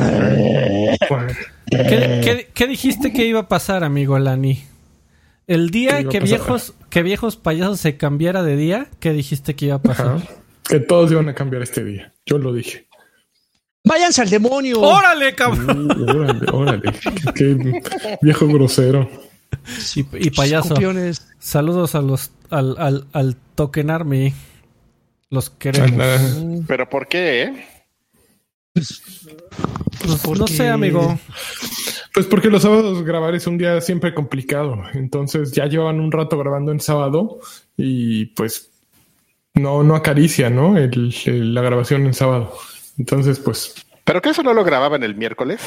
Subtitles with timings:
[1.70, 4.62] ¿Qué, qué, qué dijiste que iba a pasar, amigo Lani?
[5.46, 9.66] El ¿Qué día que viejos, que viejos payasos se cambiara de día, ¿qué dijiste que
[9.66, 10.16] iba a pasar?
[10.16, 10.24] Ajá.
[10.68, 12.12] Que todos iban a cambiar este día.
[12.24, 12.86] Yo lo dije.
[13.84, 14.80] Váyanse al demonio.
[14.80, 15.90] ¡Órale, cabrón!
[15.90, 16.92] Uh, órale, órale.
[17.34, 17.82] Qué, qué
[18.22, 19.10] viejo grosero.
[19.94, 20.68] Y, y payaso.
[20.68, 21.26] Escorpiones.
[21.38, 24.32] Saludos a los al, al, al Token Army.
[25.28, 26.64] Los queremos.
[26.66, 27.66] Pero ¿por qué,
[28.74, 29.00] Pues,
[30.38, 31.18] no sé, amigo.
[32.12, 34.82] Pues porque los sábados grabar es un día siempre complicado.
[34.94, 37.40] Entonces ya llevan un rato grabando en sábado
[37.76, 38.70] y pues
[39.54, 40.76] no, no acaricia, ¿no?
[40.76, 42.52] El- el- la grabación en sábado.
[42.98, 43.74] Entonces, pues
[44.04, 45.60] ¿Pero que eso no lo grababan el miércoles?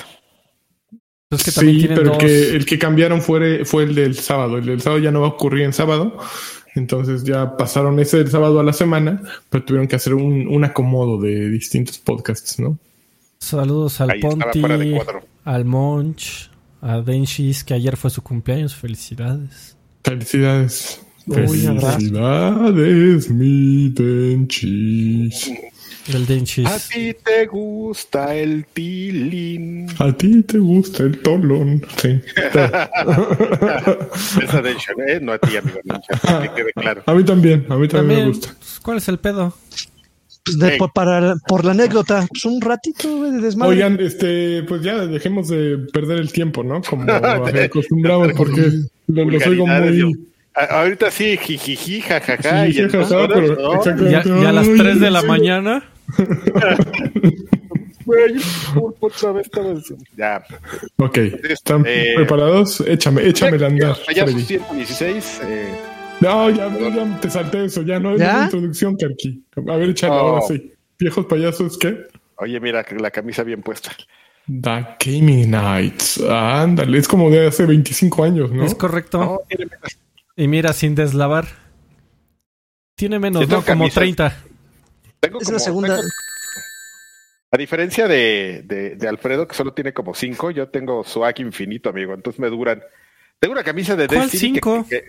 [1.29, 2.17] Pues que sí, pero dos.
[2.19, 4.57] que el que cambiaron fue, fue el del sábado.
[4.57, 6.17] El del sábado ya no va a ocurrir en sábado.
[6.75, 10.63] Entonces ya pasaron ese del sábado a la semana, pero tuvieron que hacer un, un
[10.63, 12.77] acomodo de distintos podcasts, ¿no?
[13.39, 14.63] Saludos al Ahí Ponti,
[15.45, 16.49] al Monch,
[16.81, 18.75] a Denchis, que ayer fue su cumpleaños.
[18.75, 19.77] Felicidades.
[20.03, 21.01] Felicidades.
[21.29, 25.51] Felicidades, mi Denchis.
[26.07, 26.65] El Denchis.
[26.65, 29.87] A ti te gusta el tilín.
[29.99, 31.85] A ti te gusta el tolón.
[32.01, 32.21] Sí.
[34.41, 35.19] Esa de hecho, ¿eh?
[35.21, 35.79] No a ti, amigo.
[35.83, 37.03] que quede claro.
[37.05, 38.55] A mí también, a mí también, También, me gusta.
[38.57, 39.53] pues, ¿cuál es el pedo?
[40.47, 43.71] Pues de- por, para, por la anécdota, pues un ratito de desmadre.
[43.75, 46.81] Oigan, este, pues ya dejemos de perder el tiempo, ¿no?
[46.81, 48.71] Como acostumbramos, porque
[49.07, 50.13] lo- los oigo muy.
[50.55, 52.65] A- Ahorita sí, jijiji, jajaja.
[52.67, 54.09] Sí, y en jajaja, pero ¿no?
[54.09, 55.27] Ya, ya a las Ay, 3 de la sí.
[55.27, 55.83] mañana.
[58.05, 58.35] Güey,
[59.01, 60.05] otra vez estaba diciendo.
[60.15, 60.41] Ya.
[60.95, 61.17] Ok,
[61.49, 62.81] ¿están Eh, preparados?
[62.87, 63.97] Échame, échame el andar.
[64.05, 64.43] Payaso Freddy.
[64.45, 65.41] 116.
[65.43, 65.73] Eh,
[66.19, 68.35] No, ya, ya te salté eso, ya no es ¿Ya?
[68.35, 69.43] una introducción, Karki.
[69.55, 70.17] A ver, échale Oh.
[70.19, 70.73] ahora sí.
[70.99, 72.07] Viejos payasos, ¿qué?
[72.39, 73.91] oye, mira, la camisa bien puesta.
[74.47, 76.21] The Gaming Nights.
[76.21, 78.63] Ándale, es como de hace 25 años, ¿no?
[78.65, 79.19] Es correcto.
[79.19, 79.97] No, tiene menos.
[80.35, 81.47] Y mira, sin deslavar.
[82.95, 83.57] Tiene menos, Sí, ¿no?
[83.57, 83.93] Como camisas.
[83.95, 84.37] 30.
[85.19, 85.95] Tengo es como- la segunda.
[85.97, 86.09] tengo-
[87.51, 91.89] a diferencia de, de, de Alfredo, que solo tiene como cinco, yo tengo swag infinito,
[91.89, 92.13] amigo.
[92.13, 92.81] Entonces me duran.
[93.39, 94.53] Tengo una camisa de ¿Cuál Destiny.
[94.53, 94.85] que- cinco?
[94.89, 95.05] Que,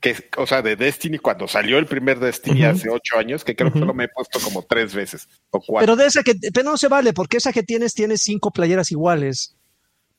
[0.00, 3.72] que- o sea, de Destiny cuando salió el primer Destiny hace ocho años, que creo
[3.72, 5.86] que solo me he puesto como tres veces o cuatro.
[5.86, 8.90] Pero de esa que, pero no se vale, porque esa que tienes, tienes cinco playeras
[8.90, 9.54] iguales.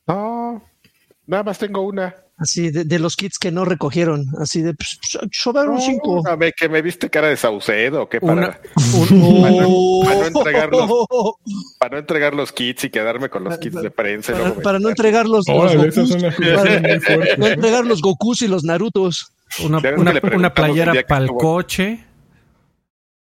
[0.07, 0.63] No,
[1.25, 2.15] nada más tengo una.
[2.37, 4.25] Así, de, de los kits que no recogieron.
[4.39, 6.27] Así de, pues, pues, sobraron cinco.
[6.27, 8.59] A ver, que me viste cara de Saucedo o qué para, Una,
[9.41, 10.89] para no- para no entregarlos.
[11.79, 14.33] para no entregar los kits y quedarme con los kits de prensa.
[14.63, 16.17] Para, no entregar los, los Gokus,
[17.37, 19.31] no entregar los Gokus y los Narutos.
[19.65, 22.05] Una, una, una playera para el estuvo- coche.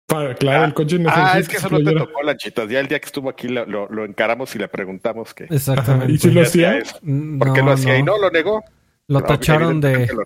[0.05, 2.69] Para, claro, el coche no Ah, es que eso no te tocó, Lanchitas.
[2.69, 5.45] Ya el día que estuvo aquí lo, lo- lo encaramos y le preguntamos que.
[5.49, 6.13] Exactamente.
[6.13, 6.77] ¿Y si lo hacía?
[6.77, 6.97] eso.
[7.01, 7.93] Mm, ¿Por qué no, lo hacía?
[7.93, 7.99] no.
[7.99, 8.63] Y no lo negó.
[9.09, 10.23] Lo Pero tacharon de, lo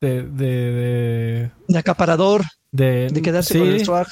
[0.00, 2.42] de, de, de, De acaparador,
[2.72, 4.06] de- de quedarse sí, con el swag.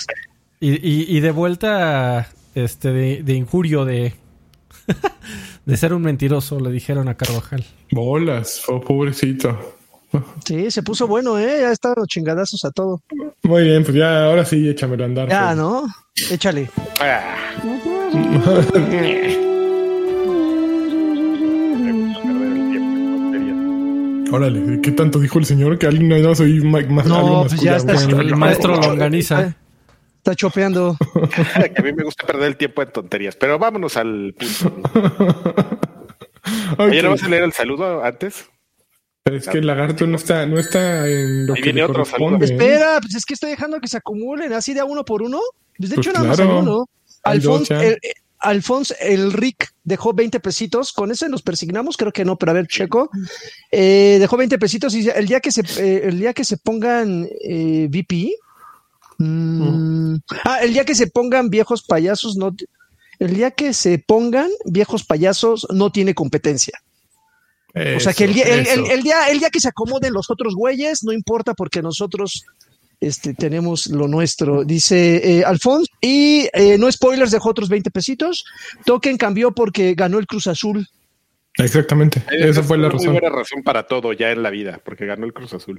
[0.61, 4.15] y, y, y de vuelta este de, de injurio de
[5.67, 9.77] de ser un mentiroso le dijeron a Carvajal Bolas, oh, pobrecito.
[10.45, 11.59] Sí, se puso bueno, ¿eh?
[11.61, 13.01] Ya estaban los chingadazos a todo.
[13.43, 15.29] Muy bien, pues ya, ahora sí, échamelo a andar.
[15.29, 15.61] Ya, Freddy.
[15.61, 15.87] ¿no?
[16.31, 16.71] Échale.
[18.15, 19.37] Me
[21.83, 24.33] gusta perder el tiempo en tonterías.
[24.33, 25.79] Órale, ¿qué tanto dijo el señor?
[25.79, 27.99] Que alguien no soy más, más No, algo pues más ya cuidado.
[28.01, 28.17] está.
[28.17, 29.55] Con el maestro Está- Longaniza
[30.19, 30.97] Está chopeando.
[31.75, 33.37] que a mí me gusta perder el tiempo en tonterías.
[33.37, 34.75] Pero vámonos al punto.
[36.73, 38.47] Ok, Oye, ¿no vas a leer el saludo antes?
[39.27, 41.85] Pero es que el lagarto no está, no está en lo Ahí que viene le
[41.85, 42.47] otro corresponde.
[42.47, 42.63] saludo.
[42.65, 45.41] Espera, pues es que estoy dejando que se acumulen así de a uno por uno.
[45.77, 46.53] Pues de Pues hecho, nada más claro.
[46.53, 46.87] hay uno.
[47.25, 47.99] Alfonso, el,
[48.39, 50.93] Alfonso, el Rick dejó 20 pesitos.
[50.93, 51.97] ¿Con ese nos persignamos?
[51.97, 53.11] Creo que no, pero a ver, checo.
[53.73, 57.29] Eh, dejó 20 pesitos y el día que se, eh, el día que se pongan
[57.43, 58.33] eh, VP.
[59.19, 62.55] mm, Ah, el día que se pongan viejos payasos, no.
[63.19, 66.81] El día que se pongan viejos payasos, no tiene competencia.
[67.97, 71.05] O sea que el día, el, día, el día que se acomoden los otros güeyes,
[71.05, 72.47] no importa porque nosotros
[73.01, 74.65] este, tenemos lo nuestro.
[74.65, 78.47] Dice eh, Alfonso, y eh, no spoilers, dejó otros 20 pesitos.
[78.87, 80.89] Token cambió porque ganó el Cruz Azul.
[81.59, 83.13] Exactamente, esa fue la razón.
[83.13, 85.79] Muy buena razón para todo ya en la vida, porque ganó el Cruz Azul.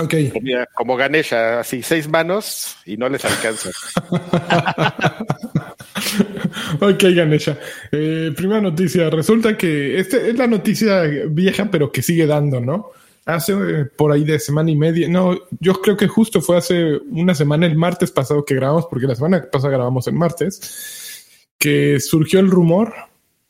[0.00, 3.70] Ok, Mira, como Ganesha, así seis manos y no les alcanza.
[6.80, 7.58] ok, Ganesha.
[7.90, 9.10] Eh, primera noticia.
[9.10, 12.90] Resulta que esta es la noticia vieja, pero que sigue dando, ¿no?
[13.24, 15.08] Hace eh, por ahí de semana y media.
[15.08, 19.06] No, yo creo que justo fue hace una semana, el martes pasado que grabamos, porque
[19.06, 21.28] la semana pasada grabamos el martes.
[21.58, 22.92] que surgió el rumor,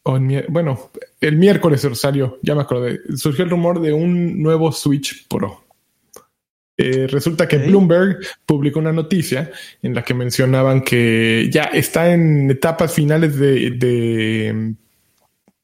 [0.02, 0.18] o
[0.48, 0.90] bueno,
[1.20, 5.64] el miércoles salió, ya me acordé, surgió el rumor de un nuevo Switch Pro.
[6.76, 7.58] Eh, resulta que.
[7.58, 9.50] Bloomberg publicó una noticia
[9.82, 14.74] en la que mencionaban que ya está en etapas finales de, de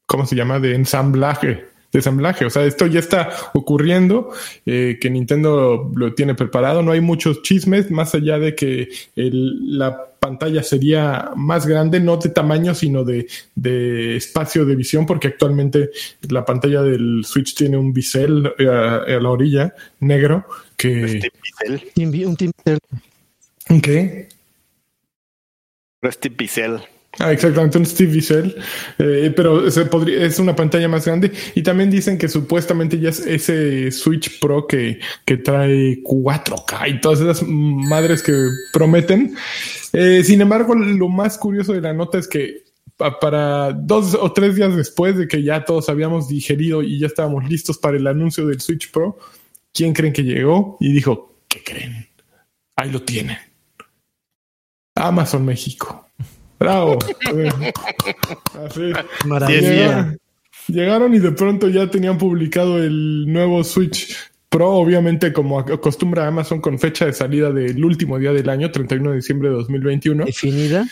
[0.05, 0.59] ¿cómo se llama?
[0.59, 1.65] De ensamblaje.
[1.91, 2.45] De ensamblaje.
[2.45, 4.31] O sea, esto ya está ocurriendo,
[4.65, 6.83] eh, que Nintendo lo tiene preparado.
[6.83, 12.17] No hay muchos chismes, más allá de que el- la pantalla sería más grande, no
[12.17, 15.89] de tamaño, sino de, de espacio de visión, porque actualmente
[16.29, 20.45] la pantalla del Switch tiene un bisel eh, a, a la orilla negro
[20.77, 21.03] que...
[21.03, 21.31] Un team
[23.81, 24.27] ¿Qué?
[26.11, 26.79] Steve Bissell.
[27.21, 28.55] Ah, exactamente, un Steve Bissell,
[28.97, 33.91] eh, pero es una pantalla más grande y también dicen que supuestamente ya es ese
[33.91, 38.31] Switch Pro que, que trae 4K y todas esas madres que
[38.71, 39.35] prometen.
[39.91, 42.63] Eh, sin embargo, lo más curioso de la nota es que
[42.95, 47.07] pa- para dos o tres días después de que ya todos habíamos digerido y ya
[47.07, 49.17] estábamos listos para el anuncio del Switch Pro,
[49.73, 50.77] ¿quién creen que llegó?
[50.79, 52.07] Y dijo, ¿qué creen?
[52.77, 53.37] Ahí lo tienen.
[54.95, 56.08] Amazon México.
[56.59, 56.99] Bravo.
[58.65, 58.91] Así.
[59.25, 59.61] Maravilla.
[59.61, 60.19] Llegaron,
[60.67, 64.15] llegaron y de pronto ya tenían publicado el nuevo Switch
[64.49, 69.11] Pro, obviamente como acostumbra Amazon con fecha de salida del último día del año, 31
[69.11, 70.25] de diciembre de 2021.
[70.25, 70.87] Definida.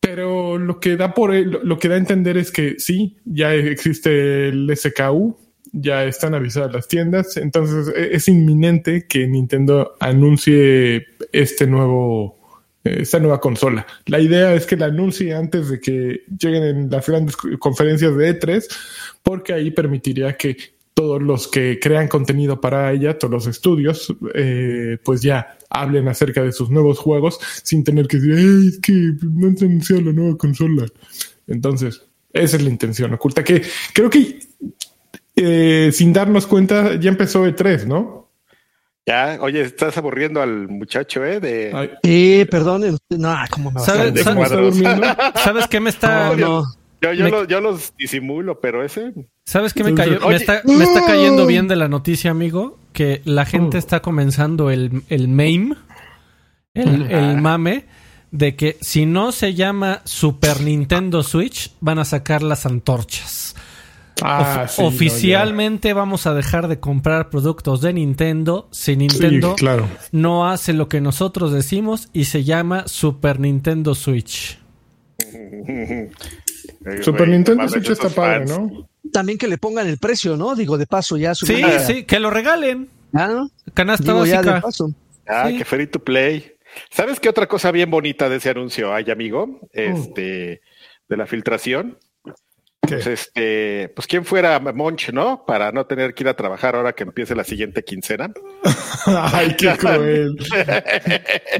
[0.00, 4.48] Pero lo que da por lo que da a entender es que sí, ya existe
[4.48, 5.34] el SKU,
[5.72, 12.43] ya están avisadas las tiendas, entonces e- es inminente que Nintendo anuncie este nuevo
[12.84, 13.86] esta nueva consola.
[14.06, 18.14] La idea es que la anuncie antes de que lleguen en las grandes co- conferencias
[18.16, 18.66] de E3,
[19.22, 20.56] porque ahí permitiría que
[20.92, 26.42] todos los que crean contenido para ella, todos los estudios, eh, pues ya hablen acerca
[26.42, 28.92] de sus nuevos juegos sin tener que decir, "Ey, es que
[29.22, 30.86] no han anunciado la nueva consola.
[31.48, 32.02] Entonces,
[32.32, 34.38] esa es la intención oculta, que creo que
[35.36, 38.23] eh, sin darnos cuenta ya empezó E3, ¿no?
[39.06, 41.38] Ya, oye, estás aburriendo al muchacho, ¿eh?
[41.38, 41.72] De...
[41.74, 42.96] Ay, Eh, perdón.
[43.10, 44.30] No, ¿cómo me va a ¿Sabe- hacer de eso?
[44.30, 44.74] ¿cómo está cuadros.
[44.78, 45.06] durmiendo?
[45.44, 46.28] ¿Sabes qué me está...
[46.30, 46.64] No, no.
[47.02, 49.12] Yo, yo, Me- lo- yo los disimulo, pero ese.
[49.44, 50.26] ¿Sabes qué me cayó?
[50.26, 53.78] Me está, me está cayendo bien de la noticia, amigo, que la gente Oh.
[53.78, 55.76] está comenzando el, el meme,
[56.72, 57.84] el, el mame,
[58.30, 63.54] de que si no se llama Super Nintendo Switch, van a sacar las antorchas.
[64.22, 64.86] Ah, no.
[64.86, 69.88] Oficialmente vamos a dejar de comprar productos de Nintendo si Nintendo Sí, claro.
[70.12, 74.58] no hace lo que nosotros decimos y se llama Super Nintendo Switch.
[77.02, 78.46] Super Nintendo Switch está padre.
[78.46, 78.88] ¿no?
[79.12, 80.54] También que le pongan el precio, ¿no?
[80.54, 82.88] Digo, de paso, ya Sí, sí, que lo regalen.
[83.12, 83.50] Ah, ¿no?
[83.74, 84.60] Canasta Digo, ya de básica.
[84.60, 84.90] paso.
[85.26, 85.58] Ah, Sí.
[85.58, 86.52] que free to play.
[86.90, 89.60] ¿Sabes qué otra cosa bien bonita de ese anuncio hay, amigo?
[89.72, 90.60] Este,
[91.08, 91.98] de la filtración.
[92.86, 92.94] ¿Qué?
[92.96, 95.44] Pues este, pues quién fuera Monch, ¿no?
[95.46, 98.30] Para no tener que ir a trabajar ahora que empiece la siguiente quincena.
[99.06, 100.36] Ay, qué cruel.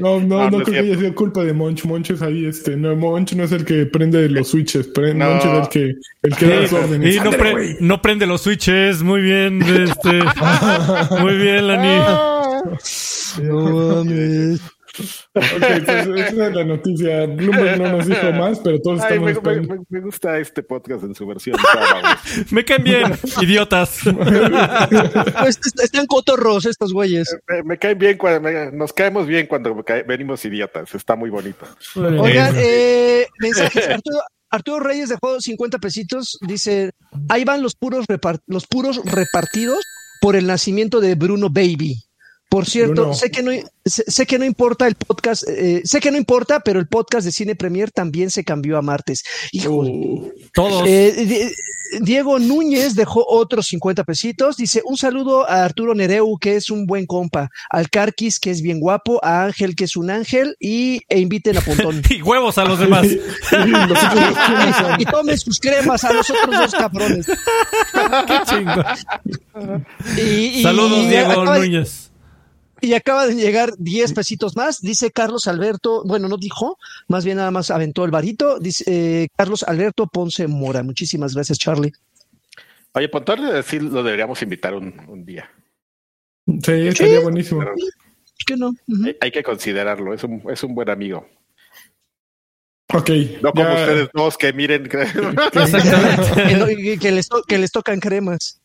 [0.01, 1.85] No, no, No, no, no es creo que haya sido culpa de Monch.
[1.85, 5.29] Monch es ahí, este, no, Monch no es el que prende los switches, No.
[5.29, 5.93] Monch es el que,
[6.23, 7.15] el que da las órdenes.
[7.15, 9.01] Y no, pre- no prende los switches.
[9.01, 10.21] Muy bien, este.
[11.21, 11.99] muy bien, Lani.
[13.41, 14.03] No
[15.33, 17.25] pues esa es la noticia.
[17.27, 19.75] Bloomberg no nos dijo más, pero todos Ay, estamos me, esperando.
[19.75, 21.57] me- me gusta este podcast en su versión.
[22.51, 23.99] Me caen bien, idiotas.
[25.39, 27.35] Pues est- están cotorros estos güeyes.
[27.47, 30.93] me, me caen bien cuando me- nos caemos bien cuando cae- venimos idiotas.
[30.95, 31.65] Está muy bonito.
[31.95, 33.87] Oigan, eh, mensajes.
[33.89, 34.17] Arturo,
[34.49, 36.37] Arturo Reyes dejó 50 pesitos.
[36.41, 36.91] Dice:
[37.29, 38.05] Ahí van los puros,
[38.47, 39.83] los puros repartidos
[40.21, 41.95] por el nacimiento de Bruno Baby.
[42.49, 43.13] Por cierto, Bruno.
[43.13, 43.51] sé que no
[43.83, 47.25] sé, sé que no importa el podcast, eh, sé que no importa, pero el podcast
[47.25, 49.23] de Cine Premier también se cambió a martes.
[49.51, 50.83] Hijo, Uh, Todos.
[50.87, 51.51] Eh, Di-
[52.03, 54.57] Diego Núñez dejó otros 50 pesitos.
[54.57, 58.61] Dice un saludo a Arturo Nereu, que es un buen compa, al Carquis, que es
[58.61, 62.01] bien guapo, a Ángel, que es un ángel, y e inviten a Pontón.
[62.09, 63.05] Y huevos a los demás.
[63.49, 63.69] son.
[64.99, 67.25] y tomen sus cremas a los otros dos cabrones.
[67.27, 68.83] Qué chingo.
[70.17, 72.04] Y, y- Saludos, y Diego Núñez.
[72.85, 74.81] Y acaba de llegar 10 pesitos más.
[74.81, 76.77] Dice Carlos Alberto, bueno, no dijo,
[77.07, 78.59] más bien nada más aventó el varito.
[78.59, 80.83] Dice eh, Carlos Alberto Ponce Mora.
[80.83, 81.91] Muchísimas gracias, Charlie.
[82.93, 85.49] Oye, Pontón sí lo deberíamos invitar un, un día.
[86.45, 87.61] Sí, estaría buenísimo.
[87.61, 87.75] ¿Por
[88.45, 88.73] qué no?
[89.03, 90.13] Hay, hay que considerarlo.
[90.13, 91.27] Es un, es un buen amigo.
[92.95, 93.09] Ok.
[93.41, 94.85] No como ya- ustedes dos que miren.
[94.85, 96.97] Exactamente.
[96.99, 98.61] que, les que les tocan cremas.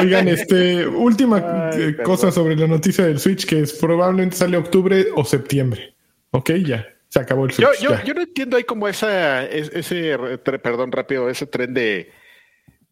[0.00, 1.36] Oigan, este, última
[1.72, 2.04] Ay, perdón.
[2.04, 5.94] cosa sobre la noticia del Switch, que es probablemente sale octubre o septiembre.
[6.30, 6.86] Ok, ya.
[7.08, 7.80] se acabó el Yo, Switch.
[7.82, 8.04] yo, ya.
[8.04, 12.10] yo no entiendo ahí como esa, es- ese, perdón, rápido, ese tren de,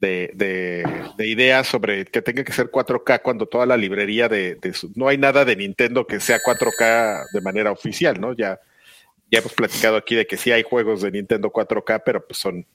[0.00, 0.84] de, de,
[1.16, 4.92] de ideas sobre que tenga que ser 4K cuando toda la librería de, de su-
[4.94, 8.34] no hay nada de Nintendo que sea 4K de manera oficial, ¿no?
[8.34, 8.60] Ya,
[9.30, 12.66] ya hemos platicado aquí de que sí hay juegos de Nintendo 4K, pero pues son,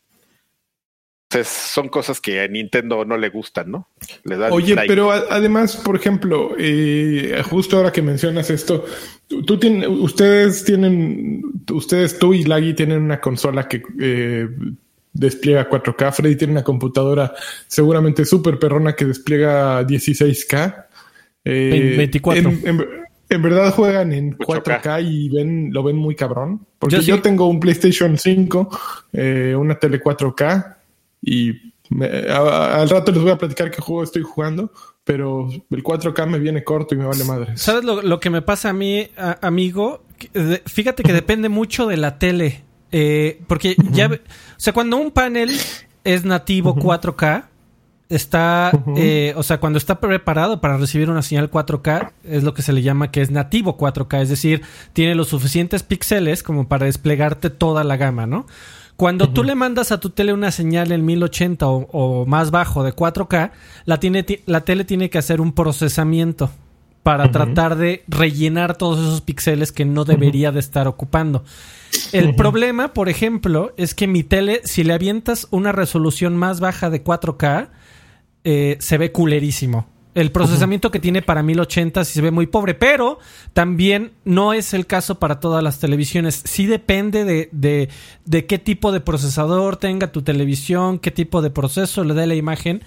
[1.28, 3.90] pues, son cosas que a Nintendo no le gustan, ¿no?
[4.24, 8.86] Le da Oye, pero a- además, por ejemplo, eh, justo ahora que mencionas esto,
[9.28, 14.48] tú, tú tien- ustedes tienen, ustedes, tú y Laggy tienen una consola que eh,
[15.12, 16.12] despliega 4K.
[16.14, 17.34] Freddy tiene una computadora
[17.68, 20.86] seguramente súper perrona que despliega 16K.
[21.44, 22.50] Eh, 24.
[22.50, 23.05] En, en-
[23.36, 24.82] en verdad juegan en 8K.
[24.82, 26.66] 4K y ven, lo ven muy cabrón.
[26.80, 27.22] Porque Yo yo, sí.
[27.22, 28.70] tengo un PlayStation 5,
[29.14, 30.78] eh, una tele 4K
[31.22, 31.54] y
[31.90, 34.72] me- a- al rato les voy a platicar qué juego estoy jugando,
[35.04, 37.58] pero el 4K me viene corto y me vale madre.
[37.58, 40.04] ¿Sabes lo, lo que me pasa a mí, a- amigo?
[40.66, 42.64] Fíjate que depende mucho de la tele.
[42.92, 45.52] Eh, porque ya, ve- o sea, cuando un panel
[46.04, 47.50] es nativo 4K,
[48.10, 52.62] está, eh, o sea, cuando está preparado para recibir una señal 4K, es lo que
[52.62, 54.62] se le llama que es nativo 4K, es decir,
[54.94, 58.46] tiene los suficientes píxeles como para desplegarte toda la gama, ¿no?
[58.96, 62.84] Cuando tú le mandas a tu tele una señal en 1080 o, o más bajo
[62.84, 63.52] de 4K,
[63.86, 66.50] la, tiene, ti- la tele tiene que hacer un procesamiento
[67.04, 71.44] para tratar de rellenar todos esos píxeles que no debería de estar ocupando.
[72.14, 76.90] El problema, por ejemplo, es que mi tele, si le avientas una resolución más baja
[76.90, 77.68] de 4K,
[78.46, 79.88] eh, se ve culerísimo.
[80.14, 83.20] El procesamiento que tiene para 1080 sí se ve muy pobre, pero
[83.52, 86.42] también no es el caso para todas las televisiones.
[86.46, 87.90] Sí depende de, de,
[88.24, 92.36] de qué tipo de procesador tenga tu televisión, qué tipo de proceso le dé la
[92.36, 92.82] imagen.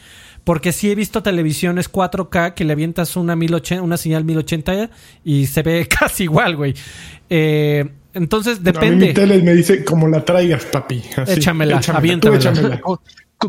[0.44, 4.88] Porque sí he visto televisiones 4K que le avientas una, 1080, una señal 1080
[5.22, 6.72] y se ve casi igual, güey.
[7.28, 7.84] Eh,
[8.14, 9.06] entonces A mí depende.
[9.08, 11.02] mi tele me dice como la traigas, papi.
[11.18, 12.38] Así, Échamela, aviéntamela.
[12.50, 12.80] échamela.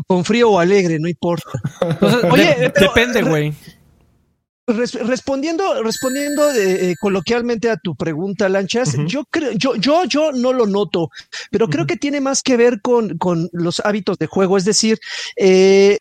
[0.06, 1.50] Con, frío o alegre, no importa.
[1.80, 3.52] Entonces, Oye, de- pero- depende, güey.
[4.66, 10.30] Res- respondiendo, respondiendo eh, eh, coloquialmente a tu pregunta, Lanchas, yo creo, yo, yo, yo
[10.30, 11.08] no lo noto,
[11.50, 14.56] pero creo que tiene más que ver con, con los hábitos de juego.
[14.56, 15.00] Es decir,
[15.34, 15.98] eh,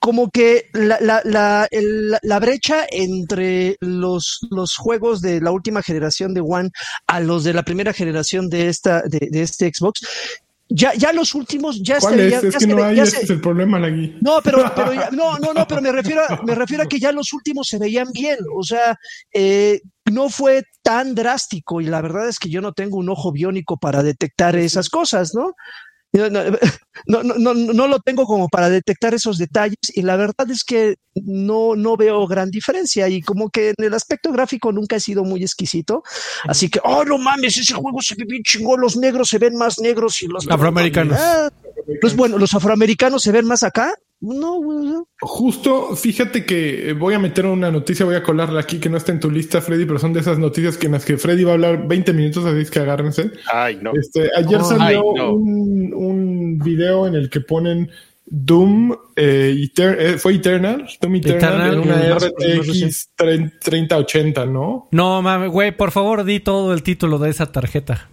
[0.00, 1.68] como que la, la, la-
[2.22, 6.70] la brecha entre los, los juegos de la última generación de One
[7.06, 10.00] a los de la primera generación de esta, de, de este Xbox,
[10.68, 12.32] ya, ya los últimos ya ¿Cuál se es?
[12.32, 14.16] ya que se no hay, ese se- es el problema, Lagui.
[14.20, 16.98] no, pero, pero ya- no, no, no, pero me refiero, a, me refiero a que
[16.98, 18.36] ya los últimos se veían bien.
[18.54, 18.96] O sea,
[19.32, 23.32] eh, no fue tan drástico y la verdad es que yo no tengo un ojo
[23.32, 25.52] biónico para detectar esas cosas, ¿no?
[26.12, 26.28] No,
[27.06, 30.64] no, no, no, no lo tengo como para detectar esos detalles y la verdad es
[30.64, 35.00] que no, no veo gran diferencia y como que en el aspecto gráfico nunca he
[35.00, 36.02] sido muy exquisito.
[36.44, 39.56] Así que, oh, no mames, ese juego se ve bien chingón, los negros se ven
[39.56, 41.18] más negros y los Afroamericanos.
[41.20, 41.50] Ah,
[42.00, 43.94] pues bueno, los afroamericanos se ven más acá.
[44.20, 45.06] No, güey, no.
[45.20, 48.96] Justo, fíjate que eh, voy a meter una noticia, voy a colarla aquí que no
[48.96, 51.44] está en tu lista, Freddy, pero son de esas noticias que en las que Freddy
[51.44, 53.30] va a hablar 20 minutos, así es que agárrense.
[53.52, 53.92] Ay, no.
[53.94, 55.34] Este, ayer Ay, salió no.
[55.34, 57.90] un, un video en el que ponen
[58.30, 64.88] Doom, eh, Eter- eh, fue Eternal, Doom Eternal, Eternal, en una RTX 3080, ¿no?
[64.90, 68.08] No, mames, güey, por favor, di todo el título de esa tarjeta.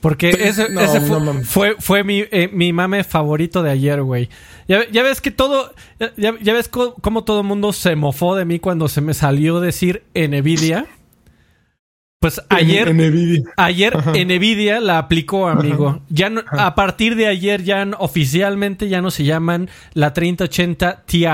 [0.00, 1.08] Porque ese, no, ese no
[1.42, 4.28] fue, fue, fue mi, eh, mi mame favorito de ayer, güey.
[4.68, 5.74] Ya, ya ves que todo.
[6.16, 9.12] Ya, ya ves co- cómo todo el mundo se mofó de mí cuando se me
[9.14, 10.86] salió decir Nvidia.
[12.20, 12.88] Pues ayer.
[12.88, 13.42] En, en Nvidia.
[13.56, 14.12] Ayer Ajá.
[14.12, 16.00] Nvidia la aplicó, amigo.
[16.08, 21.24] Ya no- a partir de ayer ya oficialmente ya no se llaman la 3080 Ti.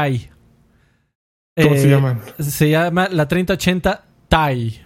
[1.57, 2.21] ¿Cómo se Eh, llaman?
[2.39, 4.81] Se llama la 3080 Ti.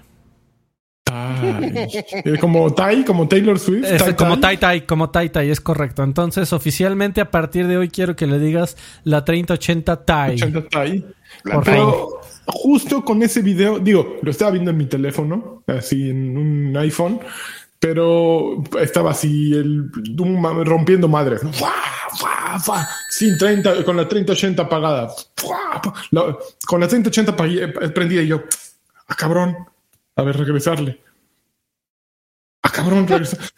[1.10, 3.84] Eh, como Tai, como Taylor Swift.
[3.84, 4.56] Es Tai como Tai.
[4.56, 6.02] Tai Tai, como Tai Tai, es correcto.
[6.02, 10.34] Entonces, oficialmente a partir de hoy quiero que le digas la 3080 Tai.
[10.34, 11.04] 80 Tai.
[11.44, 16.36] Por Pero justo con ese video, digo, lo estaba viendo en mi teléfono, así en
[16.36, 17.20] un iPhone,
[17.78, 21.40] pero estaba así el un ma- rompiendo madres.
[21.52, 21.72] ¡Fua!
[22.18, 22.58] ¡Fua!
[22.58, 22.88] ¡Fua!
[23.10, 25.08] Sin 30, con la 3080 apagada.
[26.66, 28.42] Con la 3080 pa- eh, prendida y yo,
[29.08, 29.56] ah, cabrón,
[30.18, 30.98] a ver, regresarle.
[32.62, 33.06] Ah, cabrón.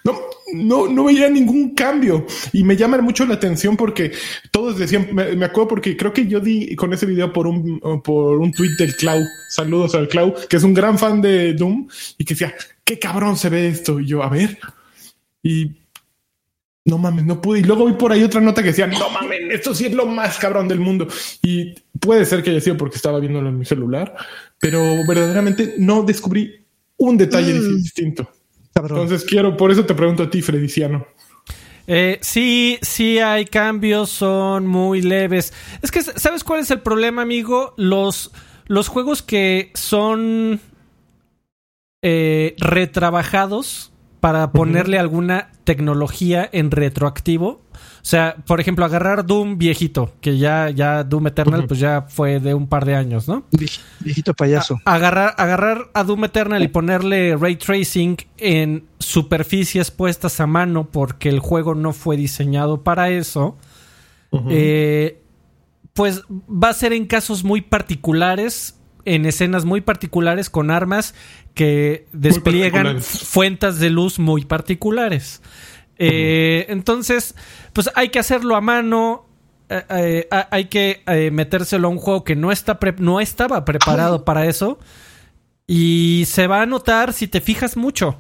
[0.05, 0.13] No,
[0.53, 2.27] no, no veía ningún cambio.
[2.53, 4.13] Y me llama mucho la atención porque
[4.51, 7.81] todos decían, me, me acuerdo porque creo que yo di con ese video por un,
[8.05, 9.23] por un tweet del Clau.
[9.49, 11.89] Saludos al Clau, que es un gran fan de Doom
[12.19, 13.99] y que decía, qué cabrón se ve esto.
[13.99, 14.59] Y yo, a ver.
[15.43, 15.79] Y
[16.85, 17.61] no mames, no pude.
[17.61, 20.05] Y luego vi por ahí otra nota que decía, no mames, esto sí es lo
[20.05, 21.09] más cabrón del mundo.
[21.41, 24.15] Y puede ser que haya sido porque estaba viéndolo en mi celular,
[24.61, 26.67] pero verdaderamente no descubrí
[26.99, 27.77] un detalle Mm.
[27.79, 28.31] distinto.
[28.73, 29.01] cabrón.
[29.01, 31.05] Entonces quiero, por eso te pregunto a ti, Frediciano.
[31.89, 35.53] Eh, sí, sí hay cambios, son muy leves.
[35.83, 37.75] Es que, ¿sabes cuál es el problema, amigo?
[37.77, 38.31] Los,
[38.67, 40.61] los juegos que son
[42.03, 47.63] eh, retrabajados para ponerle alguna tecnología en retroactivo.
[48.03, 52.41] O sea, por ejemplo, agarrar Doom viejito, que ya, ya Doom Eternal, pues ya fue
[52.41, 53.45] de un par de años, ¿no?
[53.53, 54.81] Vie- Viejito payaso.
[54.87, 61.29] Agarrar, agarrar a Doom Eternal y ponerle ray tracing en superficies puestas a mano porque
[61.29, 63.57] el juego no fue diseñado para eso.
[64.49, 65.21] eh,
[65.93, 71.15] pues va a ser en casos muy particulares, en escenas muy particulares, con armas
[71.53, 75.43] que despliegan fuentes de luz muy particulares.
[75.99, 77.35] Eh, Entonces,
[77.73, 79.27] pues hay que hacerlo a mano.
[79.69, 83.21] eh, eh, ha- hay que eh, metérselo a un juego que no, está pre- no
[83.21, 84.79] estaba preparado para eso.
[85.67, 88.19] Y se va a notar si te fijas mucho.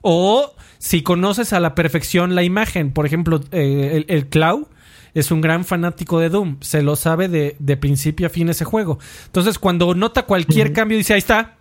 [0.00, 2.92] O si conoces a la perfección la imagen.
[2.92, 4.68] Por ejemplo, eh, el, el Clau
[5.14, 6.58] es un gran fanático de Doom.
[6.60, 8.98] Se lo sabe de, de principio a fin ese juego.
[9.26, 11.55] Entonces, cuando nota cualquier cambio, dice, ahí está.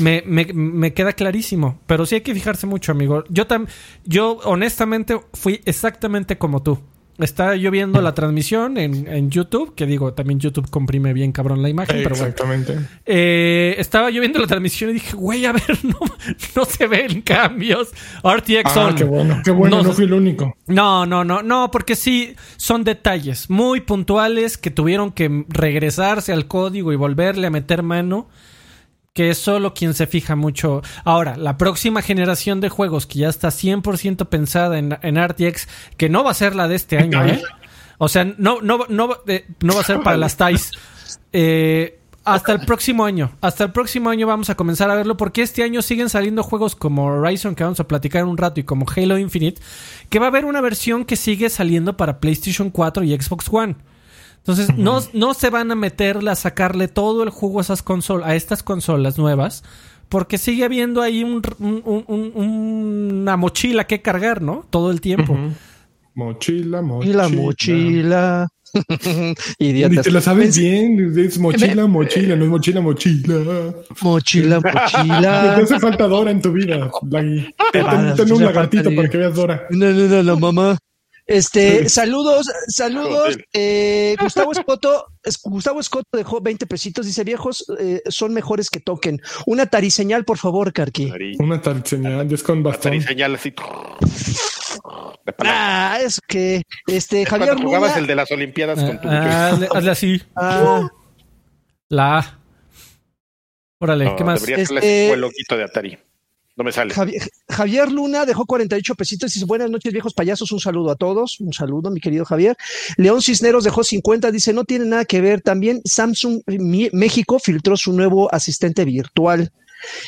[0.00, 1.80] Me, me- me queda clarísimo.
[1.86, 3.24] Pero sí hay que fijarse mucho, amigo.
[3.30, 3.66] Yo, tam
[4.04, 6.78] yo honestamente fui exactamente como tú.
[7.18, 11.62] Estaba yo viendo la transmisión en, en YouTube, que digo, también YouTube comprime bien cabrón
[11.62, 12.26] la imagen, pero bueno.
[12.28, 12.78] Exactamente.
[13.06, 15.98] Eh, estaba yo viendo la transmisión y dije, güey, a ver, no,
[16.54, 17.88] no se ven cambios.
[18.22, 20.56] RTX Ah, qué bueno, qué bueno, No, no, fui el único.
[20.68, 26.46] No, no, no, no, porque sí son detalles muy puntuales que tuvieron que regresarse al
[26.46, 28.28] código y volverle a meter mano.
[29.18, 30.80] Que es solo quien se fija mucho.
[31.02, 36.08] Ahora, la próxima generación de juegos que ya está 100% pensada en, en RTX, que
[36.08, 37.42] no va a ser la de este año, ¿eh?
[37.98, 40.70] O sea, no, no, no, eh, no va a ser para las TIEs.
[41.32, 43.32] Eh, hasta el próximo año.
[43.40, 46.76] Hasta el próximo año vamos a comenzar a verlo porque este año siguen saliendo juegos
[46.76, 49.60] como Horizon que vamos a platicar un rato y como Halo Infinite,
[50.10, 53.74] que va a haber una versión que sigue saliendo para PlayStation 4 y Xbox One.
[54.48, 58.28] Entonces, no, no se van a meterle a sacarle todo el jugo a esas consolas,
[58.28, 59.62] a estas consolas nuevas,
[60.08, 64.64] porque sigue habiendo ahí un- un- un- un- una mochila que cargar, ¿no?
[64.70, 65.34] Todo el tiempo.
[65.34, 65.50] Ujú.
[66.14, 67.22] Mochila, Y mochila.
[67.22, 68.48] la mochila.
[69.60, 70.04] Ni Idiotas.
[70.04, 71.12] te la sabes bien.
[71.18, 73.36] Es mochila, mochila, no es mochila, mochila.
[74.02, 75.56] Mochila, Te mochila.
[75.56, 77.46] hace falta Dora en tu vida, Lagui.
[77.72, 79.66] Ten, Ah, un lagartito para que veas Dora.
[79.70, 80.78] No, no, no, la mamá.
[81.28, 81.88] Este, Sí.
[81.90, 83.36] saludos, saludos.
[83.52, 87.04] Eh, Gustavo Escoto, es- Gustavo Escoto dejó 20 pesitos.
[87.06, 89.20] Dice, viejos, eh, son mejores que toquen.
[89.46, 91.12] Una tariseñal, por favor, Carqui.
[91.38, 92.92] Una tal señal, es con bastón.
[92.92, 93.54] Ari señal así.
[95.40, 98.00] Ah, es que, este, Es Javier cuando jugabas Luna.
[98.00, 99.08] el de las Olimpiadas con tu.
[99.08, 100.22] Ah, hazle, hazle así.
[100.34, 100.88] Ah,
[101.90, 102.38] La A.
[103.80, 104.40] Órale, No, ¿qué más?
[104.40, 105.98] Debería ser Este- el loquito de Atari.
[106.58, 106.92] No me sale.
[106.92, 109.32] Javier, Javier Luna dejó 48 pesitos.
[109.32, 110.50] Dice, buenas noches, viejos payasos.
[110.50, 111.38] Un saludo a todos.
[111.38, 112.56] Un saludo, mi querido Javier.
[112.96, 114.32] León Cisneros dejó 50.
[114.32, 115.40] Dice, no tiene nada que ver.
[115.40, 116.42] También Samsung
[116.92, 119.52] México filtró su nuevo asistente virtual.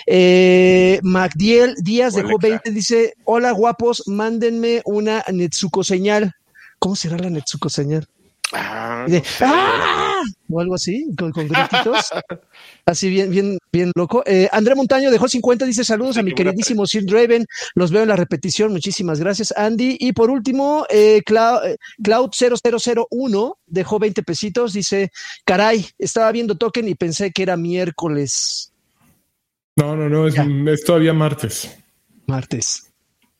[0.06, 2.60] Eh, Magdiel Díaz dejó claro.
[2.64, 2.70] 20.
[2.72, 6.34] Dice, hola guapos, mándenme una Netsuko señal.
[6.80, 8.08] ¿Cómo será la Netsuko señal?
[8.52, 9.44] Ah, Y de, no sé.
[9.44, 10.09] ¡Ah!
[10.52, 12.10] O algo así, con, con grititos.
[12.86, 14.24] Así bien, bien, bien loco.
[14.26, 17.46] Eh, André Montaño dejó 50, dice saludos a mi queridísimo Sir Draven.
[17.74, 18.72] Los veo en la repetición.
[18.72, 19.96] Muchísimas gracias, Andy.
[20.00, 24.72] Y por último, eh, Clau- eh, Cloud0001 dejó 20 pesitos.
[24.72, 25.10] Dice,
[25.44, 28.72] caray, estaba viendo token y pensé que era miércoles,
[29.76, 31.70] No, no, no, es, es todavía martes.
[32.26, 32.90] martes.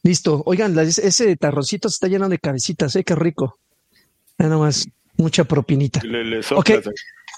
[0.02, 0.42] Listo.
[0.46, 3.04] Oigan, la- ese tarroncito se está llenando de cabecitas, ¿eh?
[3.04, 3.58] Qué rico.
[4.38, 4.86] Ya nomás,
[5.20, 6.00] mucha propinita.
[6.02, 6.82] Le, le soplas.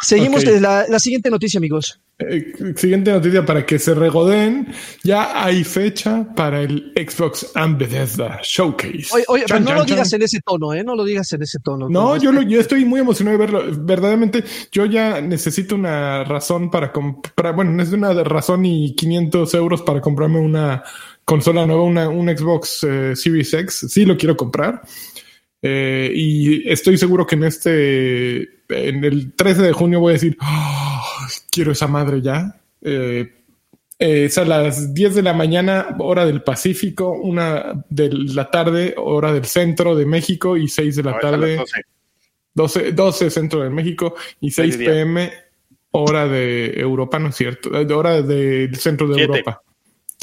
[0.05, 0.49] Seguimos Ok.
[0.51, 2.01] de la, la siguiente noticia, amigos.
[2.19, 4.67] Eh, siguiente noticia para que se regodeen.
[5.05, 9.07] Ya hay fecha para el Xbox and Bethesda Showcase.
[9.13, 10.21] Oye, oye, pero no chan, lo digas chan.
[10.21, 10.83] en ese tono, ¿eh?
[10.83, 11.89] No lo digas en ese tono.
[11.89, 13.65] No, yo, este- lo, yo estoy muy emocionado de verlo.
[13.85, 14.43] Verdaderamente,
[14.73, 17.55] yo ya necesito una razón para comprar.
[17.55, 20.83] Bueno, necesito una razón y 500 euros para comprarme una
[21.25, 23.87] consola nueva, una, un Xbox eh, Series X.
[23.89, 24.83] Sí, lo quiero comprar.
[25.63, 30.37] Eh, y estoy seguro que en este, en el 13 de junio voy a decir,
[30.41, 31.03] "Ah,
[31.51, 32.61] quiero esa madre ya.
[32.83, 33.33] Eh,
[33.99, 38.95] eh, es a las 10 de la mañana, hora del Pacífico, una de la tarde,
[38.97, 41.57] hora del centro de México y 6 de la No, tarde.
[41.57, 41.83] 12.
[42.55, 45.05] 12, 12 centro de México y 6 Mediodía.
[45.05, 45.33] pm
[45.93, 47.75] hora de Europa, ¿no es cierto?
[47.79, 49.31] Eh, de Hora del centro de Siete.
[49.39, 49.63] Europa.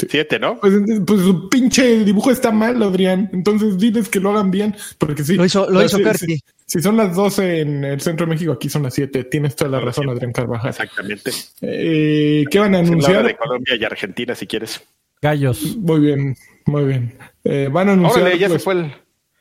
[0.07, 0.59] Siete, ¿no?
[0.59, 0.73] Pues,
[1.05, 3.29] pues su pinche dibujo está mal, Adrián.
[3.33, 5.35] Entonces diles que lo hagan bien, porque sí.
[5.35, 6.13] Lo hizo, lo hizo si-.
[6.13, 9.25] Si, si son las 12 en el centro de México, aquí son las 7.
[9.25, 10.17] Tienes toda la razón, siete.
[10.17, 10.69] Adrián Carvajal.
[10.69, 11.31] Exactamente.
[11.61, 13.25] Eh, ¿Qué van a anunciar?
[13.25, 14.81] de Colombia y Argentina, si quieres.
[15.21, 15.77] Gallos.
[15.77, 16.35] Muy bien,
[16.65, 17.17] muy bien.
[17.43, 18.21] Eh, van a anunciar.
[18.21, 18.93] Órale, ya se pues, fue el.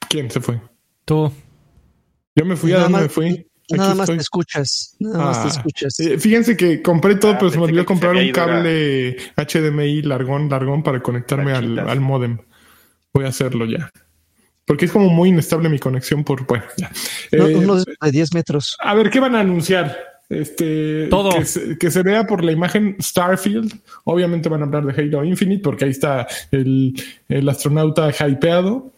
[0.09, 0.61] ¿Quién se fue?
[1.05, 1.33] Tú.
[2.35, 3.47] Yo me fui, ¿a dónde me fui?
[3.77, 4.17] Nada más estoy.
[4.17, 4.97] te escuchas.
[4.99, 6.01] Nada más te Ah, escuchas.
[6.01, 10.03] eh, fíjense que compré todo, Ah, pero se me olvidó comprar un la- cable HDMI
[10.03, 12.39] largón, largón para conectarme al, al modem.
[13.13, 13.91] Voy a hacerlo ya.
[14.65, 16.91] Porque es como muy inestable mi conexión por, bueno, ya.
[17.33, 18.77] No, Eh, uno de de 10 metros.
[18.81, 19.97] a ver, ¿qué van a anunciar?
[20.31, 21.31] Este, Todo.
[21.31, 23.73] Que se, que se vea por la imagen Starfield.
[24.05, 26.95] Obviamente van a hablar de Halo Infinite porque ahí está el,
[27.31, 28.93] el astronauta hypeado.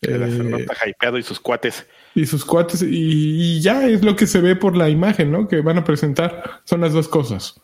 [0.00, 1.86] El Eh, astronauta hypeado y sus cuates.
[2.14, 5.48] Y sus cuates, y, y ya es lo que se ve por la imagen, ¿no?
[5.48, 6.60] Que van a presentar.
[6.64, 7.54] Son las dos cosas.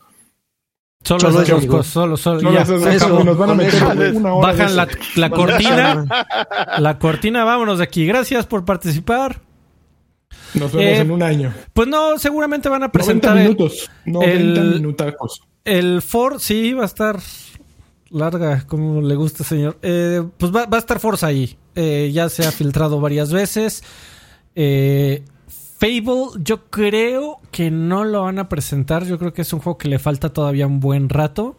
[1.04, 2.40] Solo, Solo esas dos cosas, solo, solo.
[2.40, 2.62] Solo ya.
[2.62, 3.82] esas dos Eso, nos van a meter
[4.16, 6.06] una hora Bajan la, la cortina.
[6.78, 8.04] La cortina, vámonos de aquí.
[8.04, 9.40] Gracias por participar.
[10.54, 11.54] Nos vemos Eh, en un año.
[11.72, 13.88] Pues no, seguramente van a 90 presentar el, minutos.
[14.06, 15.42] 90 el- minutacos.
[15.64, 16.40] el Ford.
[16.40, 17.20] Sí, va a estar
[18.10, 19.78] larga, como le gusta, señor.
[19.82, 21.56] Eh, pues va, va a estar Forza ahí.
[21.74, 23.82] Eh, ya se ha filtrado varias veces.
[24.60, 29.04] Eh, Fable, yo creo que no lo van a presentar.
[29.04, 31.56] Yo creo que es un juego que le falta todavía un buen rato.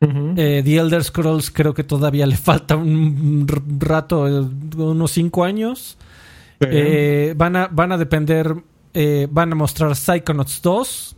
[0.00, 3.46] Eh, The Elder Scrolls creo que todavía le falta un
[3.78, 4.44] rato, eh,
[4.76, 5.98] unos 5 años.
[6.60, 8.56] Eh, van, a, van a depender,
[8.92, 11.16] eh, van a mostrar Psychonauts 2.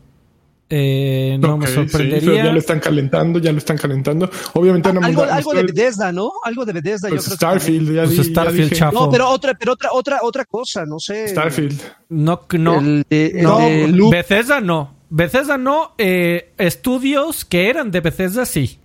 [0.72, 2.44] Eh, no me sí, sorprendería.
[2.44, 4.30] ya lo están calentando, ya lo están calentando.
[4.54, 6.30] Obviamente van a algo, algo de Bethesda, ¿no?
[6.44, 7.09] Algo de Bethesda.
[7.09, 8.76] pues, yo creo que Starfield, ya, Pues di- ya Starfield, dije.
[8.76, 8.94] chafo.
[9.06, 11.26] No, pero otra, pero otra, otra, otra cosa, no sé.
[11.28, 11.80] Starfield.
[12.11, 14.12] no, no, El el no, Loop.
[14.12, 14.94] Bethesda no.
[15.11, 15.92] Bethesda no.
[15.98, 18.78] eh, estudios que eran de Bethesda sí.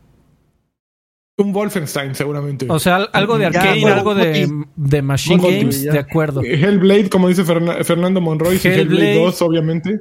[1.38, 2.66] Un Wolfenstein, seguramente.
[2.70, 5.92] O sea, al- algo de Ya, Arcane, bueno, algo de, de Machine Games, ya.
[5.92, 6.42] de acuerdo.
[6.42, 9.26] Hellblade, como dice Ferna- Fernando Monroy, sí, Hellblade Hellblade.
[9.26, 10.00] 2, obviamente.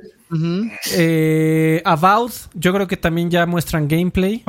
[0.96, 4.44] Eh, About, yo creo que también ya muestran gameplay.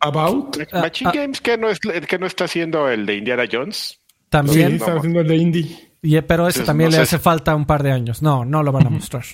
[0.00, 0.56] About.
[0.72, 1.12] Ah, Machine ah.
[1.14, 3.98] Games, que no, es, que no está haciendo el de Indiana Jones.
[4.00, 4.74] Sí, También.
[4.74, 5.90] está haciendo el de indie.
[6.02, 7.02] Y- pero ese Entonces, también no le sé.
[7.16, 8.22] hace falta un par de años.
[8.22, 9.24] No, no lo van a mostrar.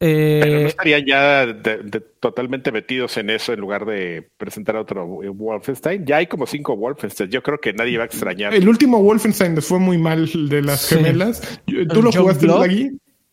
[0.00, 4.76] Eh, Pero no estarían ya de- de- totalmente metidos en eso en lugar de presentar
[4.76, 6.04] otro Wolfenstein.
[6.04, 7.30] Ya hay como cinco Wolfenstein.
[7.30, 8.54] Yo creo que nadie va a extrañar.
[8.54, 10.96] El último Wolfenstein les fue muy mal de las Sí.
[10.96, 11.60] gemelas.
[11.66, 12.62] ¿Tú ¿El lo John jugaste Blood?
[12.62, 12.90] aquí?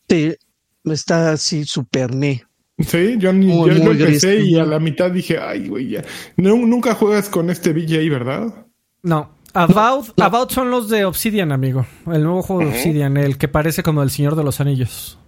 [0.09, 0.33] Sí,
[0.85, 2.43] está así super ne.
[2.79, 4.49] Sí, yo, ni, Muy, yo lo empecé gris.
[4.49, 6.03] y a la mitad dije, ay, güey, ya.
[6.37, 8.65] No, nunca juegas con este BJ, ¿verdad?
[9.01, 9.31] no.
[9.55, 11.85] About, About son los de Obsidian, amigo.
[12.11, 15.19] El nuevo juego de Obsidian, el que parece como el Señor de los Anillos.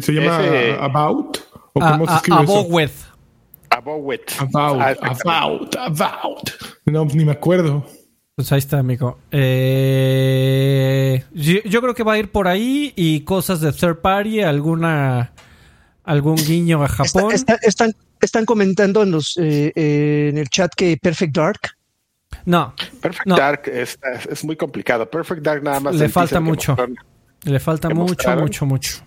[0.00, 1.38] ¿Se llama Ese- About?
[1.74, 2.58] ¿O A- cómo se a- escribe eso?
[2.58, 2.92] Aboweth.
[3.70, 4.32] Abowet.
[4.40, 6.50] About, Ah, about, about.
[6.86, 7.84] No, ni me acuerdo.
[8.34, 9.18] Pues ahí está, amigo.
[9.32, 14.40] Eh, yo, yo creo que va a ir por ahí y cosas de third party,
[14.40, 15.32] alguna
[16.04, 17.32] algún guiño a Está- Japón.
[17.32, 21.60] está- están, están comentando en los eh, eh, en el chat que Perfect Dark.
[22.46, 23.36] No, Perfect No.
[23.36, 23.98] Dark es,
[24.30, 25.08] es muy complicado.
[25.10, 25.94] Perfect Dark nada más.
[25.96, 26.72] Le falta mucho.
[26.72, 26.96] mostraron.
[27.44, 28.98] le falta ¿Qué mucho, mucho, mucho.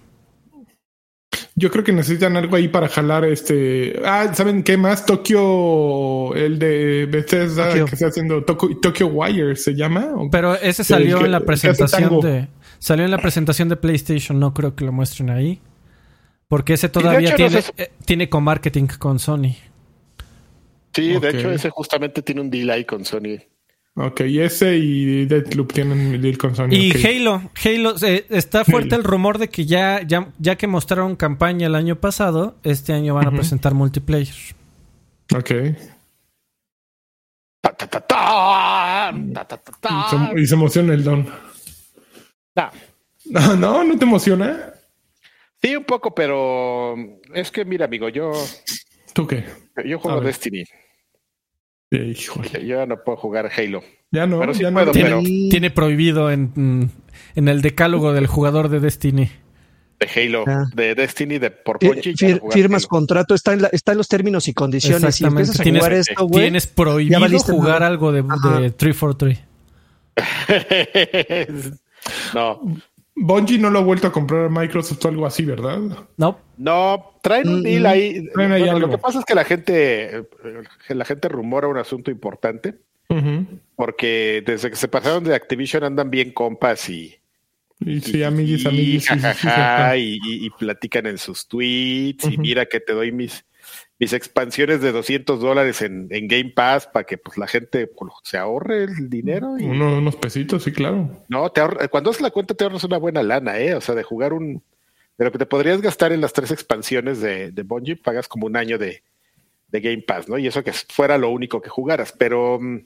[1.56, 4.02] Yo creo que necesitan algo ahí para jalar este.
[4.06, 5.06] Ah, ¿saben qué más?
[5.06, 7.86] Tokio, el de Bethesda Tokio.
[7.88, 10.08] que está haciendo Tokyo, Tokyo Wire, ¿se llama?
[10.16, 12.48] ¿O- Pero ese salió que- en la presentación de
[12.80, 15.60] salió en la presentación de PlayStation, no creo que lo muestren ahí.
[16.48, 19.56] Porque ese todavía hecho, no tiene, sé- eh, tiene co-marketing con Sony.
[20.94, 23.40] Sí, de hecho, ese justamente tiene un deal ahí con Sony.
[23.96, 26.70] Ok, y ese y Deadloop tienen deal con Sony.
[26.72, 26.94] Y.
[27.06, 29.04] Halo, Halo, eh, está fuerte Halo.
[29.04, 33.16] el rumor de que ya, ya, ya que mostraron campaña el año pasado, este año
[33.16, 34.34] van a presentar multiplayer.
[35.36, 35.52] Ok.
[37.62, 40.10] Ta, ta, ta, ta, ta, ta, ta, ta.
[40.34, 41.28] Se- y se emociona el don.
[42.56, 42.70] Nah.
[43.26, 44.74] No, no, no te emociona.
[45.62, 46.96] Sí, un poco, pero
[47.36, 48.32] es que mira, amigo, yo,
[49.14, 49.46] ¿Tú qué?
[49.86, 50.22] yo juego.
[50.22, 50.64] Destiny.
[51.92, 52.50] Híjole.
[52.66, 53.84] Yo ya no puedo jugar Halo.
[54.12, 54.92] Ya no, Pero sí ya puedo, no.
[54.94, 56.90] Tiene, pero- tiene prohibido en,
[57.36, 59.30] en el decálogo del jugador de Destiny.
[60.00, 60.64] De Halo, Ah.
[60.74, 62.90] de Destiny, de por no fir- firmas Halo.
[62.90, 65.16] contrato, está en, la- está en los términos y condiciones.
[65.16, 66.44] Si empiezas a Tienes- jugar esto, güey.
[66.46, 69.40] Tienes prohibido jugar algo de, de 343.
[72.34, 72.60] no,
[73.24, 75.80] Bungie no lo ha vuelto a comprar a Microsoft o algo así, ¿verdad?
[76.18, 78.28] No, no, traen un Mm, deal ahí.
[78.34, 80.26] traen ahí Bueno, lo que pasa es que la gente, eh,
[80.90, 82.76] la gente rumora un asunto importante,
[83.76, 87.16] porque desde que se pasaron de Activision andan bien compas y,
[87.80, 89.06] Y sí, amiguis, y amiguis.
[89.06, 89.48] sí, sí,
[89.98, 93.44] y, y- y platican en sus tweets y mira que te doy mis
[94.02, 98.12] mis expansiones de 200 dólares en, en Game Pass para que pues la gente pues,
[98.24, 101.24] se ahorre el dinero y Uno- unos pesitos, sí, claro.
[101.30, 103.94] no te ahorra- cuando haces la cuenta te ahorras una buena lana eh o sea
[103.96, 104.64] de jugar un
[105.18, 108.48] de lo que te podrías gastar en las tres expansiones de, de Bungie pagas como
[108.48, 109.04] un año de,
[109.68, 110.38] de Game Pass, ¿no?
[110.40, 112.80] Y eso que fuera lo único que jugaras, pero, mm,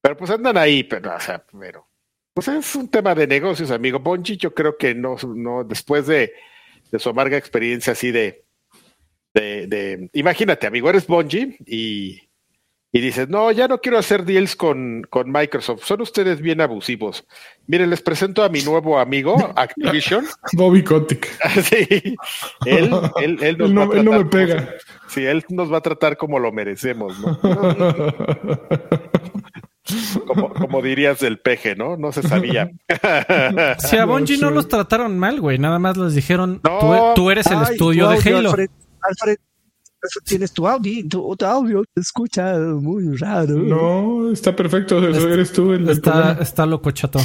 [0.00, 1.88] pero pues andan ahí, pero, o sea, pero,
[2.32, 3.98] pues es un tema de negocios, amigo.
[3.98, 6.32] Bungie, yo creo que no, no, después de,
[6.92, 8.44] de su amarga experiencia así de,
[9.34, 12.30] de, de, imagínate, amigo, eres Bungie y
[12.92, 17.24] y dices, no, ya no quiero hacer deals con, con, Microsoft, son ustedes bien abusivos.
[17.68, 20.26] Miren, les presento a mi nuevo amigo, Activision.
[20.54, 21.28] Bobby Kotick.
[21.62, 22.16] sí,
[22.66, 22.90] él,
[23.22, 24.74] él, él, nos no, él no me pega.
[25.06, 27.38] sí, él nos va a tratar como lo merecemos, ¿no?
[30.26, 31.96] Como, como, dirías del peje, ¿no?
[31.96, 32.70] No se sabía.
[33.78, 35.58] Si a Bungie no, los trataron mal, güey.
[35.58, 38.50] Nada más les dijeron, tú, tú, eres el estudio de Halo.
[38.50, 38.70] Alfred,
[39.02, 39.36] Alfred,
[40.24, 43.56] tienes tu audio, tu, audio te escucha muy raro.
[43.56, 45.06] No, está perfecto.
[45.08, 47.18] Eso eres tú el está, está loco, chato.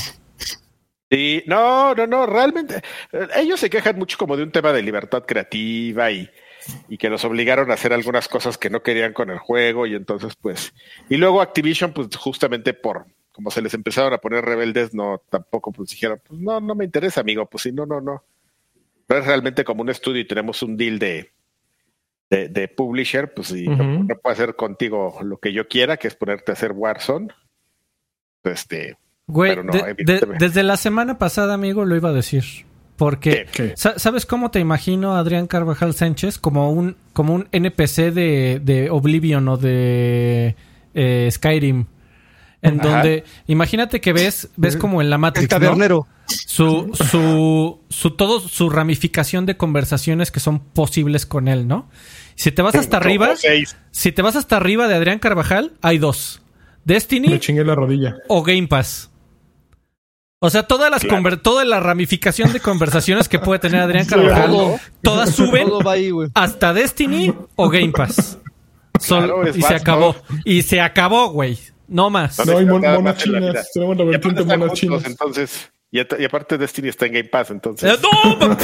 [1.09, 2.81] Sí, no, no, no, realmente.
[3.11, 6.29] Eh, ellos se quejan mucho como de un tema de libertad creativa y,
[6.89, 9.95] y que los obligaron a hacer algunas cosas que no querían con el juego y
[9.95, 10.73] entonces pues.
[11.09, 15.73] Y luego Activision, pues justamente por como se les empezaron a poner rebeldes, no, tampoco
[15.73, 18.23] pues dijeron, pues no, no me interesa, amigo, pues sí, no, no, no.
[19.07, 21.33] Pero es realmente como un estudio y tenemos un deal de,
[22.29, 26.51] de, publisher, pues si no, puedo hacer contigo lo que yo quiera, que es ponerte
[26.51, 27.27] a hacer Warzone.
[28.43, 29.57] Este, Güey,
[30.37, 32.43] desde la semana pasada, amigo, lo iba a decir.
[32.95, 36.37] Porque, ¿sabes cómo te imagino a Adrián Carvajal Sánchez?
[36.37, 40.55] Como un, como un NPC de, de Oblivion o de
[40.93, 41.85] eh, Skyrim.
[42.61, 45.43] En donde, imagínate que ves, ves como en la Matrix.
[45.43, 46.07] El tabernero.
[46.27, 51.89] Su, su, su, todo, su ramificación de conversaciones que son posibles con él, ¿no?
[52.35, 53.33] Si te vas hasta arriba,
[53.91, 56.41] si te vas hasta arriba de Adrián Carvajal, hay dos.
[56.83, 58.17] Destiny la rodilla.
[58.27, 59.09] o Game Pass.
[60.39, 61.01] O sea, todas las
[61.41, 65.69] toda la ramificación de conversaciones que puede tener Adrián Carvajal, todas suben
[66.33, 68.37] hasta Destiny o Game Pass.
[69.55, 70.15] y se acabó.
[70.43, 71.57] Y se acabó, güey.
[71.87, 72.45] No más.
[72.45, 73.71] No, hay monas chinas.
[73.73, 75.05] Tenemos la vertiente monas chinas.
[75.05, 77.93] Entonces, y, aparte Destiny está en Game Pass, entonces.
[77.93, 78.57] Eh, ¡No!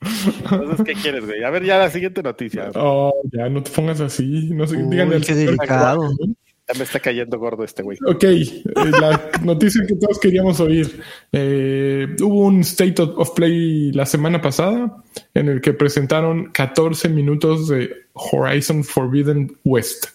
[0.00, 1.42] Entonces, ¿qué quieres, güey?
[1.42, 2.70] A ver, ya la siguiente noticia.
[2.74, 4.50] Oh, ya no te pongas así.
[4.52, 6.08] No sé, Uy, díganle qué delicado.
[6.20, 7.96] Ya me está cayendo gordo este güey.
[8.06, 8.46] Ok, eh,
[9.00, 11.00] la noticia que todos queríamos oír.
[11.32, 15.02] Eh, hubo un State of Play la semana pasada
[15.34, 20.08] en el que presentaron 14 minutos de Horizon Forbidden West.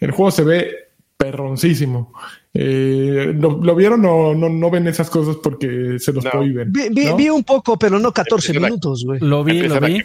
[0.00, 0.83] El juego se ve
[1.16, 2.12] perroncísimo.
[2.52, 6.72] Eh, ¿lo, vieron o no, no, ven esas cosas porque se los prohíben?
[6.72, 9.20] Vi, un poco, pero no 14 minutos, güey.
[9.20, 10.02] Lo vi, lo vi.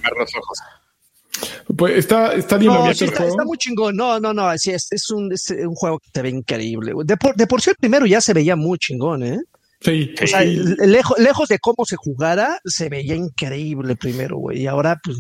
[1.78, 3.95] Pues está, está bien no, está, muy chingón.
[3.95, 4.58] No, no, no.
[4.58, 6.93] Sí, es, es, un, es un juego que te ve increíble.
[7.06, 9.39] De por, de por sí, el primero ya se veía muy chingón, ¿eh?
[9.82, 10.13] Sí.
[10.22, 14.63] O sea, lejos, lejos de cómo se jugara, se veía increíble primero, güey.
[14.63, 15.17] Y ahora, pues,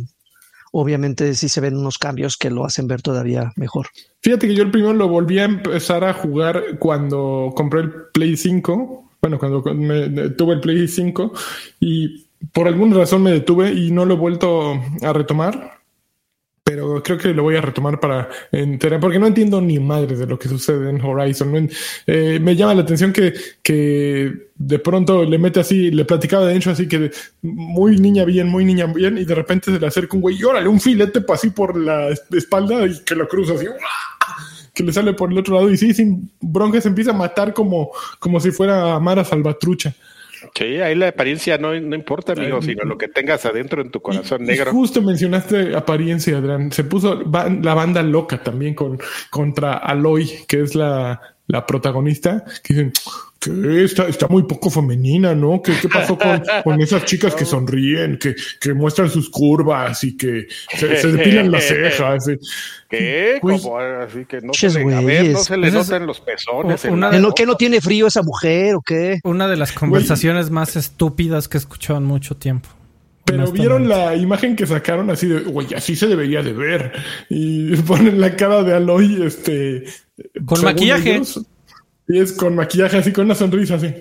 [0.71, 3.87] obviamente sí se ven unos cambios que lo hacen ver todavía mejor.
[4.21, 8.37] Fíjate que yo el primero lo volví a empezar a jugar cuando compré el Play
[8.37, 9.11] 5.
[9.21, 11.33] Bueno, cuando me, tuve el Play 5
[11.79, 15.78] y por alguna razón me detuve y no lo he vuelto a retomar
[16.69, 20.27] pero creo que lo voy a retomar para enterar, porque no entiendo ni madre de
[20.27, 21.67] lo que sucede en Horizon.
[22.05, 26.55] Eh, me llama la atención que, que de pronto le mete así, le platicaba de
[26.55, 27.09] hecho así que
[27.41, 30.43] muy niña bien, muy niña bien, y de repente se le acerca un güey y
[30.43, 33.65] órale, un filete así por la espalda y que lo cruza así,
[34.71, 37.51] que le sale por el otro lado y sí, sin bronca se empieza a matar
[37.51, 39.95] como, como si fuera Mara Salvatrucha.
[40.55, 44.45] Sí, ahí la apariencia no, importa, amigo, sino lo que tengas adentro en tu corazón
[44.45, 44.71] negro.
[44.71, 46.71] Justo mencionaste apariencia, Adrián.
[46.71, 48.99] Se puso la banda loca también con,
[49.29, 52.93] contra Aloy, que es la, la protagonista, que dicen,
[53.39, 55.61] que está, está muy poco femenina, ¿no?
[55.61, 60.17] ¿Qué, qué pasó con, con, esas chicas que sonríen, que, que muestran sus curvas y
[60.17, 60.47] que
[60.77, 62.25] se, depilan las cejas?
[62.89, 63.37] ¿Qué?
[63.41, 66.83] Pues, Como así que no se, le, a ver, no se le notan los pezones.
[66.85, 69.19] Una de, ¿Que no tiene frío esa mujer o qué?
[69.23, 72.69] Una de las conversaciones más estúpidas que he escuchado en mucho tiempo.
[73.25, 76.93] Pero vieron la imagen que sacaron así de, güey, así se debería de ver.
[77.29, 79.85] Y ponen la cara de Aloy, este,
[80.45, 81.21] con maquillaje.
[82.09, 83.93] Y es con maquillaje, así con una sonrisa así.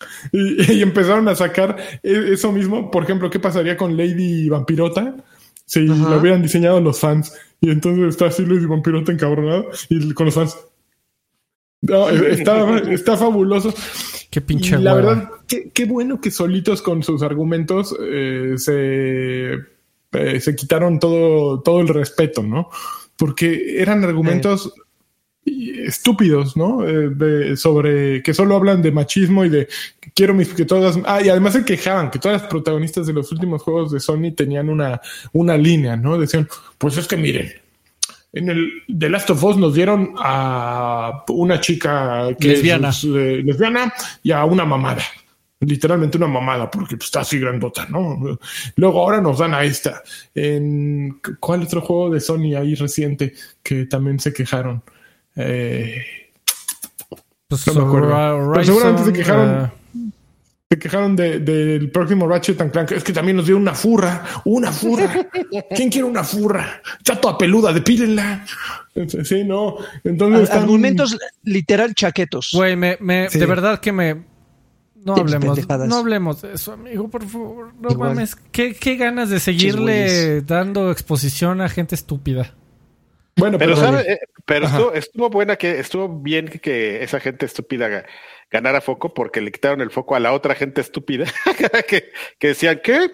[0.32, 2.90] Y, empezaron a sacar e, eso mismo.
[2.90, 5.14] Por ejemplo, ¿qué pasaría con Lady Vampirota
[5.66, 7.34] si lo hubieran diseñado los fans?
[7.60, 10.58] Y entonces está así Lady Vampirota encabronada y con los fans.
[11.82, 13.72] Está, está fabuloso.
[14.30, 14.78] Qué pinche.
[14.78, 19.54] la verdad, qué, bueno que solitos con sus argumentos eh, se,
[20.12, 22.68] eh, se quitaron todo, todo el respeto, ¿no?
[23.16, 24.80] Porque eran argumentos y
[25.86, 26.86] estúpidos, ¿no?
[26.86, 29.68] Eh, de- sobre que solo hablan de machismo y de
[30.00, 33.12] que quiero mis que todas ah y además se quejaban que todas las protagonistas de
[33.12, 35.00] los últimos juegos de Sony tenían una
[35.32, 36.18] una línea, ¿no?
[36.18, 37.52] Decían, pues es que miren,
[38.32, 42.90] en el The Last of Us nos dieron a una chica que Lesbiana.
[42.90, 45.02] es eh, lesbiana y a una mamada.
[45.62, 48.38] Literalmente una mamada, porque pues, está así grandota, ¿no?
[48.76, 50.02] Luego ahora nos dan a esta.
[50.34, 54.82] En ¿cuál otro juego de Sony ahí reciente que también se quejaron?
[55.40, 56.02] Eh,
[57.48, 58.08] Pues, No me acuerdo.
[58.14, 59.64] Hor- Pero seguramente se Horizon, quejaron.
[59.64, 60.10] eh,
[60.70, 62.92] se quejaron de- del próximo Ratchet and Clank.
[62.92, 65.08] Es que también nos dio una furra, una furra.
[65.74, 66.80] ¿Quién quiere una furra?
[66.98, 68.44] Está toda peluda, depílenla.
[69.24, 69.78] Sí, no.
[70.04, 72.50] Entonces están- Argumentos literal chaquetos.
[72.52, 73.40] Güey, me, me, Sí.
[73.40, 74.30] de verdad que me.
[75.02, 77.72] No hablemos, no hablemos de eso, amigo, por favor.
[77.80, 78.10] No Igual.
[78.10, 78.36] mames.
[78.52, 82.54] ¿Qué, qué ganas de seguirle dando exposición a gente estúpida.
[83.36, 84.18] Bueno, Pero, pero, ¿sabe?
[84.50, 88.04] Pero estuvo, estuvo buena que estuvo bien que, que esa gente estúpida ga-
[88.50, 91.24] ganara foco porque le quitaron el foco a la otra gente estúpida
[91.88, 93.10] que, que decían que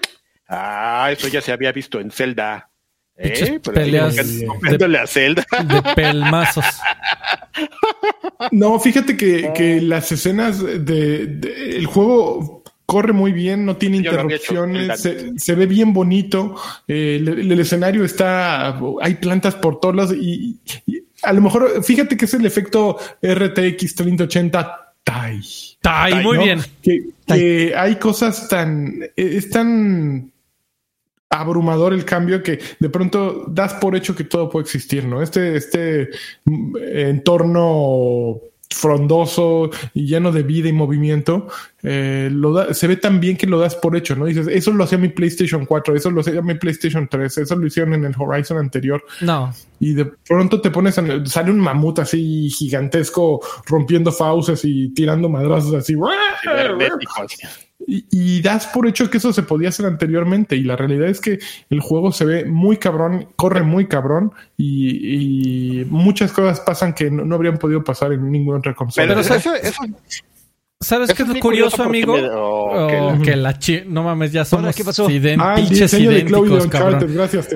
[0.49, 2.70] ah, eso ya se había visto en Zelda.
[3.18, 3.61] ¿Eh?
[3.62, 5.46] Pero peleas de- a Zelda.
[5.64, 6.64] De pelmazos.
[8.53, 13.96] No, fíjate que, que las escenas de, de- el juego corre muy bien, no tiene
[13.99, 16.55] interrupciones, se, se ve bien bonito,
[16.87, 20.96] eh, el, el escenario está, hay plantas por todos lados y, y
[21.27, 25.41] a lo mejor, fíjate que es el efecto RTX 3080 Tai.
[25.85, 26.45] Ay, muy ¿no?
[26.45, 26.61] bien.
[26.83, 30.33] Que, que hay cosas tan, es tan
[31.29, 35.23] abrumador el cambio que de pronto das por hecho que todo puede existir, ¿no?
[35.23, 36.11] Este, este
[36.45, 38.41] mm, entorno
[38.77, 41.49] frondoso y lleno de vida y movimiento,
[41.83, 44.27] eh, lo da- se ve tan bien que lo das por hecho, ¿no?
[44.27, 47.67] Dices, eso lo hacía mi PlayStation 4, eso lo hacía mi PlayStation 3, eso lo
[47.67, 49.53] hicieron en el Horizon anterior No.
[49.81, 55.29] y de pronto te pones, a- sale un mamut así gigantesco rompiendo fauces y tirando
[55.29, 55.95] madrazos así.
[57.87, 60.57] Y, y das por hecho que eso se podía hacer anteriormente.
[60.57, 61.38] Y la realidad es que
[61.70, 67.11] el juego se ve muy cabrón, corre muy cabrón y, y muchas cosas pasan que
[67.11, 69.07] no, no habrían podido pasar en ninguna otra consola.
[69.07, 69.83] Pero Pero, eso, eso,
[70.79, 72.16] ¿Sabes qué es lo curioso, amigo?
[72.18, 73.83] me- oh, Oh, que la- que la chi...
[73.87, 75.09] No mames, ya somos ¿qué pasó?
[75.09, 76.94] ident- ah, el diseño de Chloe de idénticos, cabrón.
[76.96, 77.14] Uncharted.
[77.16, 77.49] Gracias,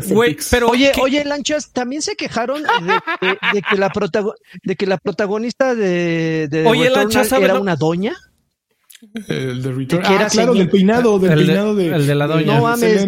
[0.50, 0.68] pero...
[0.70, 2.68] Oye, ¿qué- oye, Lanchas, también se quejaron de,
[3.28, 7.54] de- de que, la protago- de que la protagonista de, de Oye, Lanchas, ¿sabe era
[7.54, 8.14] lo- una doña.
[9.28, 10.02] El de Return.
[10.02, 12.46] de Ah, claro, señor- del peinado, del El de- peinado de, el de la doña.
[12.56, 13.06] No mames.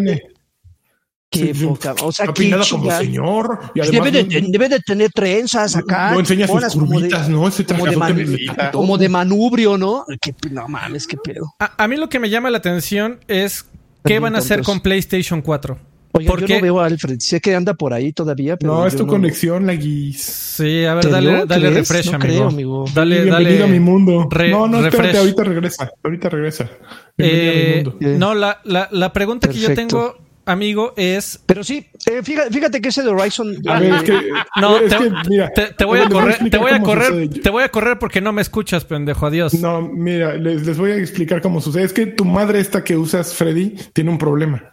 [1.29, 1.95] Qué poca.
[2.03, 3.59] O sea, Está qué peinado como señor.
[3.73, 6.11] Y además Debe de, debe de tener trenzas acá.
[6.11, 7.47] no enseña sus como de- ¿no?
[7.47, 8.27] Ese como de, man-
[8.71, 10.05] como de manubrio, ¿no?
[10.21, 11.51] Qué- no mames, qué pedo.
[11.59, 13.65] A, a mí lo que me llama la atención es
[14.05, 15.79] qué van a hacer con PlayStation 4.
[16.15, 16.55] Oigan, ¿Por yo qué?
[16.57, 17.19] no veo a Alfred.
[17.19, 18.73] Sé que anda por ahí todavía, pero.
[18.73, 20.21] No, es tu conexión, la guis.
[20.21, 21.89] Sí, a ver, ¿Te dale, dale ¿Crees?
[21.89, 22.27] refresh, No amigo.
[22.33, 22.85] creo, amigo.
[22.93, 23.63] Dale, Bienvenido dale.
[23.63, 24.27] a mi mundo.
[24.29, 25.17] re- no, no, espérate, refresh.
[25.19, 25.91] ahorita regresa.
[26.03, 26.69] Ahorita regresa.
[27.17, 28.17] Bienvenido a mi Eh, mundo.
[28.19, 29.97] no, la, la, la pregunta que yo Perfecto.
[29.97, 31.39] tengo, amigo, es...
[31.47, 33.55] Pero sí, eh, fíjate, fíjate que ese de Horizon.
[33.67, 34.11] A ver, es que,
[34.61, 37.27] No, es te, que, mira, te- te voy a correr, te voy a correr, sucede.
[37.41, 39.25] te voy a correr porque no me escuchas, pendejo.
[39.25, 39.55] Adiós.
[39.55, 41.85] No, mira, les, les voy a explicar cómo sucede.
[41.85, 44.72] Es que tu madre esta que usas, Freddy, tiene un problema.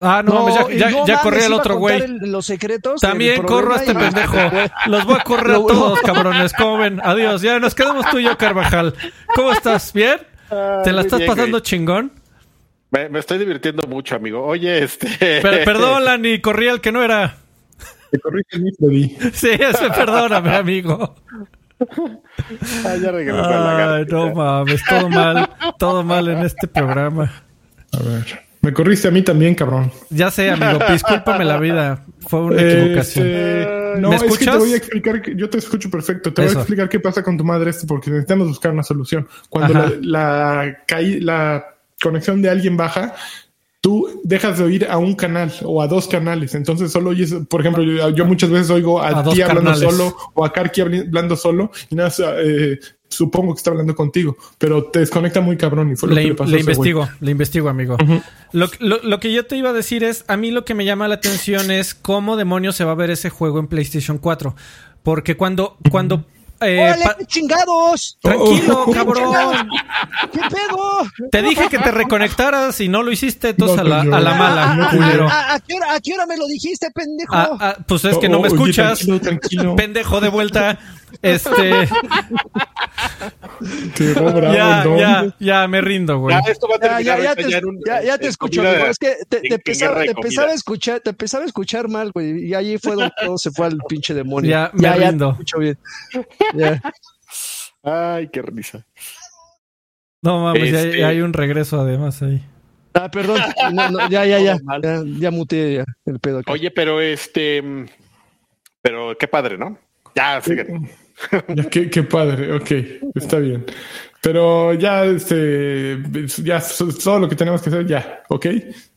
[0.00, 2.06] Ah, no, mames, ya, y ya, no ya corrí al otro güey.
[2.20, 3.00] los secretos.
[3.00, 4.36] También corro a este pendejo.
[4.86, 6.52] Los voy a correr a todos, cabrones.
[6.52, 7.00] ¿Cómo ven?
[7.02, 7.40] Adiós.
[7.40, 8.94] Ya nos quedamos tú y yo, Carvajal.
[9.34, 9.92] ¿Cómo estás?
[9.94, 10.18] ¿Bien?
[10.84, 11.62] ¿Te la estás bien, pasando güey.
[11.62, 12.12] chingón?
[12.90, 14.44] Me, me estoy divirtiendo mucho, amigo.
[14.44, 15.40] Oye, este.
[15.40, 17.36] Per- perdón, Lani, corrí al que no era.
[18.10, 19.16] Te mi Freddy.
[19.32, 21.14] Sí, ese, perdóname, amigo.
[22.84, 23.44] Ah, ya regresó.
[23.44, 27.32] Ay, no mames, todo mal, todo mal en este programa.
[27.92, 28.45] A ver.
[28.66, 29.92] Me corriste a mí también, cabrón.
[30.10, 32.04] Ya sé, amigo, discúlpame la vida.
[32.26, 33.26] Fue una equivocación.
[33.28, 34.54] Este, no, ¿Me es que escuchas?
[34.54, 37.22] te voy a explicar, que- yo te escucho perfecto, te voy a explicar qué pasa
[37.22, 39.28] con tu madre este porque necesitamos buscar una solución.
[39.48, 40.76] Cuando la, la,
[41.20, 41.64] la
[42.02, 43.14] conexión de alguien baja,
[43.80, 46.56] tú dejas de oír a un canal o a dos canales.
[46.56, 50.44] Entonces solo oyes, por ejemplo, yo, yo muchas veces oigo a, ti hablando solo o
[50.44, 52.12] a Karki hablando solo y nada,
[52.42, 56.22] eh, supongo que está hablando contigo, pero te desconecta muy cabrón y fue lo Le,
[56.22, 56.60] que le pasó le güey.
[56.62, 57.96] investigo, le investigo, amigo.
[58.52, 60.84] lo, lo- lo que yo te iba a decir es, a mí lo que me
[60.84, 64.54] llama la atención es cómo demonios se va a ver ese juego en PlayStation 4.
[65.02, 66.24] Porque cuando, cuando
[66.60, 68.18] eh, ¡Órale, chingados!
[68.22, 68.92] tranquilo, Oh.
[68.92, 69.68] cabrón.
[70.32, 71.28] ¿Qué pedo?
[71.30, 74.14] Te dije que te reconectaras y no lo hiciste, entonces No, a la, señor.
[74.14, 75.28] a la mala, culero.
[75.28, 77.34] ¿a, qué hora, a qué hora me lo dijiste, pendejo?
[77.34, 78.98] Ah, ah, pues es que no Oh, me oye, escuchas.
[78.98, 79.76] tranquilo, tranquilo.
[79.76, 80.78] Pendejo de vuelta.
[81.22, 81.88] Este,
[83.98, 86.34] bravo ya, ya, ya me rindo, güey.
[86.36, 88.86] Ya, esto va a Ya, terminar ya, ya, te, ya un- te en escucho, amigo.
[88.86, 90.52] Es que te, te de te empezaba a comida.
[90.52, 92.46] escuchar, te empezaba a escuchar mal, güey.
[92.48, 94.50] Y allí fue donde todo se fue al pinche demonio.
[94.50, 95.30] Ya, me ya, ya te rindo.
[95.30, 95.78] escucho bien.
[97.82, 98.86] Ay, qué risa.
[100.22, 102.42] No mames, ya- Este- ya hay un regreso además ahí.
[102.94, 103.40] Ah, perdón.
[103.74, 104.58] No, no, ya, ya, ya.
[104.82, 106.38] Ya, ya muteé ya el pedo.
[106.38, 106.52] acá.
[106.52, 107.62] Oye, pero este.
[108.82, 109.78] Pero qué padre, ¿no?
[110.14, 110.40] Ya.
[111.48, 112.70] Ya, qué, qué padre, ok,
[113.14, 113.64] está bien.
[114.22, 115.98] Pero ya, este,
[116.42, 116.62] ya
[117.02, 118.46] todo lo que tenemos que hacer, ya, ok.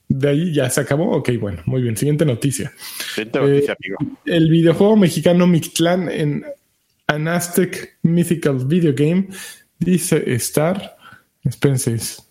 [0.07, 1.95] De ahí ya se acabó, ok, bueno, muy bien.
[1.95, 2.71] Siguiente noticia.
[3.13, 4.17] Siguiente noticia, amigo.
[4.25, 6.43] El videojuego mexicano Mictlán en
[7.09, 9.27] An Aztec Mythical Video Game
[9.79, 10.95] dice estar,
[11.43, 12.21] espérense, es-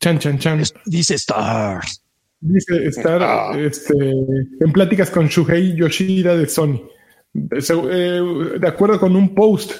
[0.00, 0.62] chan, chan, chan.
[0.86, 2.02] Dice Stars.
[2.40, 3.52] Dice estar Ah.
[3.58, 6.80] este, en pláticas con Shuhei Yoshida de Sony.
[7.32, 7.58] De,
[7.90, 9.72] eh, de acuerdo con un post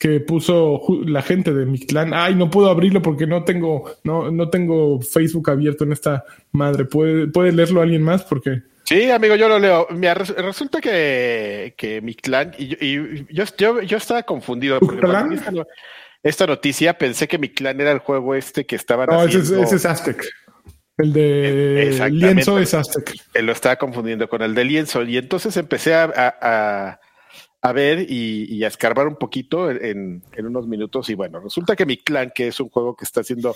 [0.00, 2.12] que puso la gente de mi clan.
[2.14, 6.86] Ay, no puedo abrirlo porque no tengo, no, no tengo Facebook abierto en esta madre.
[6.86, 8.24] ¿Puede, puede leerlo alguien más?
[8.24, 9.86] Porque Sí, amigo, yo lo leo.
[9.90, 14.80] Mira, res- resulta que, que mi clan, y, yo- y yo, yo, yo estaba confundido
[14.80, 15.32] ¿Tu porque clan?
[15.34, 15.66] esta, no-
[16.22, 19.44] esta noticia pensé que mi clan era el juego este que estaban no, ese es,
[19.44, 19.64] haciendo.
[19.64, 20.24] ese es Aztec.
[20.98, 23.14] El de lienzo es Aztec.
[23.32, 25.02] que lo estaba confundiendo con el de lienzo.
[25.02, 27.00] Y entonces empecé a, a- a-
[27.62, 31.10] a ver y, y a escarbar un poquito en, en unos minutos.
[31.10, 33.54] Y bueno, resulta que mi clan, que es un juego que está haciendo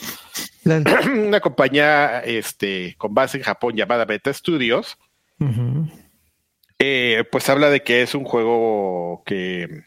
[0.62, 0.84] Plan.
[1.26, 4.98] una compañía este, con base en Japón llamada Beta Studios,
[6.78, 9.84] eh, pues habla de que es un juego que,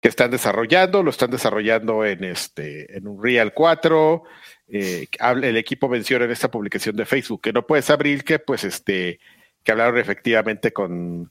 [0.00, 4.22] que están desarrollando, lo están desarrollando en este en Unreal 4.
[4.68, 5.06] eh,
[5.42, 9.20] el equipo menciona en esta publicación de Facebook que no puedes abrir que pues este
[9.62, 11.30] que hablaron efectivamente Con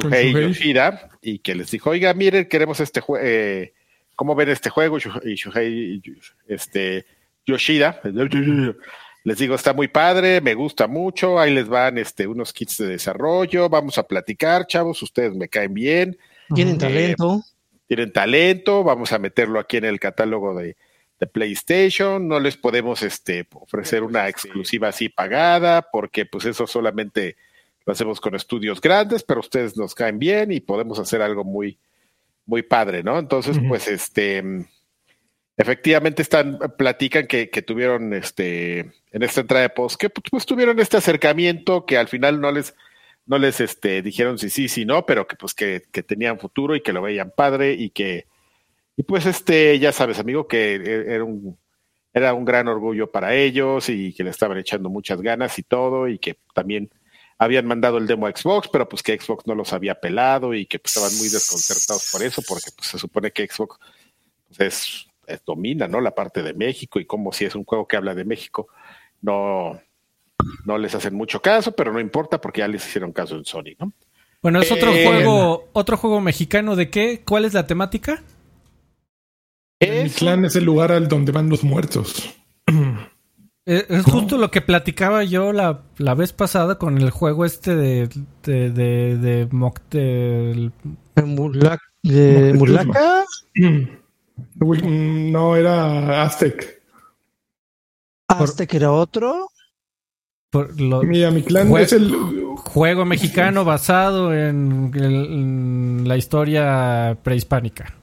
[0.00, 0.48] Shuhei Shuhei.
[0.48, 3.70] Yoshida y que les dijo, oiga, miren, queremos este juego,
[4.16, 4.98] ¿cómo ven este juego?
[5.24, 6.02] Y Shuhei
[6.48, 7.06] este,
[7.46, 8.00] Yoshida,
[9.24, 12.86] les digo, está muy padre, me gusta mucho, ahí les van este, unos kits de
[12.86, 16.16] desarrollo, vamos a platicar, chavos, ustedes me caen bien,
[16.54, 17.42] Tienen Eh, talento.
[17.86, 20.76] tienen talento, vamos a meterlo aquí en el catálogo de,
[21.18, 27.36] de PlayStation, no les podemos este, ofrecer una exclusiva así pagada, porque pues eso solamente
[27.90, 31.76] lo hacemos con estudios grandes, pero ustedes nos caen bien y podemos hacer algo muy,
[32.46, 33.18] muy padre, ¿no?
[33.18, 34.44] Entonces, pues este,
[35.56, 38.78] efectivamente están, platican que, que tuvieron este,
[39.10, 42.76] en esta entrada de post, que pues tuvieron este acercamiento que al final no les,
[43.26, 46.76] no les este, dijeron si sí, si no, pero que pues que, que tenían futuro
[46.76, 48.26] y que lo veían padre y que,
[48.96, 51.58] y pues este, ya sabes, amigo, que e- era un,
[52.12, 56.06] era un gran orgullo para ellos y que le estaban echando muchas ganas y todo
[56.06, 56.88] y que también
[57.40, 60.66] habían mandado el demo a Xbox, pero pues que Xbox no los había pelado y
[60.66, 63.78] que pues, estaban muy desconcertados por eso, porque pues se supone que Xbox
[64.46, 66.00] pues, es, es- domina, ¿no?
[66.02, 68.68] La parte de México y como si es un juego que habla de México,
[69.22, 69.80] no,
[70.66, 73.74] no les hacen mucho caso, pero no importa porque ya les hicieron caso en Sony,
[73.78, 73.92] ¿no?
[74.42, 77.22] Bueno, es otro Eh, juego, otro juego mexicano de qué?
[77.26, 78.22] ¿Cuál es la temática?
[79.80, 82.34] Mi Es clan es el lugar al donde van los muertos.
[83.72, 87.76] Eh, Es justo lo que platicaba yo la, la vez pasada con el juego este
[87.76, 88.08] de
[88.42, 90.72] de de, de, Moc- del-
[91.14, 93.24] De Mula- de Mulaca.
[94.60, 96.80] Uy, mm, No, era Aztec.
[98.68, 99.48] Que era otro.
[100.50, 102.10] por lo- Mira, mi clan Jue- es el.
[102.56, 107.94] juego mexicano basado en, el- en la historia prehispánica.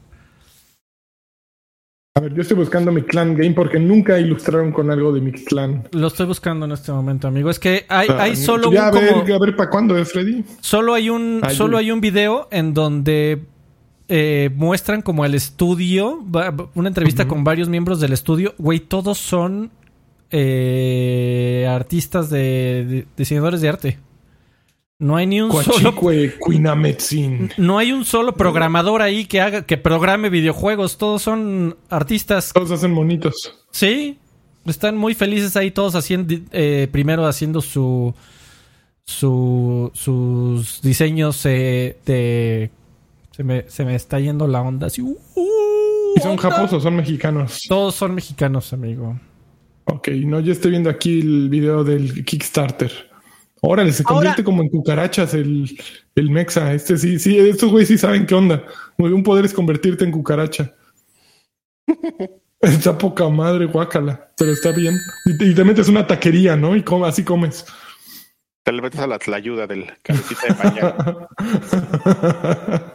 [2.18, 5.32] A ver, yo estoy buscando mi clan game porque nunca ilustraron con algo de mi
[5.32, 5.88] clan.
[5.91, 7.49] Lo estoy buscando en este momento, amigo.
[7.49, 10.43] Es que hay, Ah, hay solo un a ver, como- a ver, ¿para cuándo Freddy?
[10.59, 13.43] Solo hay un, Ay, solo hay un video en donde
[14.09, 16.24] eh, muestran como el estudio,
[16.76, 18.55] una entrevista con varios miembros del estudio.
[18.57, 19.70] Güey, todos son
[20.32, 23.99] eh, artistas de, de- diseñadores de arte.
[24.99, 25.93] No hay ni un solo,
[27.57, 30.97] no hay un solo programador ahí que haga, que programe videojuegos.
[30.97, 32.51] Todos son artistas.
[32.51, 33.63] Todos hacen monitos.
[33.69, 34.17] Sí,
[34.65, 38.15] están muy felices ahí todos haciendo, eh, primero haciendo su,
[39.03, 42.71] su sus diseños eh, de...
[43.35, 45.03] Se me, se me está yendo la onda así.
[45.03, 45.15] uh,
[46.15, 47.61] ¿Y son japosos o son mexicanos?
[47.69, 49.19] Todos son mexicanos, amigo.
[49.85, 52.91] Ok, no, yo estoy viendo aquí el video del Kickstarter.
[53.62, 55.78] Órale, se convierte como en cucarachas el,
[56.16, 56.74] el mexa.
[56.74, 58.64] Este sí, sí, estos güeyes sí saben qué onda.
[58.97, 60.74] Un poder es convertirte en cucaracha.
[62.60, 64.97] Está poca madre, guácala, pero está bien.
[65.26, 66.76] Y, te metes una taquería, ¿no?
[66.76, 67.66] Y así comes.
[68.68, 71.30] Te le metes a la ayuda del cabecita de mañana.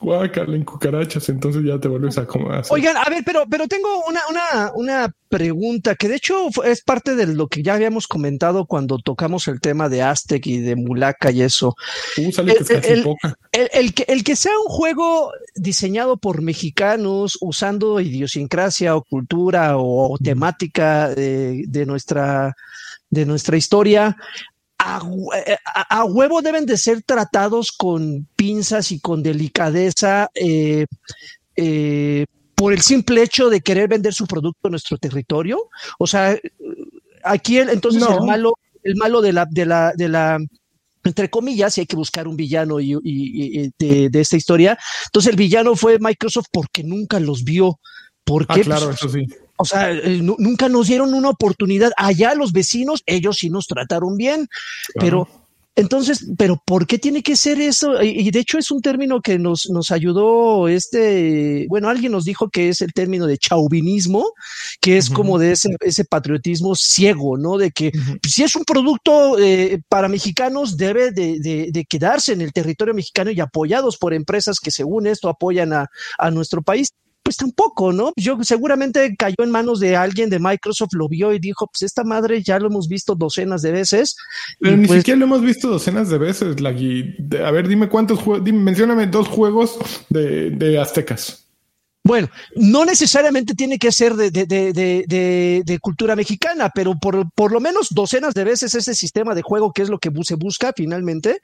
[0.00, 2.64] Guácala en cucarachas, entonces ya te vuelves a comer.
[2.70, 7.16] Oigan, a ver, pero, pero tengo una, una, una pregunta que de hecho es parte
[7.16, 11.32] de lo que ya habíamos comentado cuando tocamos el tema de Aztec y de Mulaka
[11.32, 11.76] y eso.
[12.16, 13.04] Uh, sale el,
[13.52, 19.74] el, el, que, el que sea un juego diseñado por mexicanos usando idiosincrasia o cultura
[19.76, 22.56] o, temática de, de nuestra
[23.10, 24.16] de nuestra historia,
[24.80, 30.86] eh, a, huevo deben de ser tratados con pinzas y con delicadeza eh,
[31.56, 35.58] eh, por el simple hecho de querer vender su producto en nuestro territorio.
[35.98, 36.38] O sea,
[37.24, 38.54] aquí entonces el malo,
[38.84, 40.38] el malo de la, de la, de la
[41.04, 44.78] entre comillas, si hay que buscar un villano y, de, de, esta historia.
[45.06, 47.80] Entonces el villano fue Microsoft porque nunca los vio.
[48.24, 49.26] ¿Por ah, claro, pues, eso sí.
[49.58, 51.90] O sea, eh, nunca nos dieron una oportunidad.
[51.96, 54.48] Allá los vecinos, ellos sí nos trataron bien,
[54.94, 55.28] pero
[55.78, 58.02] entonces, pero ¿por qué tiene que ser eso?
[58.02, 62.50] Y, de hecho es un término que nos, nos ayudó este, bueno, alguien nos dijo
[62.50, 64.32] que es el término de chauvinismo,
[64.80, 67.58] que es como de ese, ese, patriotismo ciego, ¿no?
[67.58, 67.92] De que
[68.26, 72.92] si es un producto eh, para mexicanos, debe de, de, de, quedarse en el territorio
[72.92, 75.86] mexicano y apoyados por empresas que según esto apoyan a,
[76.18, 76.88] a nuestro país
[77.28, 78.14] pues tampoco, ¿no?
[78.16, 82.02] Yo seguramente cayó en manos de alguien de Microsoft, lo vio y dijo, pues esta
[82.02, 84.16] madre ya lo hemos visto docenas de veces.
[84.58, 87.16] Pero ni pues siquiera lo hemos visto docenas de veces, Lagui.
[87.44, 91.44] A ver, dime cuántos juegos, dime, mencióname dos juegos de, de aztecas.
[92.02, 97.52] Bueno, no necesariamente tiene que ser de, de, de, de, cultura mexicana, pero por, por
[97.52, 100.72] lo menos docenas de veces ese sistema de juego, que es lo que se busca
[100.74, 101.42] finalmente,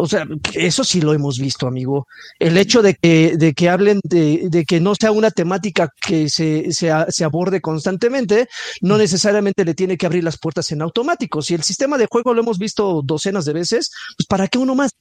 [0.00, 0.24] o sea,
[0.54, 2.06] eso sí lo hemos visto, amigo.
[2.38, 6.28] El hecho de que, de que hablen de, de que no sea una temática que
[6.28, 8.48] se, se, se, aborde constantemente,
[8.80, 11.42] no necesariamente le tiene que abrir las puertas en automático.
[11.42, 14.76] Si el sistema de juego lo hemos visto docenas de veces, pues ¿para qué uno
[14.76, 14.92] más?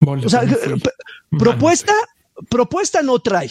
[0.00, 0.42] o sea,
[1.30, 1.92] propuesta,
[2.48, 3.50] propuesta no trae.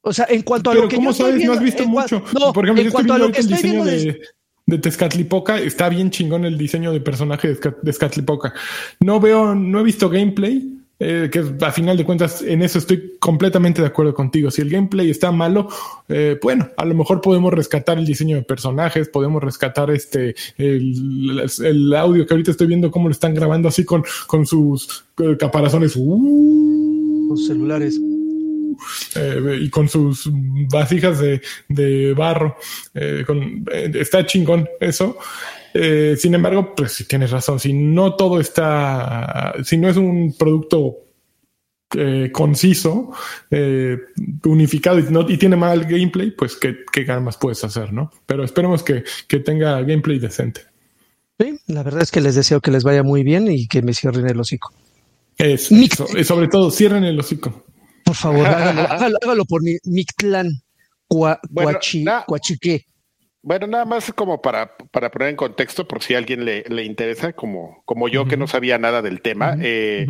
[0.00, 1.44] O sea, en cuanto a lo que ¿cómo yo sabes?
[1.44, 2.24] no has visto mucho.
[2.32, 4.22] No, Por ejemplo, en yo cuanto a lo que estoy viendo de,
[4.72, 8.54] de Tezcatlipoca está bien chingón el diseño de personaje de Tezcatlipoca.
[9.00, 13.16] No veo, no he visto gameplay, eh, que a final de cuentas en eso estoy
[13.18, 14.50] completamente de acuerdo contigo.
[14.50, 15.68] Si el gameplay está malo,
[16.08, 21.94] eh, bueno, a lo mejor podemos rescatar el diseño de personajes, podemos rescatar este el,
[21.94, 25.96] audio que ahorita estoy viendo cómo lo están grabando así con, con sus eh, caparazones.
[25.96, 28.00] Los celulares.
[29.14, 30.28] Eh, y con sus
[30.70, 32.56] vasijas de, barro.
[32.94, 33.24] Eh,
[33.72, 35.18] eh, está chingón eso.
[36.16, 40.98] sin embargo, pues si tienes razón, si no todo está, si no es un producto
[42.32, 43.12] conciso,
[44.44, 48.10] unificado y, tiene mal gameplay, pues qué, qué más puedes hacer, ¿no?
[48.24, 49.04] Pero esperemos que,
[49.40, 50.62] tenga gameplay decente.
[51.38, 53.94] Sí, la verdad es que les deseo que les vaya muy bien y que me
[53.94, 54.72] cierren el hocico.
[55.36, 55.74] Eso,
[56.24, 57.64] sobre todo, cierren el hocico.
[58.12, 58.46] Por favor,
[59.20, 60.50] hágalo, por mi Mictlán,
[62.26, 62.84] Cuachique.
[63.40, 66.84] Bueno, nada más como para, para poner en contexto, por si a alguien le, le
[66.84, 70.06] interesa, como, como yo que no sabía nada del tema, eh,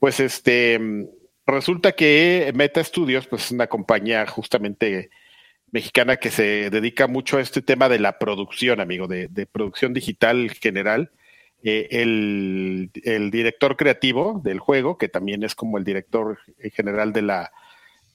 [0.00, 0.80] pues este
[1.46, 5.10] resulta que Meta Studios, pues es una compañía justamente
[5.70, 9.94] mexicana que se dedica mucho a este tema de la producción, amigo, de, de producción
[9.94, 11.12] digital general.
[11.62, 16.38] Eh, el, director creativo del juego, que también es como el director
[16.74, 17.52] general de la,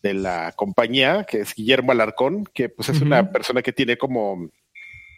[0.02, 4.50] de la compañía, que es Guillermo Alarcón, que pues es una persona que tiene como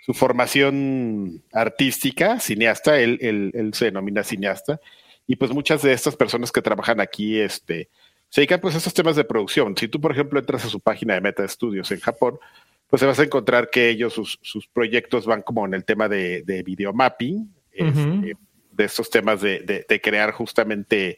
[0.05, 4.79] su formación artística, cineasta, él, él, se denomina cineasta,
[5.25, 7.89] y pues muchas de estas personas que trabajan aquí, este,
[8.29, 9.75] se dedican pues a estos temas de producción.
[9.77, 12.39] Si tú, por ejemplo, entras a su página de Meta Studios en Japón,
[12.89, 16.07] pues se vas a encontrar que ellos, sus, sus proyectos van como en el tema
[16.07, 18.37] de, de videomapping, este,
[18.71, 21.17] de estos temas de, crear justamente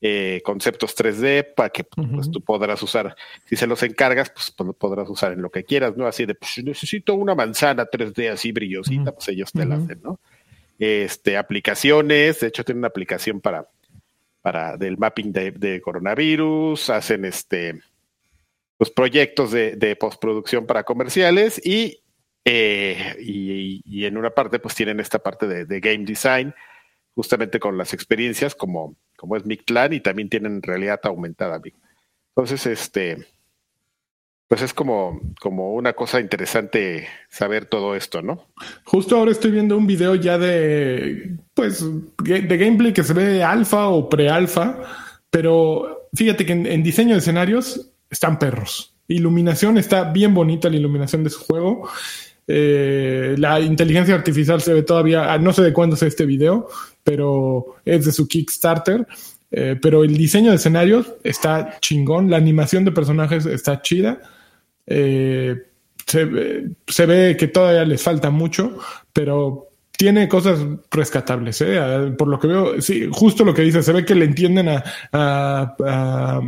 [0.00, 3.16] eh, conceptos 3D para que pues, tú podrás usar,
[3.46, 6.06] si se los encargas, pues, pues podrás usar en lo que quieras, ¿no?
[6.06, 10.20] Así de, pues necesito una manzana 3D así brillosita, pues ellos te la hacen, ¿no?
[10.78, 13.68] Este, aplicaciones, de hecho tienen una aplicación para,
[14.40, 17.82] para del mapping de, coronavirus, hacen este, los
[18.76, 22.01] pues, proyectos de, de postproducción para comerciales y
[22.44, 26.54] eh, y, en una parte, pues tienen esta parte de, game design,
[27.14, 31.60] justamente con las experiencias como, como es Mictlan y también tienen realidad aumentada.
[32.34, 33.26] Entonces, este,
[34.48, 38.48] pues es como, como una cosa interesante saber todo esto, ¿no?
[38.84, 41.84] Justo ahora estoy viendo un video ya de, pues,
[42.22, 44.78] de gameplay que se ve alfa o pre-alfa,
[45.30, 48.94] pero fíjate que en, diseño de escenarios están perros.
[49.08, 51.88] Iluminación está bien bonita la iluminación de su juego.
[52.46, 56.68] Eh, la inteligencia artificial se ve todavía, no sé de cuándo es este video,
[57.04, 59.06] pero es de su Kickstarter.
[59.54, 64.18] Eh, pero el diseño de escenarios está chingón, la animación de personajes está chida.
[64.86, 65.56] Eh,
[66.06, 66.24] se,
[67.06, 68.78] ve que todavía les falta mucho,
[69.12, 70.58] pero tiene cosas
[70.90, 71.60] rescatables.
[71.60, 72.14] ¿eh?
[72.16, 74.68] Por lo que veo, sí, justo lo que dice, se ve que le entienden
[75.12, 76.40] a,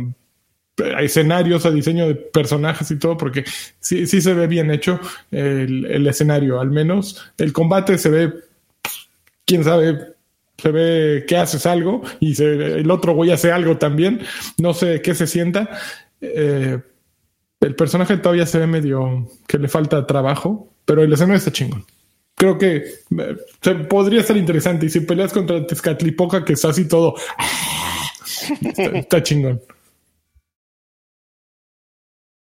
[0.77, 3.43] escenarios, a diseño de personajes y todo, porque
[3.79, 4.99] sí, sí se ve bien hecho
[5.31, 7.31] el, escenario, al menos.
[7.37, 8.33] El combate se ve,
[9.45, 10.15] quién sabe,
[10.57, 14.21] se ve que haces algo y el otro güey hace algo también.
[14.57, 15.69] No sé qué se sienta.
[16.21, 16.79] Eh,
[17.61, 21.85] el personaje todavía se ve medio que le falta trabajo, pero el escenario está chingón.
[22.35, 22.83] Creo que
[23.17, 24.85] eh, podría ser interesante.
[24.85, 27.15] Y si peleas contra Tezcatlipoca, que está así todo,
[28.75, 29.61] está, chingón.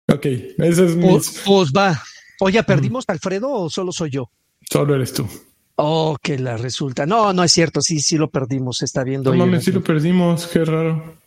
[0.10, 1.10] Ok, ese es mi.
[1.10, 2.01] Pues, pues, va.
[2.39, 4.30] Oye, ¿perdimos a Alfredo o solo soy yo?
[4.70, 5.28] Solo eres tú.
[5.76, 7.05] Oh, que la resulta.
[7.05, 7.82] No, no es cierto.
[7.82, 8.82] Sí, sí lo perdimos.
[8.82, 9.32] Está viendo.
[9.32, 10.47] No mames, sí lo perdimos.
[10.47, 11.18] Qué raro.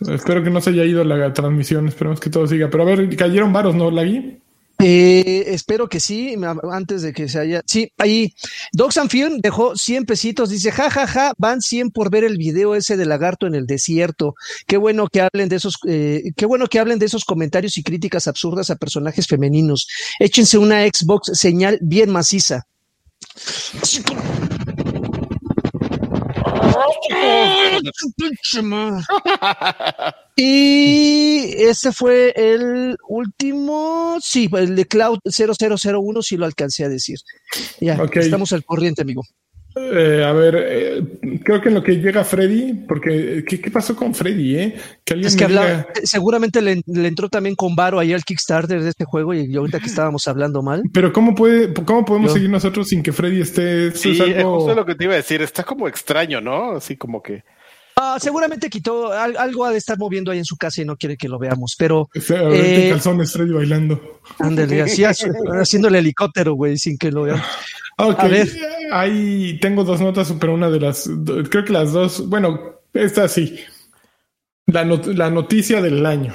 [0.00, 2.68] Espero que no se haya ido la transmisión, esperemos que todo siga.
[2.68, 4.38] Pero a ver, cayeron varos, ¿no, Lagui?
[4.78, 6.34] Eh, espero que sí,
[6.70, 7.62] antes de que se haya.
[7.66, 8.34] Sí, ahí.
[8.72, 9.10] Dogs and
[9.40, 10.50] dejó 100 pesitos.
[10.50, 13.66] Dice, ja, ja, ja, van 100 por ver el video ese de lagarto en el
[13.66, 14.34] desierto.
[14.66, 17.82] Qué bueno que hablen de esos, eh, qué bueno que hablen de esos comentarios y
[17.82, 19.88] críticas absurdas a personajes femeninos.
[20.18, 22.66] Échense una Xbox señal bien maciza.
[30.36, 37.18] Y ese fue el último, sí, el de Cloud 0001, si lo alcancé a decir.
[37.80, 39.22] Ya, estamos al corriente, amigo.
[39.78, 41.02] Eh, a ver, eh,
[41.44, 44.56] creo que en lo que llega Freddy, porque ¿qué, pasó con Freddy?
[44.56, 44.74] Eh?
[45.04, 48.88] Que alguien es que habla, seguramente le, entró también con Varo ahí al Kickstarter de
[48.88, 50.82] este juego y ahorita que estábamos hablando mal.
[50.94, 53.90] Pero ¿cómo puede, cómo podemos seguir nosotros sin que Freddy esté?
[53.90, 56.72] sí, es justo lo que te iba a decir, está como extraño, ¿no?
[56.72, 57.44] Así como que...
[57.98, 61.16] Ah, seguramente quitó algo ha de estar moviendo ahí en su casa y no quiere
[61.16, 62.10] que lo veamos, pero.
[62.14, 64.20] Eh, calzones Freddy bailando.
[64.38, 67.46] Ándale, así haciendo el helicóptero, güey, sin que lo veamos.
[67.98, 68.48] Ok, a ver.
[68.92, 71.08] ahí tengo dos notas, pero una de las,
[71.48, 73.58] creo que las dos, bueno, esta sí.
[74.66, 76.34] La, la noticia del año.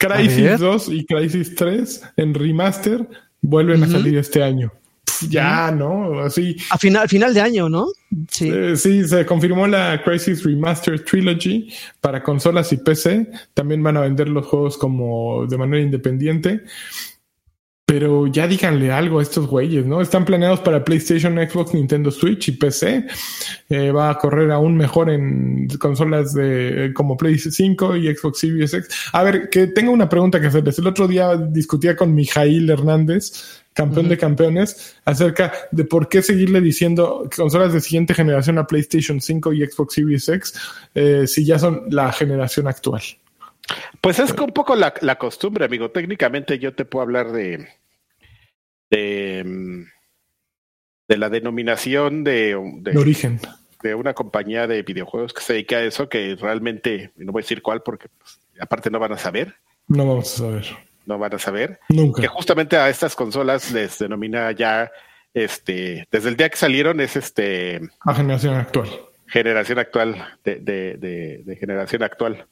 [0.00, 3.06] Crisis 2 y Crisis 3 en remaster
[3.42, 4.72] vuelven a salir este año.
[5.28, 6.20] ya, ¿no?
[6.20, 6.56] Así.
[6.70, 7.88] A final, final de año, ¿no?
[8.30, 8.50] Sí.
[8.52, 13.30] Eh, sí, se confirmó la Crisis Remaster Trilogy para consolas y PC.
[13.54, 16.62] También van a vender los juegos como de manera independiente.
[17.90, 20.00] Pero ya díganle algo a estos güeyes, ¿no?
[20.00, 23.04] Están planeados para PlayStation, Xbox, Nintendo Switch y PC.
[23.68, 28.74] Eh, va a correr aún mejor en consolas de como PlayStation 5 y Xbox Series
[28.74, 28.88] X.
[29.12, 30.78] A ver, que tengo una pregunta que hacerles.
[30.78, 36.60] El otro día discutía con Mijail Hernández, campeón de campeones, acerca de por qué seguirle
[36.60, 40.54] diciendo consolas de siguiente generación a PlayStation 5 y Xbox Series X
[40.94, 43.02] eh, si ya son la generación actual.
[44.00, 45.90] Pues es un poco la, la, costumbre, amigo.
[45.90, 47.68] Técnicamente yo te puedo hablar de,
[48.90, 49.84] de, mm,
[51.08, 52.56] de la denominación de,
[52.96, 53.40] origen
[53.82, 57.44] de una compañía de videojuegos que se dedica a eso, que realmente, no voy a
[57.44, 59.54] decir cuál porque pues, aparte no van a saber.
[59.86, 60.89] No vamos a saber.
[61.06, 61.80] No van a saber.
[61.88, 62.22] Nunca.
[62.22, 64.90] Que justamente a estas consolas les denomina ya,
[65.34, 67.80] este, desde el día que salieron es este...
[68.00, 68.88] A generación actual.
[69.26, 72.46] Generación actual, de, de, de generación actual.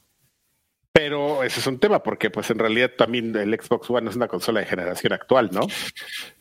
[0.91, 4.27] Pero ese es un tema, porque pues en realidad también el Xbox One es una
[4.27, 5.61] consola de generación actual, ¿no?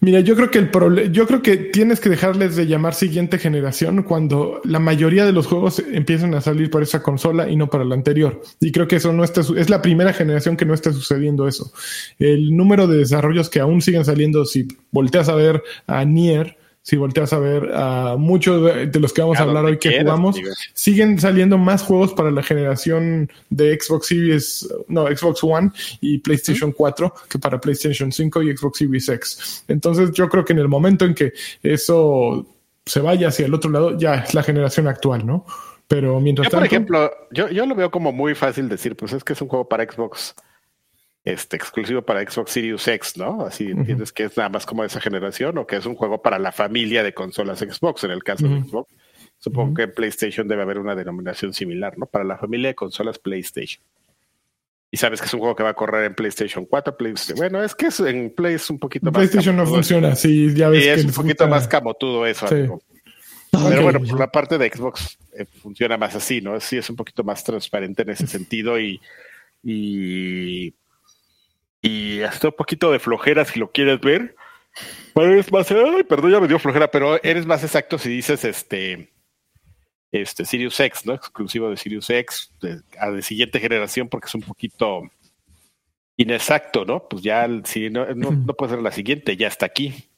[0.01, 3.39] Mira, yo creo que el problema, yo creo que tienes que dejarles de llamar siguiente
[3.39, 7.69] generación cuando la mayoría de los juegos empiezan a salir para esa consola y no
[7.69, 8.41] para la anterior.
[8.59, 11.71] Y creo que eso no está, es la primera generación que no está sucediendo eso.
[12.19, 16.57] El número de desarrollos que aún siguen saliendo, si volteas a ver a Nier,
[16.89, 20.41] si volteas a ver a muchos de, los que vamos a, hablar hoy que jugamos,
[20.73, 25.71] siguen saliendo más juegos para la generación de Xbox Series, no, Xbox One
[26.01, 29.65] y PlayStation 4 que para PlayStation 5 y Xbox Series X.
[29.69, 32.47] Entonces yo creo que en el momento en que eso
[32.87, 35.45] se vaya hacia el otro lado, ya es la generación actual, ¿no?
[35.89, 36.61] Pero mientras yo, tanto...
[36.63, 39.49] Por ejemplo, yo, yo lo veo como muy fácil decir, pues es que es un
[39.49, 40.35] juego para Xbox
[41.25, 43.43] este, exclusivo para Xbox Series X, ¿no?
[43.43, 46.23] Así entiendes que es nada más como de esa generación o que es un juego
[46.23, 48.93] para la familia de consolas Xbox, en el caso de Xbox.
[49.39, 52.07] Supongo que en PlayStation debe haber una denominación similar, ¿no?
[52.07, 53.83] Para la familia de consolas PlayStation.
[54.91, 57.37] y sabes que es un juego que va a correr en PlayStation 4, PlayStation.
[57.37, 59.15] Bueno, es que es, en Play es un poquito más.
[59.15, 62.49] PlayStation no funciona así, ya ves Sí, que es un poquito más camotudo eso.
[62.49, 62.55] Sí.
[62.55, 62.75] amigo.
[63.53, 63.69] Ok.
[63.69, 66.59] Pero bueno, por la parte de Xbox eh, funciona más así, ¿no?
[66.61, 69.01] Sí, es un poquito más transparente en ese sentido y.
[69.63, 70.75] Y.
[71.81, 74.35] Y hasta un poquito de flojera si lo quieres ver.
[75.15, 75.71] Pero eres más.
[75.71, 79.13] Ay, perdón, ya me dio flojera, pero eres más exacto si dices este.
[80.11, 81.13] Este Sirius X, ¿no?
[81.13, 85.03] Exclusivo de Sirius X de, a de siguiente generación, porque es un poquito
[86.17, 87.07] inexacto, ¿no?
[87.09, 90.09] Pues ya si no, no, no puede ser la siguiente, ya está aquí.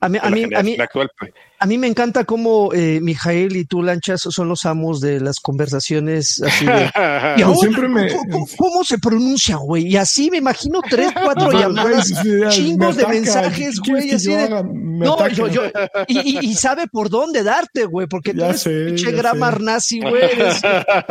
[0.00, 1.32] A mí, a mí, a mí, generación actual, pues.
[1.62, 5.38] A mí me encanta cómo eh, Mijael y tú, Lanchas, son los amos de las
[5.40, 6.90] conversaciones así de...
[7.36, 9.86] Y ahora, siempre me- ¿cómo, cómo- cómo se pronuncia, güey?
[9.86, 13.14] Y así me imagino tres, cuatro llamadas, me chingos de ataca.
[13.14, 14.42] mensajes, ¿Qué quieres güey, que así yo de...
[14.42, 14.62] haga?
[14.72, 15.62] No, yo, yo,
[16.08, 19.12] y, y- y sabe por dónde darte, güey, porque tú Ya eres sé, un pinche
[19.12, 19.62] grammar sé.
[19.64, 20.60] nazi, güey, eres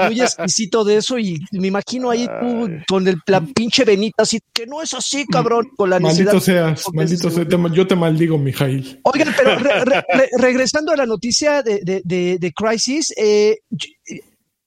[0.08, 4.40] muy exquisito de eso y me imagino ahí tú con el, la pinche venita así,
[4.54, 6.34] que no es así, cabrón, con la necesidad.
[6.34, 7.30] Maldito seas, Porque maldito.
[7.32, 9.00] Te- Yo te maldigo, Mijail.
[9.04, 13.60] Oigan, pero re- re- re- regresando a la noticia de, de, de, de Crisis, eh,
[13.70, 13.88] yo,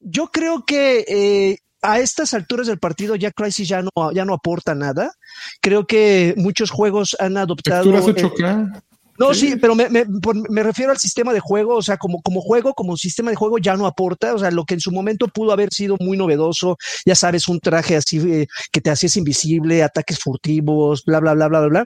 [0.00, 4.34] yo creo que eh, a estas alturas del partido ya Crisis ya no, ya no
[4.34, 5.12] aporta nada.
[5.60, 7.90] Creo que muchos juegos han adoptado...
[7.92, 8.82] Texturas eh, 8K.
[9.18, 9.50] no, Sí.
[9.50, 10.06] sí, pero me, me-
[10.48, 13.58] me refiero al sistema de juego, o sea, como, como juego, como sistema de juego
[13.58, 16.76] ya no aporta, o sea, lo que en su momento pudo haber sido muy novedoso,
[17.06, 21.48] ya sabes, un traje así eh, que te hacías invisible, ataques furtivos, bla, bla, bla,
[21.48, 21.84] bla, bla, bla.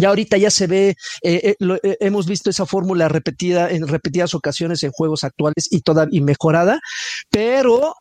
[0.00, 0.88] Ya ahorita ya se ve,
[1.22, 5.68] eh, eh, lo- eh, hemos visto esa fórmula repetida en repetidas ocasiones en juegos actuales
[5.70, 6.80] y toda y mejorada,
[7.30, 7.94] pero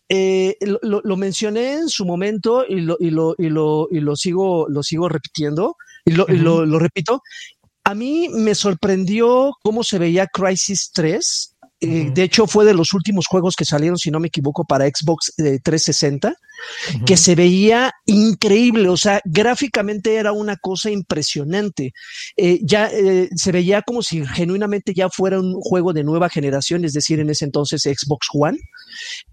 [0.82, 4.82] lo, mencioné en su momento y lo, y lo, y lo, y lo sigo, lo
[4.84, 5.76] sigo repitiendo
[6.06, 7.22] y lo, y lo, lo repito.
[7.84, 11.56] A mí me sorprendió cómo se veía Crisis 3.
[11.82, 12.14] Eh, Ujú.
[12.14, 15.34] De hecho, fue de los últimos juegos que salieron, si no me equivoco, para Xbox
[15.38, 16.36] eh, 360
[17.06, 21.94] que se veía increíble, o sea, gráficamente era una cosa impresionante.
[22.38, 26.86] Eh, ya eh, se veía como si genuinamente ya fuera un juego de nueva generación,
[26.86, 28.60] es decir, en ese entonces Xbox One.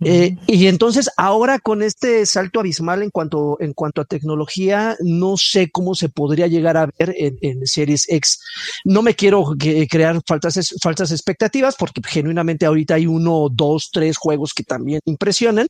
[0.00, 5.36] Eh, y entonces ahora con este salto abismal en cuanto, en cuanto a tecnología, no
[5.36, 8.38] sé cómo se podría llegar a ver en, en Series X.
[8.84, 9.54] No me quiero
[9.88, 15.68] crear faltas, falsas expectativas porque genuinamente ahorita hay uno, dos, tres juegos que también impresionan,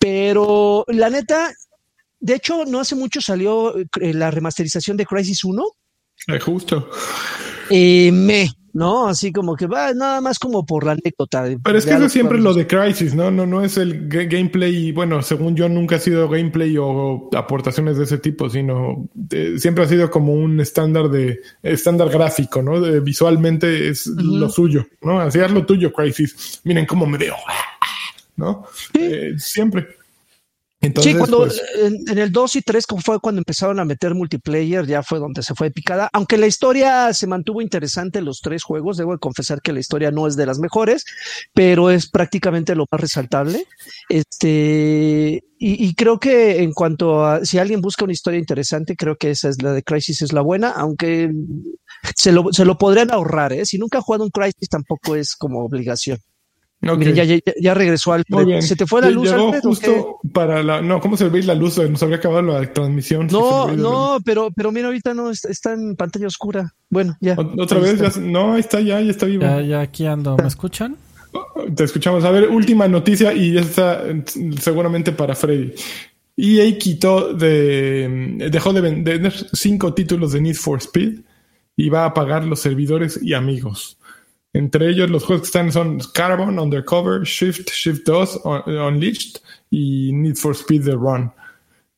[0.00, 1.52] pero la neta,
[2.18, 5.62] de hecho, no hace mucho salió eh, la remasterización de Crisis 1.
[6.28, 6.90] Eh, justo.
[7.70, 9.06] Eh, me, ¿no?
[9.08, 11.44] Así como que va nada más como por la anécdota.
[11.62, 13.30] Pero es que eso es siempre lo de Crisis, ¿no?
[13.30, 17.96] No, no es el ga- gameplay, bueno, según yo nunca ha sido gameplay o aportaciones
[17.96, 22.80] de ese tipo, sino eh, siempre ha sido como un estándar de estándar gráfico, ¿no?
[22.80, 25.20] De- visualmente es lo suyo, ¿no?
[25.20, 26.60] Así es lo tuyo, Crisis.
[26.64, 27.36] Miren cómo me veo,
[28.40, 28.64] ¿no?
[28.94, 29.86] Eh, siempre.
[30.82, 33.84] Entonces, sí, cuando pues, en, en el 2 y 3 como fue cuando empezaron a
[33.84, 36.08] meter multiplayer, ya fue donde se fue picada.
[36.14, 39.80] Aunque la historia se mantuvo interesante en los tres juegos, debo de confesar que la
[39.80, 41.04] historia no es de las mejores,
[41.52, 43.66] pero es prácticamente lo más resaltable.
[44.08, 49.16] Este, y, y creo que en cuanto a si alguien busca una historia interesante, creo
[49.16, 51.30] que esa es la de Crisis, es la buena, aunque
[52.14, 53.66] se lo, se lo podrían ahorrar, ¿eh?
[53.66, 56.18] Si nunca han jugado un Crisis, tampoco es como obligación.
[56.82, 56.98] Ok.
[56.98, 58.14] Miren, ya, ya, ya regresó
[58.46, 58.62] bien.
[58.62, 59.62] ¿Se te fue la luz, Llegó Alfred?
[59.62, 60.80] justo para la.
[60.80, 61.78] No, ¿cómo se ve la luz?
[61.78, 63.26] Nos habría acabado la transmisión.
[63.30, 66.74] No, no, pero, pero mira, ahorita no está, en pantalla oscura.
[66.88, 67.36] Bueno, ya.
[67.38, 69.42] Otra Ahí vez, ya, no, ahí está, ya, ya está vivo.
[69.42, 70.36] Ya, ya aquí ando.
[70.36, 70.96] ¿Me escuchan?
[71.74, 72.24] Te escuchamos.
[72.24, 74.02] A ver, última noticia y esta
[74.58, 75.74] seguramente para Freddy.
[76.36, 81.20] EA quitó de, dejó de vender cinco títulos de Need for Speed
[81.76, 83.98] y va a pagar los servidores y amigos.
[84.52, 89.36] Entre ellos los juegos que están son Carbon, Undercover, Shift, Shift 2, Un- Unleashed
[89.70, 91.32] y Need for Speed The Run.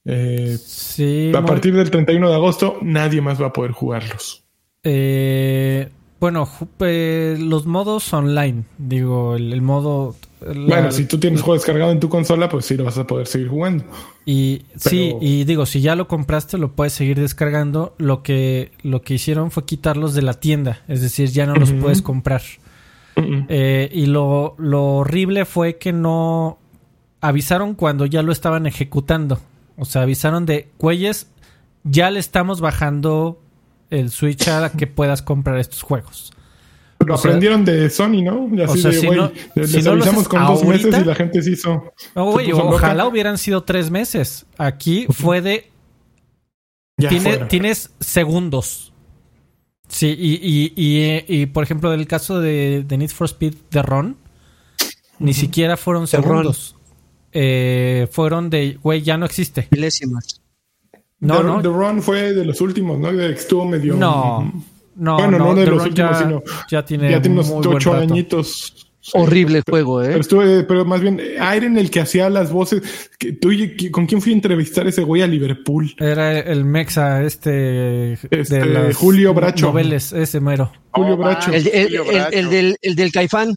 [0.05, 1.33] Eh, Sí.
[1.35, 4.45] a partir del 31 de agosto nadie más va a poder jugarlos.
[4.83, 5.89] Eh,
[6.21, 6.49] bueno,
[6.81, 8.65] eh, los modos online.
[8.79, 10.15] Digo, el, el modo.
[10.47, 13.07] La- Bueno, si tú tienes juego descargado en tu consola, pues sí lo vas a
[13.07, 13.85] poder seguir jugando.
[14.25, 17.95] Y sí, y digo, si ya lo compraste, lo puedes seguir descargando.
[17.99, 20.83] Lo que, lo que hicieron fue quitarlos de la tienda.
[20.89, 22.43] Es decir, ya no los puedes comprar.
[23.17, 26.59] Eh, y lo, lo horrible fue que no
[27.21, 29.39] avisaron cuando ya lo estaban ejecutando.
[29.77, 31.29] O sea, avisaron de, güeyes,
[31.85, 33.41] ya le estamos bajando
[33.91, 36.33] el Switch a que puedas comprar estos juegos.
[37.07, 38.49] Lo O sea- aprendieron de Sony, ¿no?
[38.55, 40.47] Y así o sea, de, si güey, no- les si no lo avisamos haces con
[40.47, 41.93] dos meses y la gente se hizo.
[42.15, 42.63] No, güey, loca.
[42.65, 44.47] ojalá hubieran sido tres meses.
[44.59, 45.71] Aquí fue de
[46.99, 47.49] Ya Tiene- fuera.
[47.49, 48.93] tienes segundos.
[49.89, 53.83] Sí, y, y, y, y, por ejemplo, del caso de, de Need for Speed de
[53.83, 54.17] Ron,
[55.19, 56.77] ni siquiera fueron segundos.
[57.33, 59.69] eh, fueron de, güey, ya no existe.
[59.71, 60.41] Milésimas.
[61.21, 61.63] No, The, no.
[61.63, 63.13] The Run fue de los últimos, ¿no?
[63.13, 63.95] De que estuvo medio.
[63.95, 64.53] No,
[64.97, 66.43] no, bueno, no, de The los Run últimos, ya, sino.
[66.71, 68.03] ya tiene, Ya tiene unos muy buen ocho rato.
[68.13, 68.89] añitos.
[69.15, 70.07] Horrible juego, ¿eh?
[70.11, 73.11] Pero estuve, pero más bien, era en el que hacía las voces.
[73.19, 75.93] Que, tú, y- ¿Con quién fui a entrevistar a ese güey a Liverpool?
[75.99, 79.67] Era el Mexa, este, Este, de las Julio Bracho.
[79.67, 80.71] noveles, ese mero.
[80.93, 81.51] Julio Oh, Bracho.
[81.53, 82.37] El, el- Julio el- Bracho.
[82.39, 83.57] el del, el del Caifán.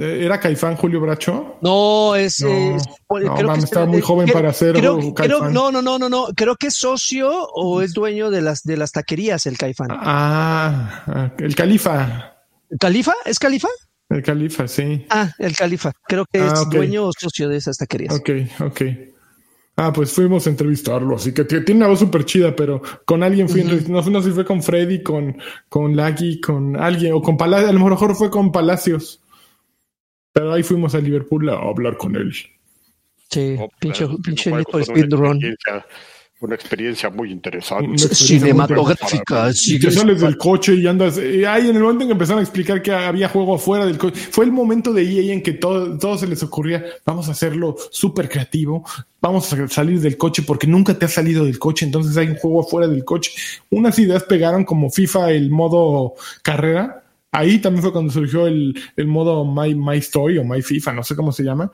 [0.00, 1.56] Eh, ¿Era Caifán Julio Bracho?
[1.62, 2.40] No, es.
[2.40, 5.52] No, es- no, creo mames, que estaba muy joven creo- para ser creo- Caifán.
[5.52, 6.26] no, no, no, no, no.
[6.36, 9.88] Creo que es socio o es dueño de las de las taquerías, el Caifán.
[9.92, 12.34] Ah, ah, el Califa.
[12.78, 13.14] ¿Califa?
[13.24, 13.68] ¿Es Califa?
[14.10, 15.06] El Califa, sí.
[15.10, 15.92] Ah, el Califa.
[16.06, 16.74] Creo que Ah, es ok.
[16.74, 18.14] dueño o socio de esas taquerías.
[18.14, 18.30] Ok,
[18.60, 18.80] ok.
[19.80, 23.48] Ah, pues fuimos a entrevistarlo, así que tiene una voz súper chida, pero con alguien
[23.48, 25.36] fui, a entrevist- no, no sé si fue con Freddy, con,
[25.68, 29.20] con Laggy, con alguien, o con Palacios, a lo mejor fue con Palacios.
[30.38, 32.32] Pero ahí fuimos a Liverpool a hablar con él.
[33.30, 35.36] Sí, Oh, pinche, claro, pinche Need for una Speed Run.
[35.36, 35.86] experiencia-
[36.40, 37.90] Una experiencia muy interesante.
[37.90, 39.50] Experiencia muy Cinematográfica.
[39.66, 41.18] Y te es- sales del coche y andas.
[41.18, 43.98] eh, ahí en el momento en que empezaron a explicar que había juego afuera del
[43.98, 47.32] coche, fue el momento de EA en que todo, todo se les ocurría, vamos a
[47.32, 48.84] hacerlo súper creativo,
[49.20, 52.36] vamos a salir del coche porque nunca te has salido del coche, entonces hay un
[52.36, 53.32] juego afuera del coche.
[53.70, 57.02] Unas ideas pegaron como FIFA, el modo carrera.
[57.30, 61.02] Ahí también fue cuando surgió el, el modo My, My Story o My FIFA, no
[61.04, 61.70] sé cómo se llama.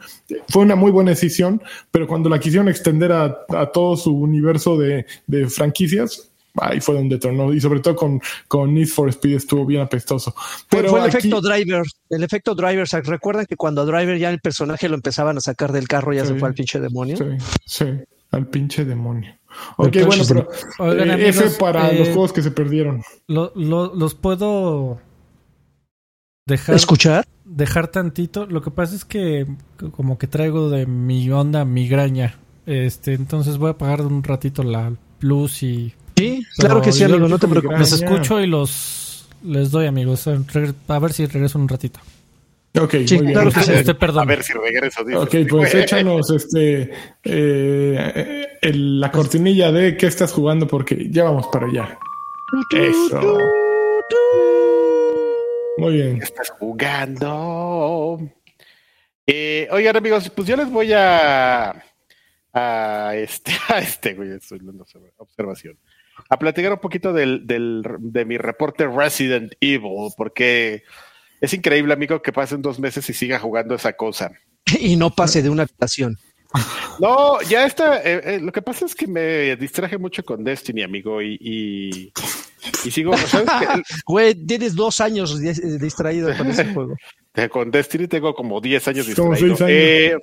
[0.49, 4.77] Fue una muy buena decisión, pero cuando la quisieron extender a, a todo su universo
[4.77, 7.53] de, de franquicias, ahí fue donde tornó.
[7.55, 10.33] Y sobre todo con, con Need for Speed estuvo bien apestoso.
[10.37, 11.83] Fue, Pero fue el aquí- efecto Driver.
[12.11, 12.89] El efecto Driver.
[12.89, 16.13] ¿se ¿Recuerdan que cuando a Driver ya el personaje lo empezaban a sacar del carro,
[16.13, 16.33] ya Sí.
[16.33, 17.17] se fue al pinche demonio?
[17.17, 17.25] Sí,
[17.65, 17.85] sí,
[18.33, 19.37] al pinche demonio.
[19.77, 20.49] Ok, bueno, pero
[20.81, 23.03] Oigan, eh, amigos, F para eh, los juegos que se perdieron.
[23.29, 25.01] Lo- lo- los puedo
[26.47, 27.27] dejar, ¿Escuchar?
[27.45, 28.47] dejar tantito.
[28.47, 29.47] Lo que pasa es que
[29.93, 32.37] como que traigo de mi onda migraña.
[32.67, 37.07] Este, entonces voy a apagar un ratito la luz y Sí, claro que sí, yo-
[37.07, 37.79] amigo, no te preocupes.
[37.79, 40.27] los escucho y los les doy, amigos.
[40.27, 42.01] Regre- A ver si regreso un ratito.
[42.81, 43.33] Ok, Sí, muy bien.
[43.35, 43.73] claro que sí.
[43.73, 44.27] Este, A perdón.
[44.27, 45.05] ver si regreso.
[45.05, 45.23] dices.
[45.23, 46.91] Ok, pues échanos este
[47.25, 51.99] eh, el- la cortinilla de qué estás jugando porque ya vamos para allá.
[52.73, 53.21] Eso.
[55.77, 56.23] Muy bien.
[56.23, 58.21] estás jugando?
[59.27, 61.83] Eh, oigan, amigos, pues yo les voy a.
[62.57, 65.79] A este, a este, güey, estoy observa- observación.
[66.31, 70.85] A platicar un poquito del, del, de mi reporte Resident Evil, porque
[71.41, 74.31] es increíble, amigo, que pasen dos meses y siga jugando esa cosa.
[74.81, 76.17] Y no pase de una habitación.
[77.01, 77.99] No, ya está.
[77.99, 82.13] eh, eh, lo que pasa es que me distraje mucho con Destiny, amigo, y, y,
[82.85, 83.17] y sigo.
[83.17, 83.83] ¿sabes qué?
[84.07, 86.97] Güey, tienes dos años di- distraído con ese juego.
[87.37, 89.57] Eh, Con Destiny tengo como 10 años Como distraído.
[89.57, 89.71] seis años.
[89.77, 90.17] Eh,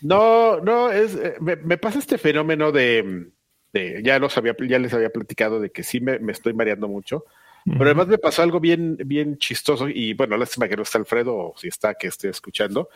[0.00, 3.26] no, no, es, eh, me, me pasa este fenómeno de,
[3.74, 6.88] de- ya los había, ya les había platicado de que sí me, me estoy mareando
[6.88, 7.26] mucho.
[7.66, 11.36] Pero además me pasó algo bien, bien chistoso y bueno, lástima que no está Alfredo
[11.36, 12.88] o si está que esté escuchando.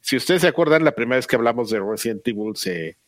[0.00, 2.98] Si ustedes se acuerdan, la primera vez que hablamos de Resident Evil se,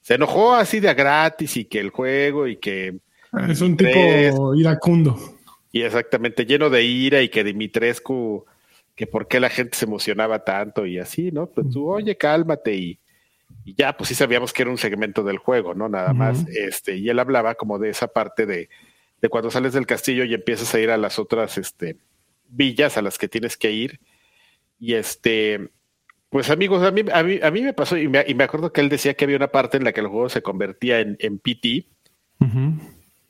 [0.00, 2.96] se enojó así de a gratis y que el juego y que
[3.48, 5.16] Es un tipo iracundo.
[5.72, 8.44] y exactamente lleno de ira y que Dimitrescu,
[8.94, 11.46] que por qué la gente se emocionaba tanto y así, ¿no?
[11.46, 12.98] Pues tú, oye, cálmate y,
[13.64, 15.88] y ya, pues sí sabíamos que era un segmento del juego, ¿no?
[15.88, 16.46] Nada más.
[16.48, 18.68] Este, y él hablaba como de esa parte de,
[19.22, 21.96] de cuando sales del castillo y empiezas a ir a las otras este,
[22.48, 24.00] villas a las que tienes que ir.
[24.78, 25.70] Y este,
[26.28, 28.72] pues amigos, a mí, a mí, a mí me pasó y me, y me acuerdo
[28.72, 31.16] que él decía que había una parte en la que el juego se convertía en,
[31.18, 31.86] en PT.
[32.40, 32.74] Ujú.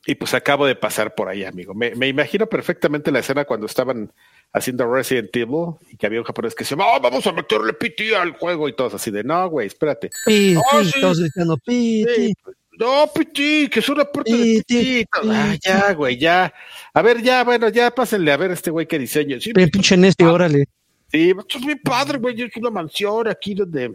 [0.05, 1.75] Y pues acabo de pasar por ahí, amigo.
[1.75, 4.13] Me, me imagino perfectamente la escena cuando estaban
[4.53, 8.17] haciendo Resident Evil y que había un japonés que decía, "Ah, vamos a meterle PT
[8.17, 10.11] al juego y todos así de, no, güey, espérate.
[10.27, 11.01] Pi, Oh, pi, sí.
[11.01, 12.53] todos gritando, pi, Sí, pi.
[12.79, 15.07] No, PT, que es una parte de PT.
[15.13, 16.53] Ah, ya, güey, ya.
[16.95, 19.39] A ver, ya, bueno, ya pásenle a ver este güey qué diseño.
[19.41, 20.65] Sí, Bien pinche necio, órale.
[21.13, 22.41] Sí, esto es bien padre, güey.
[22.43, 23.95] Es una mansión aquí donde.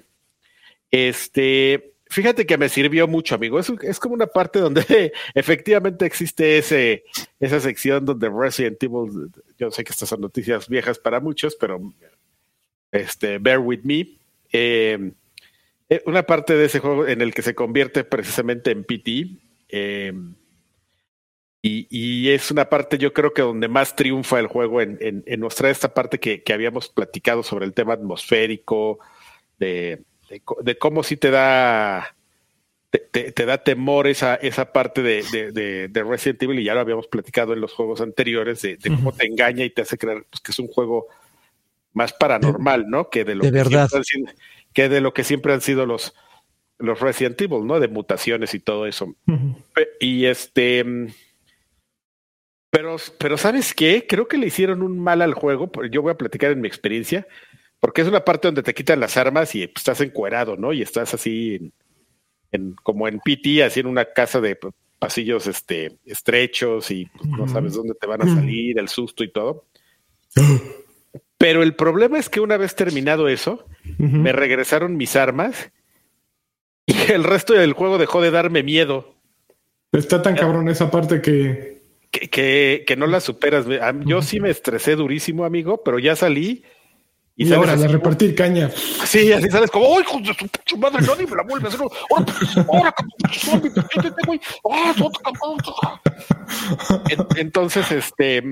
[0.91, 1.93] Este.
[2.10, 3.60] Fíjate que me sirvió mucho, amigo.
[3.60, 9.30] Es, es como una parte donde efectivamente existe esa sección donde Resident Evil.
[9.58, 11.82] Yo sé que estas son noticias viejas para muchos, pero.
[12.91, 14.08] Este, bear with me.
[14.51, 15.12] Eh,
[15.89, 19.28] eh, una parte de ese juego en el que se convierte precisamente en PT.
[19.70, 20.14] eh,
[21.62, 25.24] y, y es una parte, yo creo que donde más triunfa el juego en, en,
[25.26, 28.99] en mostrar esta parte que, que habíamos platicado sobre el tema atmosférico,
[29.58, 32.15] de, de, cómo sí te da
[32.89, 36.63] te, te- te da temor esa, esa parte de, de, de- de Resident Evil, y
[36.63, 39.82] ya lo habíamos platicado en los juegos anteriores, de, de cómo te engaña y te
[39.82, 41.07] hace creer pues, que es un juego
[41.93, 43.09] más paranormal, ¿no?
[43.09, 43.89] Que de lo que verdad.
[44.03, 44.36] siempre
[44.73, 46.13] que de lo que siempre han sido los,
[46.78, 47.80] los Resident Evil, ¿no?
[47.80, 49.15] De mutaciones y todo eso.
[49.99, 50.86] Y este.
[52.69, 54.05] Pero, pero ¿sabes qué?
[54.07, 55.71] Creo que le hicieron un mal al juego.
[55.89, 57.25] Yo voy a platicar en mi experiencia,
[57.80, 60.73] porque es una parte donde te quitan las armas y pues, estás encuerado, ¿no?
[60.73, 61.71] Y estás así
[62.51, 64.57] en, como en PT, así en una casa de
[64.99, 69.32] pasillos este, estrechos y pues, no sabes dónde te van a salir, el susto y
[69.32, 69.65] todo.
[71.38, 73.65] Pero el problema es que una vez terminado eso,
[73.99, 75.71] me regresaron mis armas
[76.88, 79.13] y el resto del juego dejó de darme miedo.
[79.91, 81.78] Está tan cabrón esa parte que...
[82.09, 83.67] Que, que, no la superas.
[84.05, 86.63] Yo sí me estresé durísimo, amigo, pero ya salí.
[87.39, 88.71] Y, ahora, de repartir caña.
[89.05, 91.05] Sí, así sales como, ¡ay, hijo de su pinche madre!
[91.05, 91.81] Nadie me la vuelve a hacer.
[92.09, 92.33] ¡Ahora,
[92.67, 92.95] ahora,
[97.35, 98.43] Entonces, este,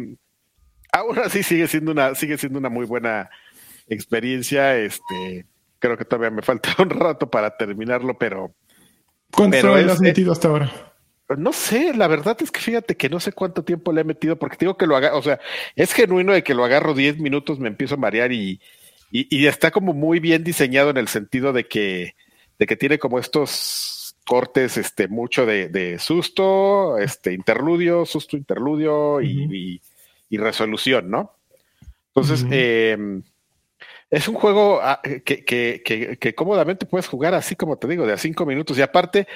[0.91, 3.31] ahora sí sigue siendo una, sigue siendo una muy buena
[3.87, 4.77] experiencia.
[4.77, 5.47] Este,
[5.79, 8.53] creo que todavía me falta un rato para terminarlo, pero.
[9.31, 10.71] ¿Cuánto le has metido hasta ahora?
[11.37, 14.37] No sé, la verdad es que fíjate que no sé cuánto tiempo le he metido,
[14.37, 15.39] porque digo que lo haga, o sea,
[15.75, 18.61] es genuino de que lo agarro 10 minutos, me empiezo a marear y,
[19.11, 22.15] y, está como muy bien diseñado en el sentido de que,
[22.59, 29.81] de que tiene como estos cortes, este, mucho de, susto, este, interludio, susto, interludio y,
[30.31, 31.31] resolución, ¿no?
[32.13, 33.21] Entonces, eh,
[34.09, 38.13] es un juego ah, que, que, que, cómodamente puedes jugar así como te digo, de
[38.13, 38.77] a cinco minutos.
[38.77, 39.27] Y aparte,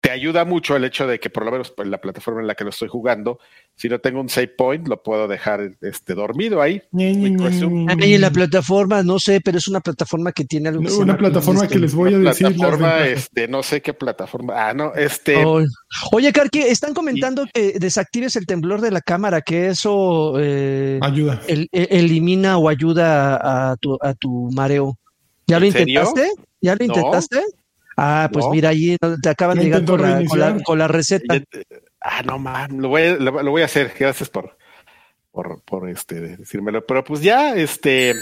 [0.00, 2.54] te ayuda mucho el hecho de que por lo menos en la plataforma en la
[2.54, 3.38] que lo estoy jugando,
[3.76, 6.82] si no tengo un save point, lo puedo dejar este dormido ahí.
[6.92, 10.82] En la plataforma, no sé, pero es una plataforma que tiene algo.
[10.98, 12.46] una plataforma que les voy a decir.
[12.46, 14.54] Plataforma, este, no sé qué plataforma.
[14.56, 15.44] Ah, no, este.
[16.12, 21.42] Oye, Karki, están comentando que desactives el temblor de la cámara, que eso eh, ayuda.
[21.46, 24.98] E, elimina o ayuda a tu, a tu mareo.
[25.46, 26.30] ¿Ya lo intentaste?
[26.60, 27.42] ¿Ya lo intentaste?
[27.96, 29.84] Ah, pues mira, ahí te acaban de llegar
[30.64, 31.40] con la, receta.
[32.00, 33.92] Ah, no, man, lo voy, a, lo, voy a hacer.
[33.98, 34.56] Gracias por,
[35.30, 36.84] por, por este, decírmelo.
[36.86, 38.14] Pero pues ya, este,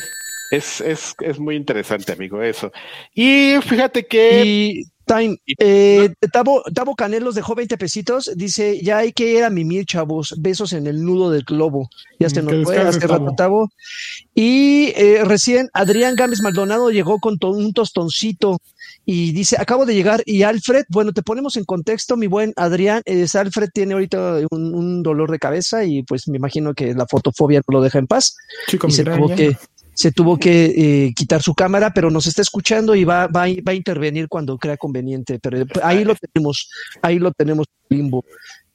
[0.51, 2.73] es, es, es muy interesante, amigo, eso.
[3.15, 4.45] Y fíjate que...
[4.45, 8.31] Y, time, eh, Tabo, Tabo Canelos dejó 20 pesitos.
[8.37, 10.35] Dice, ya hay que ir a mimir, chavos.
[10.39, 11.91] Besos en el nudo del globo.
[12.21, 13.71] Ya se nos fue hace rato, Tabo.
[14.35, 18.61] Y eh, recién Adrián Gámez Maldonado llegó con un tostoncito
[19.11, 23.01] y dice, acabo de llegar y Alfred, bueno, te ponemos en contexto, mi buen Adrián,
[23.07, 27.63] es Alfred tiene ahorita un, dolor de cabeza y pues me imagino que la fotofobia
[27.67, 28.37] no lo deja en paz.
[28.71, 29.57] y se tuvo, que,
[29.99, 33.73] se tuvo que eh, quitar su cámara, pero nos está escuchando y va, va, va,
[33.73, 35.41] a intervenir cuando crea conveniente.
[35.41, 36.71] Pero ahí lo tenemos,
[37.03, 38.25] ahí lo tenemos limbo.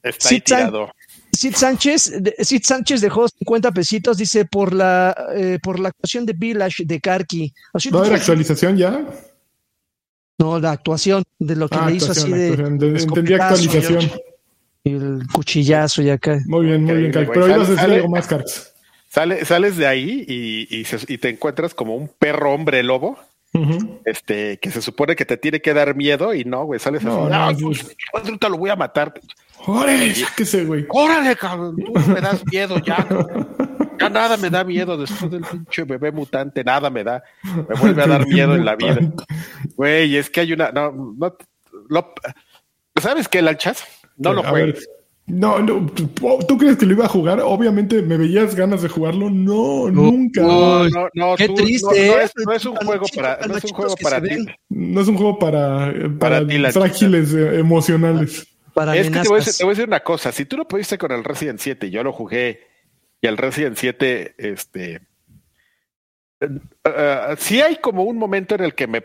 [0.04, 0.92] Está ahí tirado.
[1.32, 6.34] Sid Sánchez, Sid Sánchez dejó 50 pesitos, dice, por la, eh, por la actuación de
[6.34, 7.54] Village de Karki.
[7.74, 9.08] ¿Va a haber actualización ya?
[10.40, 12.50] No, la actuación de lo que ah, le hizo así de.
[12.50, 14.12] Entendí actualización.
[14.84, 16.38] Y el cuchillazo y acá.
[16.48, 18.73] Muy bien, muy bien, Pero ibas a decir algo más, Carx.
[19.14, 23.20] Sale, sales de ahí y, y, te encuentras como un perro hombre lobo.
[24.06, 27.28] Este, que se supone que te tiene que dar miedo y no, güey, sales no,
[27.28, 27.64] así.
[27.64, 27.72] No,
[28.24, 29.14] no, no, lo voy a matar.
[29.68, 30.88] Órale, sáquese, güey.
[30.90, 33.08] Órale, cabrón, tú me das miedo ya.
[34.00, 37.24] Ya nada me da miedo después del pinche bebé mutante, nada me da.
[37.44, 39.00] Me vuelve a dar miedo en la vida.
[39.76, 40.72] Güey, es que hay una.
[40.72, 41.38] No, no,
[43.00, 43.86] ¿Sabes qué, Lanchas?
[44.18, 44.90] No lo juegues.
[45.26, 47.40] No, no, ¿tú crees que lo iba a jugar?
[47.40, 49.30] Obviamente me veías ganas de jugarlo.
[49.30, 50.42] No, nunca.
[50.42, 51.36] No, no, no.
[51.38, 52.08] Qué triste.
[52.08, 54.46] No, es, no, es, un juego para, no es un juego para ti.
[54.68, 58.46] No es un juego para, para, para frágiles eh, emocionales.
[58.74, 60.32] Para es que te voy, a decir, te voy, a decir, una cosa.
[60.34, 62.68] Si tú lo pudiste con el Resident 7 y yo lo jugué
[63.22, 65.02] y el Resident 7, este.
[66.42, 69.04] Uh, sí hay como un momento en el que me,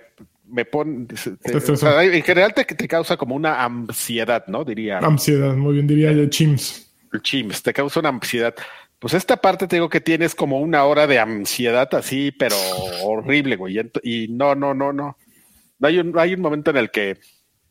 [0.49, 1.07] me pone.
[1.45, 4.65] en general te, te, causa como una ansiedad, ¿no?
[4.65, 4.99] Diría.
[4.99, 6.91] Ansiedad, muy bien, diría de Chims.
[7.13, 8.55] El Chims, te causa una ansiedad.
[8.99, 12.57] Pues esta parte te digo que tienes como una hora de ansiedad así, pero
[13.05, 13.79] horrible, güey.
[14.03, 15.17] Y no, no, no, no.
[15.81, 17.19] Hay un, hay un momento en el que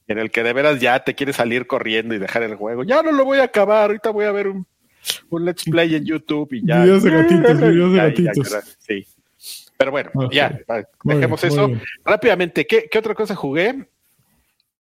[0.08, 2.86] en el que de veras ya te quieres salir corriendo y dejar el juego.
[2.86, 4.66] Ya no lo voy a acabar, ahorita voy a ver un
[5.30, 6.84] un let's play en YouTube y ya.
[6.84, 8.58] Videos de gatitos, videos de gatitos.
[8.80, 9.06] sí.
[9.78, 10.60] Pero bueno, ya,
[11.04, 11.70] dejemos eso.
[12.04, 13.88] Rápidamente, ¿qué, ¿qué, otra cosa jugué?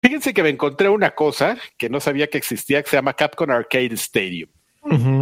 [0.02, 3.52] Fíjense que me encontré una cosa que no sabía que existía, que se llama Capcom
[3.52, 4.50] Arcade Stadium.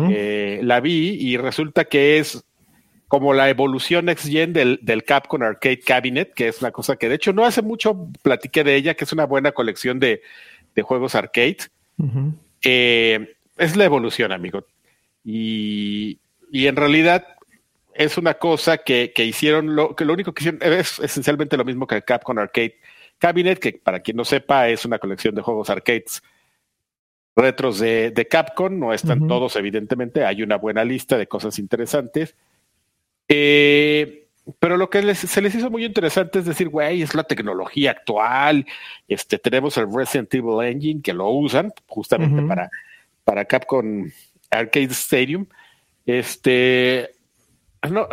[0.09, 2.45] Eh, la vi y resulta que es
[3.09, 7.09] como la evolución next gen del, del, Capcom Arcade Cabinet, que es una cosa que
[7.09, 10.21] de hecho no hace mucho platiqué de ella, que es una buena colección de,
[10.75, 11.57] de juegos arcade.
[12.63, 14.65] eh, es la evolución, amigo.
[15.25, 16.19] Y,
[16.51, 17.25] y en realidad
[17.99, 21.65] es una cosa que, que hicieron, lo, que lo único que hicieron es esencialmente lo
[21.65, 22.77] mismo que el Capcom Arcade
[23.17, 26.23] Cabinet, que para quien no sepa es una colección de juegos arcades
[27.35, 32.35] retros de, de Capcom, no están todos evidentemente, hay una buena lista de cosas interesantes.
[33.27, 34.27] Eh,
[34.59, 38.65] pero lo que se les hizo muy interesante es decir, güey, es la tecnología actual.
[39.09, 42.71] Este, tenemos el Resident Evil Engine que lo usan justamente para,
[43.25, 44.09] para Capcom
[44.49, 45.45] Arcade Stadium.
[46.05, 47.18] Este,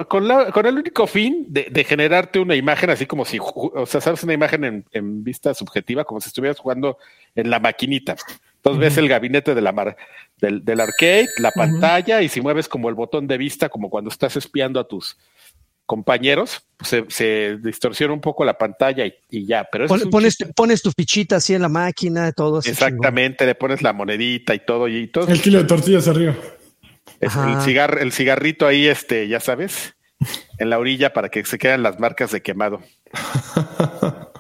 [0.09, 4.23] con, con, el único fin de, generarte una imagen así como si, o sea, sabes
[4.23, 6.99] una imagen en, vista subjetiva, como si estuvieras jugando
[7.35, 8.17] en la maquinita.
[8.57, 9.97] Entonces ves el gabinete de la mar,
[10.41, 14.11] del, del arcade, la pantalla, y si mueves como el botón de vista, como cuando
[14.11, 15.17] estás espiando a tus,
[15.87, 19.67] compañeros, pues, se, distorsiona un poco la pantalla y, ya.
[19.71, 22.71] Pero pones, pones tu fichita así en la máquina, todo así.
[22.71, 24.89] Exactamente, le pones la monedita y todo.
[24.89, 25.29] Y todo.
[25.29, 26.35] El kilo de tortillas arriba.
[27.21, 29.97] El, cigar, el cigarrito ahí, este, ya sabes,
[30.59, 32.81] en la orilla para que se queden las marcas de quemado.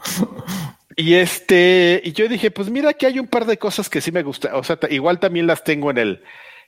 [0.96, 4.12] y este, y yo dije, pues mira que hay un par de cosas que sí
[4.12, 4.54] me gustan.
[4.54, 6.22] O sea, igual también las tengo en el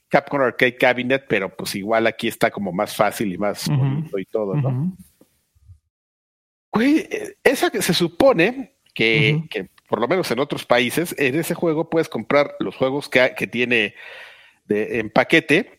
[0.08, 4.24] Capcom Arcade Cabinet, pero pues igual aquí está como más fácil y más bonito y
[4.24, 4.96] todo, ¿no?
[6.72, 7.08] Güey,
[7.44, 11.88] esa que se supone que, que, por lo menos en otros países, en ese juego
[11.88, 13.94] puedes comprar los juegos que, que tiene
[14.66, 15.77] de, en paquete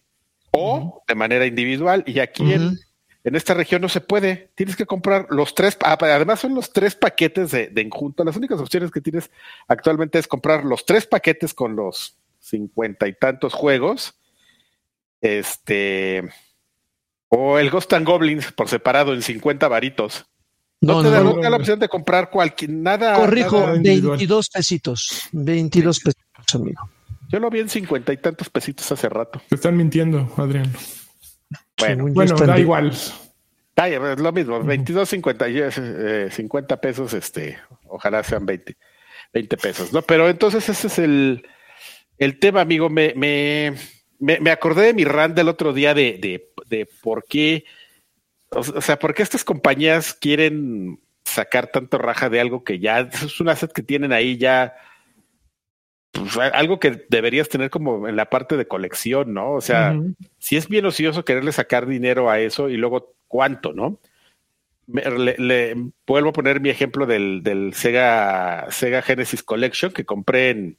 [0.52, 2.04] o de manera individual.
[2.06, 2.78] Y aquí en,
[3.24, 4.52] en, esta región no se puede.
[4.56, 8.24] Tienes que comprar los tres, ah, además son los tres paquetes de, de enjunto.
[8.24, 9.32] Las únicas opciones que tienes
[9.68, 14.16] actualmente es comprar los tres paquetes con los cincuenta y tantos juegos
[15.22, 16.30] este.
[17.30, 20.26] O el Ghost and Goblins por separado en 50 varitos.
[20.82, 23.16] No, te da la opción de comprar cualquier nada.
[23.16, 25.30] Corrijo, 22 pesitos.
[25.34, 26.90] 22 pesitos, amigo.
[27.30, 29.42] Yo lo vi en cincuenta y tantos pesitos hace rato.
[29.48, 30.72] Te están mintiendo, Adrián.
[31.78, 32.90] Bueno, bueno da igual.
[32.90, 38.76] es lo mismo, 22, 50, eh, 50 pesos, este, ojalá sean 20,
[39.34, 40.02] 20 pesos, ¿no?
[40.02, 41.48] Pero entonces ese es el,
[42.18, 42.90] el tema, amigo.
[42.90, 43.76] Me, me,
[44.20, 46.20] me, acordé de mi rant del otro día de,
[46.68, 47.64] de, por qué,
[48.50, 53.40] o sea, por qué estas compañías quieren sacar tanto raja de algo que ya es
[53.40, 54.76] un asset que tienen ahí ya,
[56.12, 59.54] pues, algo que deberías tener como en la parte de colección, ¿no?
[59.54, 59.98] O sea,
[60.38, 64.00] si es bien ocioso quererle sacar dinero a eso y luego cuánto, ¿no?
[64.88, 65.76] le,
[66.08, 70.78] vuelvo a poner mi ejemplo del, del Sega, Sega Genesis Collection que compré en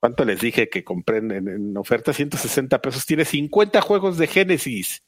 [0.00, 2.12] ¿Cuánto les dije que compré en, oferta?
[2.12, 3.04] 160 pesos.
[3.04, 5.02] Tiene 50 juegos de Genesis.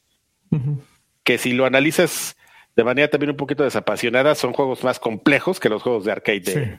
[1.22, 2.36] Que si lo analizas
[2.74, 6.78] de manera también un poquito desapasionada, son juegos más complejos que los juegos de arcade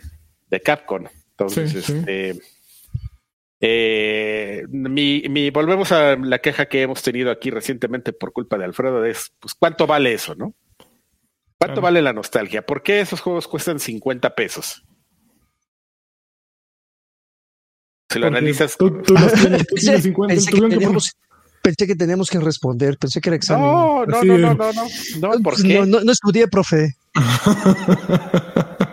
[0.50, 1.06] de, Capcom.
[1.42, 2.40] Entonces, este.
[3.64, 8.66] Eh, mi, mi, volvemos a la queja que hemos tenido aquí recientemente por culpa de
[8.66, 10.56] Alfredo, es pues cuánto vale eso, ¿no?
[11.60, 12.66] ¿Cuánto vale la nostalgia?
[12.66, 14.84] ¿Por qué esos juegos cuestan 50 pesos?
[18.10, 18.76] Si lo analizas.
[18.78, 19.48] Tú, pensé,
[20.52, 21.16] que teníamos,
[21.62, 23.64] pensé, que teníamos, que responder, pensé que era examen.
[23.64, 24.88] No, no, no, no, no, no,
[25.20, 25.86] no, ¿por qué?
[25.86, 26.96] No, no, estudié, profe.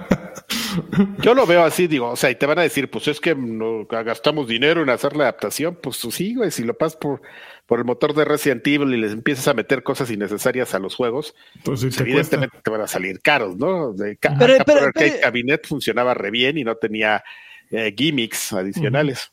[1.23, 3.35] Yo lo veo así, digo, o sea, y te van a decir, pues es que
[3.35, 7.23] no, gastamos dinero en hacer la adaptación, pues sí, güey, si lo pasas por,
[7.67, 10.95] por el motor de Resident Evil y les empiezas a meter cosas innecesarias a los
[10.95, 13.93] juegos, pues evidentemente te van a salir caros, ¿no?
[13.93, 17.23] De, pero, pero, el Cabinet funcionaba re bien y no tenía
[17.71, 19.31] eh, gimmicks adicionales.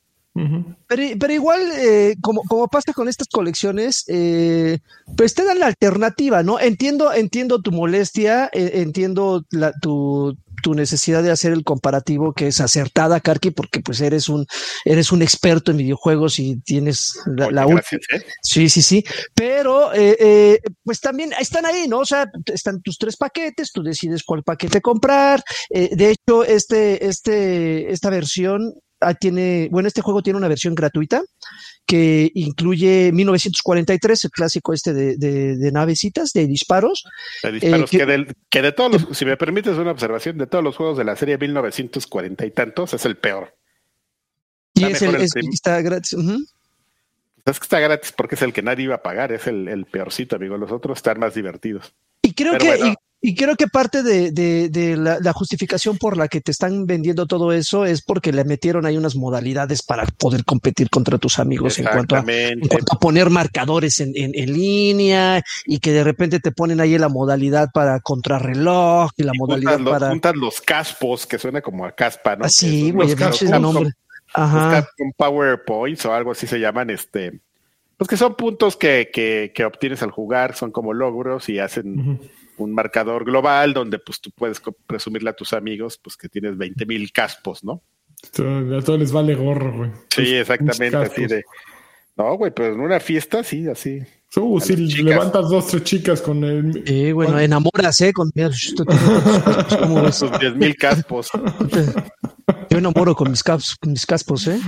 [0.88, 4.80] pero, pero, igual, eh, como, como pasa con estas colecciones, eh,
[5.16, 6.60] pues te dan la alternativa, ¿no?
[6.60, 12.60] Entiendo, entiendo tu molestia, entiendo la, tu, tu necesidad de hacer el comparativo que es
[12.60, 14.48] acertada, Karki, porque pues eres un,
[14.84, 18.02] eres un experto en videojuegos y tienes la, última.
[18.42, 19.06] Sí, sí, sí.
[19.36, 19.92] Pero
[20.84, 22.00] pues también están ahí, ¿no?
[22.00, 25.44] O sea, están tus tres paquetes, tú decides cuál paquete comprar.
[25.70, 31.22] de hecho, este, este, esta versión ah, tiene, bueno, este juego tiene una versión gratuita
[31.86, 37.06] que incluye 1943, el clásico este de, de, navecitas, de disparos.
[37.44, 40.76] De disparos, eh, que, de todos los, si me permites una observación, de todos los
[40.76, 43.56] juegos de la serie 1940 y tantos, es el peor.
[44.74, 46.14] Y es el, está gratis.
[47.46, 49.86] Es que está gratis porque es el que nadie iba a pagar, es el, el
[49.86, 50.58] peorcito, amigo.
[50.58, 51.94] Los otros están más divertidos.
[52.22, 52.96] Y creo que,
[53.28, 57.84] y creo que parte de, la, justificación por la que te están vendiendo todo eso
[57.84, 62.16] es porque le metieron ahí unas modalidades para poder competir contra tus amigos en cuanto,
[62.16, 62.24] a,
[63.00, 69.10] poner marcadores en, línea y que de repente te ponen ahí la modalidad para contrarreloj
[69.18, 70.10] y la modalidad para.
[70.10, 72.46] Juntan los caspos, que suena como a caspa, ¿no?
[72.46, 73.16] Así, güey,
[73.60, 73.90] nombre.
[74.36, 74.88] Ajá.
[74.96, 77.40] Con PowerPoints o algo así se llaman, este
[77.98, 82.20] Pues que son puntos que, que, que obtienes al jugar, son como logros y hacen.
[82.58, 86.86] Un marcador global donde pues tú puedes presumirle a tus amigos pues que tienes 20
[86.86, 87.82] mil caspos, ¿no?
[88.24, 89.92] A todos les vale gorro, güey.
[90.10, 91.44] Sí, exactamente, así de...
[92.18, 94.00] No, güey, pero en una fiesta sí, así.
[94.38, 96.84] Uh, si levantas dos, tres chicas con el...
[96.86, 98.12] Eh, bueno, enamoras, ¿eh?
[98.14, 98.54] Con, 10
[100.56, 101.30] mil caspos.
[102.70, 104.60] Yo enamoro con mis, caps, con mis caspos, ¿eh?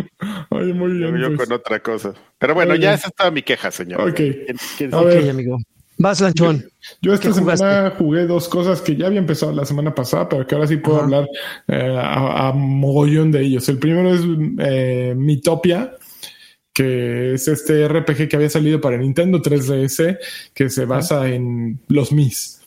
[0.50, 1.18] Ay, muy Yo, bien.
[1.20, 1.48] yo pues.
[1.48, 2.14] con otra cosa.
[2.38, 2.94] Pero bueno, ya bien.
[2.94, 4.02] esa es toda mi queja, señor.
[4.10, 4.16] Ok.
[4.16, 5.30] ¿Quién- quién- A Ok, ver.
[5.30, 5.58] amigo.
[5.98, 6.70] Vas, Lanchón.
[7.02, 10.56] Yo esta semana jugué dos cosas que ya había empezado la semana pasada, pero que
[10.56, 11.06] ahora sí puedo Ajá.
[11.06, 11.28] hablar
[11.68, 13.68] eh, a, a mogollón de ellos.
[13.70, 14.22] El primero es
[14.60, 15.96] eh, Mitopia,
[16.72, 20.20] que es este RPG que había salido para Nintendo 3DS,
[20.54, 22.62] que se basa en los Mis.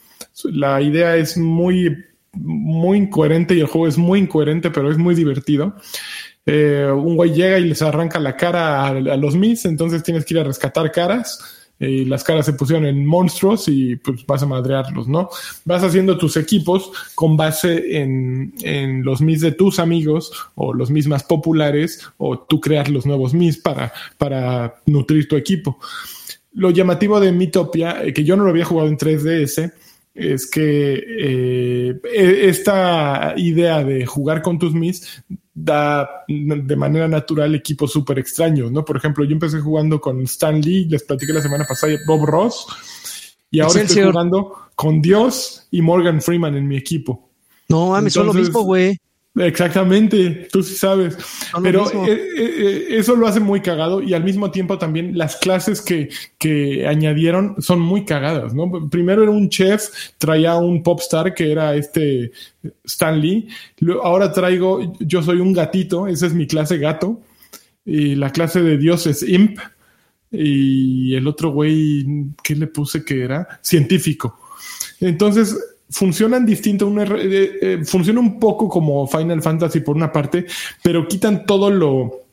[0.45, 5.15] La idea es muy, muy incoherente y el juego es muy incoherente, pero es muy
[5.15, 5.77] divertido.
[6.47, 10.25] Eh, un güey llega y les arranca la cara a, a los Mis, entonces tienes
[10.25, 11.60] que ir a rescatar caras.
[11.81, 15.31] Y las caras se pusieron en monstruos y pues vas a madrearlos, ¿no?
[15.65, 20.91] Vas haciendo tus equipos con base en, en los Mis de tus amigos o los
[20.91, 25.79] Mis más populares o tú crear los nuevos Mis para, para nutrir tu equipo.
[26.53, 29.73] Lo llamativo de Mitopia, eh, que yo no lo había jugado en 3DS,
[30.21, 35.23] es que eh, e- esta idea de jugar con tus Mis
[35.53, 38.85] da de manera natural equipos súper extraños, ¿no?
[38.85, 42.67] Por ejemplo, yo empecé jugando con Stan Lee, les platiqué la semana pasada, Bob Ross,
[43.51, 47.31] y ahora estoy jugando con Dios y Morgan Freeman en mi equipo.
[47.69, 48.99] No mames, son lo mismo, güey.
[49.37, 51.17] Exactamente, tú sí sabes.
[51.63, 55.37] Pero eh, eh, eh, eso lo hace muy cagado y al mismo tiempo también las
[55.37, 58.89] clases que, que añadieron son muy cagadas, ¿no?
[58.91, 59.89] Primero era un chef,
[60.19, 62.33] traía un popstar que era este
[62.85, 63.47] Stan Lee.
[63.79, 67.21] Luego- Ahora traigo, yo soy un gatito, esa es mi clase gato.
[67.85, 69.59] Y la clase de Dios es imp.
[70.33, 72.05] Y el otro güey,
[72.43, 73.61] ¿qué le puse que era?
[73.63, 74.39] Científico.
[75.01, 75.57] Entonces,
[75.91, 76.87] funcionan distinto.
[76.87, 80.47] Un R- eh, eh, funciona un poco como Final Fantasy por una parte,
[80.83, 82.25] pero quitan todo lo.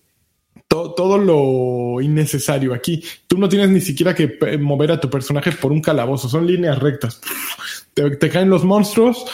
[0.67, 3.01] to- todo lo innecesario aquí.
[3.27, 6.45] Tú no tienes ni siquiera que eh, mover a tu personaje por un calabozo, son
[6.45, 7.21] líneas rectas.
[7.93, 9.25] Te, te caen los monstruos,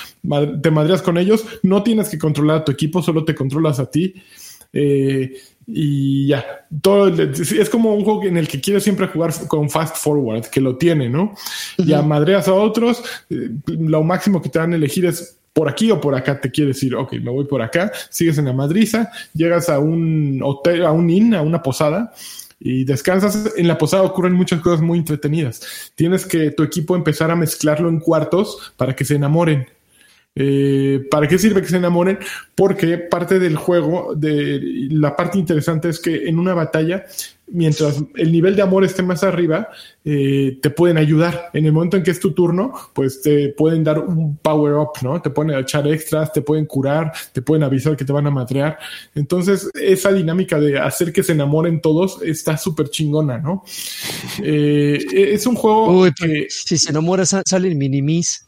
[0.61, 3.89] te madreas con ellos, no tienes que controlar a tu equipo, solo te controlas a
[3.89, 4.13] ti.
[4.73, 5.33] Eh,
[5.68, 6.45] y ya,
[6.81, 10.61] todo es como un juego en el que quieres siempre jugar con fast forward, que
[10.61, 11.34] lo tiene, ¿no?
[11.77, 15.91] Ya madreas a otros, eh, lo máximo que te dan a elegir es por aquí
[15.91, 19.11] o por acá, te quieres ir, ok, me voy por acá, sigues en la madriza,
[19.34, 22.14] llegas a un hotel, a un inn, a una posada,
[22.64, 23.53] y descansas.
[23.57, 25.91] En la posada ocurren muchas cosas muy entretenidas.
[25.95, 29.68] Tienes que tu equipo empezar a mezclarlo en cuartos para que se enamoren.
[30.35, 32.18] Eh, ¿Para qué sirve que se enamoren?
[32.55, 37.05] Porque parte del juego, de la parte interesante es que en una batalla,
[37.51, 39.69] mientras el nivel de amor esté más arriba,
[40.03, 41.51] eh, te pueden ayudar.
[41.53, 44.93] En el momento en que es tu turno, pues te pueden dar un power up,
[45.03, 45.22] ¿no?
[45.22, 48.80] Te pueden echar extras, te pueden curar, te pueden avisar que te van a madrear.
[49.14, 53.64] Entonces, esa dinámica de hacer que se enamoren todos está súper chingona, ¿no?
[54.43, 54.97] Eh,
[55.34, 58.47] es un juego Uy, que Si se enamora, sa- salen minimis.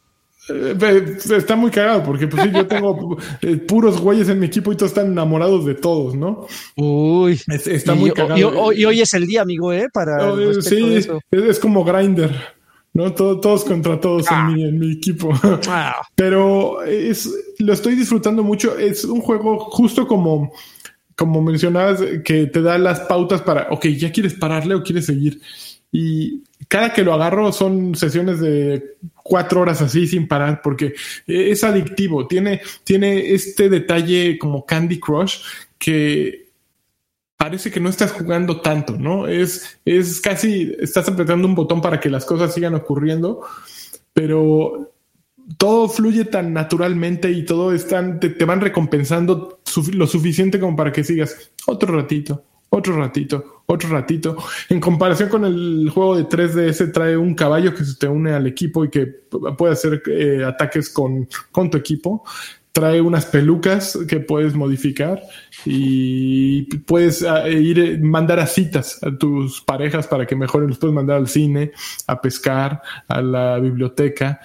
[0.49, 4.71] Eh, está muy cagado porque pues sí, yo tengo eh, puros güeyes en mi equipo
[4.71, 6.45] y todos están enamorados de todos, ¿no?
[6.75, 7.39] Uy.
[7.47, 8.37] Es- está muy y- cagado.
[8.39, 9.87] y- hoy- y hoy es el día, amigo, ¿eh?
[9.93, 10.17] Para.
[10.17, 10.97] No, sí,
[11.31, 12.31] es, como Grinder,
[12.93, 13.13] ¿no?
[13.13, 15.31] Todo- todos contra todos en, mi, en mi equipo.
[15.67, 18.77] Ah, Pero es, lo estoy disfrutando mucho.
[18.77, 20.51] Es un juego justo como,
[21.15, 25.39] como mencionabas, que te da las pautas para, ok, ya quieres pararle o quieres seguir.
[25.91, 30.93] Y cada que lo agarro son sesiones de cuatro horas así sin parar, porque
[31.27, 32.27] es adictivo.
[32.27, 35.39] Tiene, tiene este detalle como Candy Crush
[35.77, 36.45] que
[37.37, 39.27] parece que no estás jugando tanto, ¿no?
[39.27, 43.41] Es, es casi, estás apretando un botón para que las cosas sigan ocurriendo,
[44.13, 44.93] pero
[45.57, 49.59] todo fluye tan naturalmente y todo están, te, te van recompensando
[49.93, 52.43] lo suficiente como para que sigas otro ratito,
[52.75, 54.35] otro ratito, otro ratito.
[54.69, 58.47] En comparación con el juego de 3DS, trae un caballo que se te une al
[58.47, 59.05] equipo y que
[59.57, 62.23] puede hacer eh, ataques con, con tu equipo.
[62.73, 65.21] Trae unas pelucas que puedes modificar
[65.63, 70.67] y puedes ah, ir, eh, mandar a citas a tus parejas para que mejoren.
[70.67, 71.71] Los puedes mandar al cine,
[72.07, 74.41] a pescar, a la biblioteca.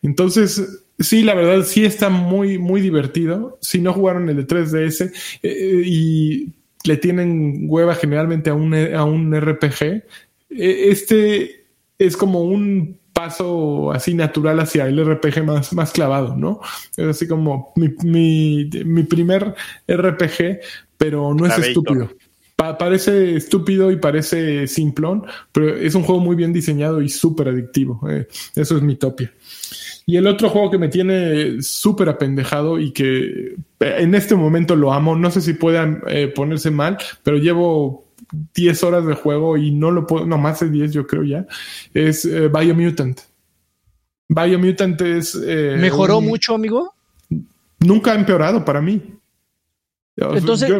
[0.00, 3.58] Entonces, sí, la verdad, sí está muy, muy divertido.
[3.60, 5.12] Si no jugaron el de 3DS
[5.42, 6.54] eh, y
[6.84, 10.04] le tienen hueva generalmente a un, a un RPG, eh,
[10.48, 11.66] este
[11.98, 16.60] es como un paso así natural hacia el RPG más, más clavado, ¿no?
[16.96, 19.54] Es así como mi, mi, mi primer
[19.86, 20.60] RPG,
[20.96, 22.10] pero no es estúpido.
[22.56, 28.00] parece estúpido y parece simplón, pero es un juego muy bien diseñado y súper adictivo.
[28.08, 29.32] Eh, eso es mi topia.
[30.06, 34.74] Y el otro juego que me tiene súper apendejado y que eh, en este momento
[34.76, 38.06] lo amo, no sé si puedan eh, ponerse mal, pero llevo
[38.54, 41.46] 10 horas de juego y no lo puedo, no más de 10 yo creo ya,
[41.94, 43.20] es Biomutant.
[44.28, 45.34] Biomutant es...
[45.34, 46.94] ¿Mejoró mucho, amigo?
[47.80, 49.19] Nunca ha empeorado para mí.
[50.20, 50.70] Entonces,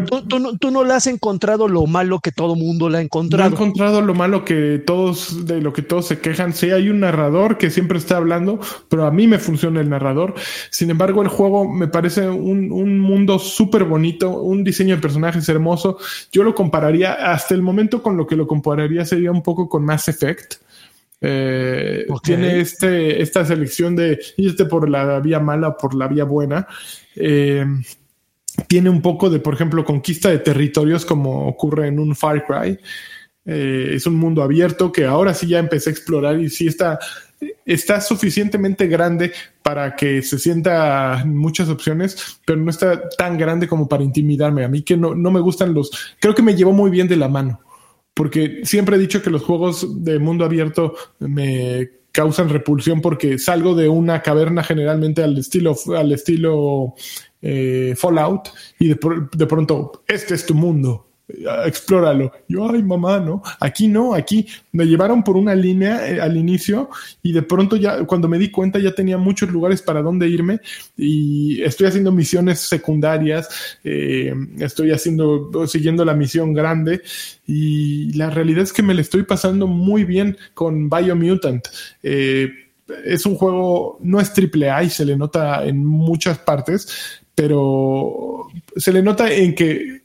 [0.61, 3.51] tú, no le has encontrado lo malo que todo mundo le ha encontrado.
[3.51, 6.53] No he encontrado lo malo que todos, de lo que todos se quejan.
[6.53, 10.35] Sí, hay un narrador que siempre está hablando, pero a mí me funciona el narrador.
[10.71, 15.49] Sin embargo, el juego me parece un, un mundo súper bonito, un diseño de personajes
[15.49, 15.99] hermoso.
[16.33, 19.85] Yo lo compararía, hasta el momento con lo que lo compararía sería un poco con
[19.85, 20.57] Mass Effect.
[21.23, 26.25] Eh, Tiene este, esta selección de irte por la vía mala o por la vía
[26.25, 26.67] buena.
[27.15, 27.65] Eh,
[28.67, 32.79] tiene un poco de, por ejemplo, conquista de territorios como ocurre en un Far Cry.
[33.45, 36.99] Eh, es un mundo abierto que ahora sí ya empecé a explorar y sí está,
[37.65, 39.33] está suficientemente grande
[39.63, 44.65] para que se sienta muchas opciones, pero no está tan grande como para intimidarme.
[44.65, 47.17] A mí que no, no me gustan los, creo que me llevó muy bien de
[47.17, 47.61] la mano,
[48.15, 53.75] porque siempre he dicho que los juegos de mundo abierto me causan repulsión porque salgo
[53.75, 56.95] de una caverna generalmente al estilo, al estilo
[57.43, 58.49] eh, Fallout
[58.79, 58.99] y de,
[59.33, 61.11] de, pronto, este es tu mundo,
[61.67, 62.33] explóralo.
[62.49, 63.43] Yo, ay mamá, ¿no?
[63.61, 66.91] Aquí no, aquí me llevaron por una línea eh, al inicio
[67.23, 70.61] y de pronto ya, cuando me di cuenta ya tenía muchos lugares para dónde irme
[70.97, 77.03] y estoy haciendo misiones secundarias, eh, estoy haciendo, siguiendo la misión grande
[77.47, 81.67] y la realidad es que me le estoy pasando muy bien con Biomutant.
[82.03, 82.70] Eh,
[83.05, 88.49] es un juego, no es triple A y se le nota en muchas partes, pero
[88.77, 90.03] se le nota en que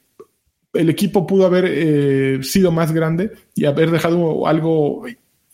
[0.74, 5.06] el equipo pudo haber eh, sido más grande y haber dejado algo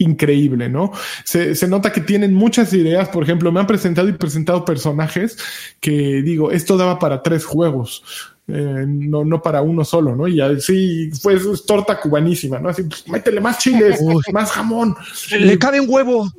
[0.01, 0.91] increíble, ¿no?
[1.23, 5.37] Se, nota que tienen muchas ideas, por ejemplo, me han presentado y presentado personajes
[5.79, 8.03] que digo, esto daba para tres juegos.
[8.47, 10.27] Eh, no, no para uno solo, ¿no?
[10.27, 12.69] Y así fue torta cubanísima, ¿no?
[12.69, 14.01] Así, pues, métele más chiles,
[14.33, 14.95] más jamón.
[15.39, 16.29] Le cabe un huevo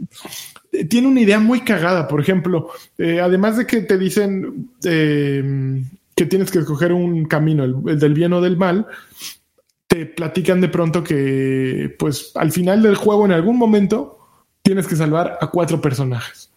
[0.89, 5.83] tiene una idea muy cagada, por ejemplo, eh, además de que te dicen eh,
[6.15, 8.87] que tienes que escoger un camino, el, del bien o del mal,
[9.87, 14.19] te platican de pronto que, pues, al final del juego, en algún momento,
[14.63, 16.51] tienes que salvar a cuatro personajes.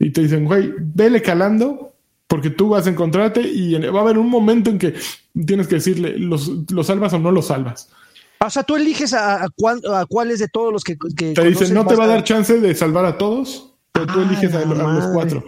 [0.00, 1.94] Y te dicen, güey, vele calando,
[2.26, 4.94] porque tú vas a encontrarte y va a haber un momento en que
[5.46, 7.88] tienes que decirle, ¿los, los salvas o no los salvas?
[8.44, 9.48] O sea, tú eliges a,
[10.08, 10.96] cuáles de todos los que.
[10.96, 14.54] te dicen, no te va a dar chance de salvar a todos, pero tú eliges
[14.54, 15.44] a, los cuatro.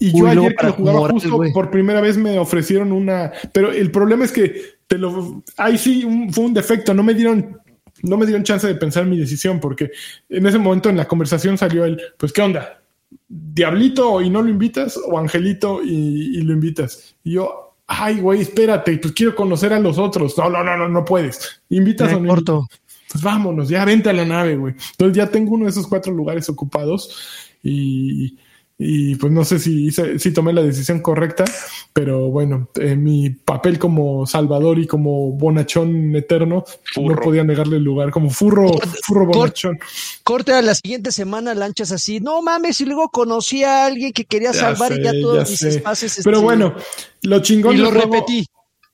[0.00, 3.32] Y yo ayer que lo jugaba justo por primera vez me ofrecieron una.
[3.52, 5.42] Pero el problema es que te lo.
[5.56, 6.94] Ahí sí fue un defecto.
[6.94, 7.60] No me dieron.
[8.02, 9.90] No me dieron chance de pensar mi decisión porque
[10.28, 12.82] en ese momento en la conversación salió el, pues, ¿qué onda?
[13.28, 14.98] ¿Diablito y no lo invitas?
[14.98, 17.14] ¿O Angelito y, y lo invitas?
[17.22, 20.36] Y yo, ay, güey, espérate, pues quiero conocer a los otros.
[20.38, 21.62] No, no, no, no, no puedes.
[21.68, 22.68] Invitas a un corto.
[23.10, 24.74] Pues vámonos, ya vente a la nave, güey.
[24.92, 28.38] Entonces ya tengo uno de esos cuatro lugares ocupados y,
[28.76, 31.44] y pues no sé si, si tomé la decisión correcta,
[31.92, 36.64] pero bueno, en mi papel como salvador y como bonachón eterno,
[36.96, 38.72] no podía negarle el lugar, como furro,
[39.02, 39.78] furro bonachón.
[40.24, 44.24] Corte a la siguiente semana, lanchas así, no mames, y luego conocí a alguien que
[44.24, 46.20] quería salvar y ya todos mis espacios.
[46.24, 46.74] Pero este, bueno,
[47.22, 47.76] lo chingón.
[47.76, 48.44] Y lo repetí.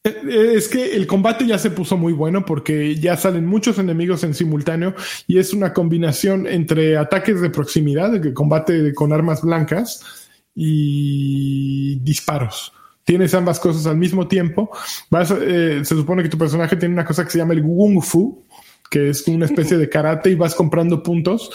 [0.02, 4.24] Eh, es que el combate ya se puso muy bueno porque ya salen muchos enemigos
[4.24, 4.94] en simultáneo
[5.26, 10.02] y es una combinación entre ataques de proximidad, de combate con armas blancas
[10.54, 12.72] y disparos.
[13.04, 14.70] Tienes ambas cosas al mismo tiempo.
[15.42, 18.46] Eh, se supone que tu personaje tiene una cosa que se llama el Wung Fu,
[18.90, 21.50] que es una especie de karate y vas comprando puntos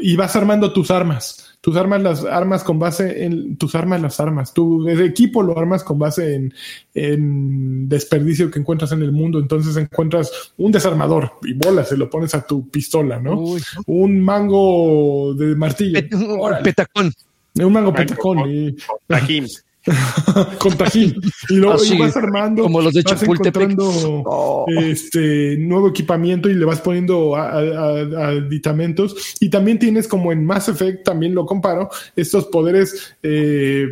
[0.00, 4.20] y vas armando tus armas tus armas las armas con base en tus armas las
[4.20, 6.54] armas, tu equipo lo armas con base en,
[6.94, 12.08] en, desperdicio que encuentras en el mundo, entonces encuentras un desarmador y bolas, se lo
[12.08, 13.56] pones a tu pistola, ¿no?
[13.86, 16.00] Un mango de martillo.
[16.62, 17.12] petacón.
[17.56, 18.50] Un mango petacón.
[18.50, 18.76] Y,
[20.58, 21.14] con tajín.
[21.48, 23.88] Y luego vas armando, como los de vas encontrando
[24.24, 24.66] oh.
[24.68, 29.36] este nuevo equipamiento y le vas poniendo aditamentos.
[29.40, 33.86] Y también tienes como en Mass Effect, también lo comparo, estos poderes eh,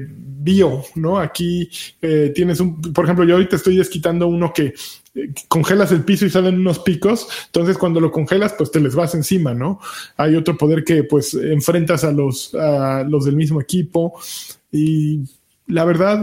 [0.46, 1.18] bio, ¿no?
[1.18, 1.68] Aquí
[2.00, 4.74] eh, tienes un, por ejemplo, yo ahorita estoy desquitando uno que
[5.14, 8.94] eh, congelas el piso y salen unos picos, entonces cuando lo congelas, pues te les
[8.94, 9.80] vas encima, ¿no?
[10.16, 14.14] Hay otro poder que pues enfrentas a los, a los del mismo equipo
[14.70, 15.20] y
[15.66, 16.22] la verdad,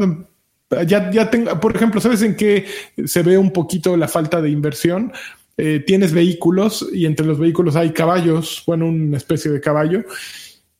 [0.88, 2.66] ya, ya tengo, por ejemplo, ¿sabes en qué
[3.06, 5.12] se ve un poquito la falta de inversión?
[5.56, 10.04] Eh, tienes vehículos y entre los vehículos hay caballos, bueno, una especie de caballo.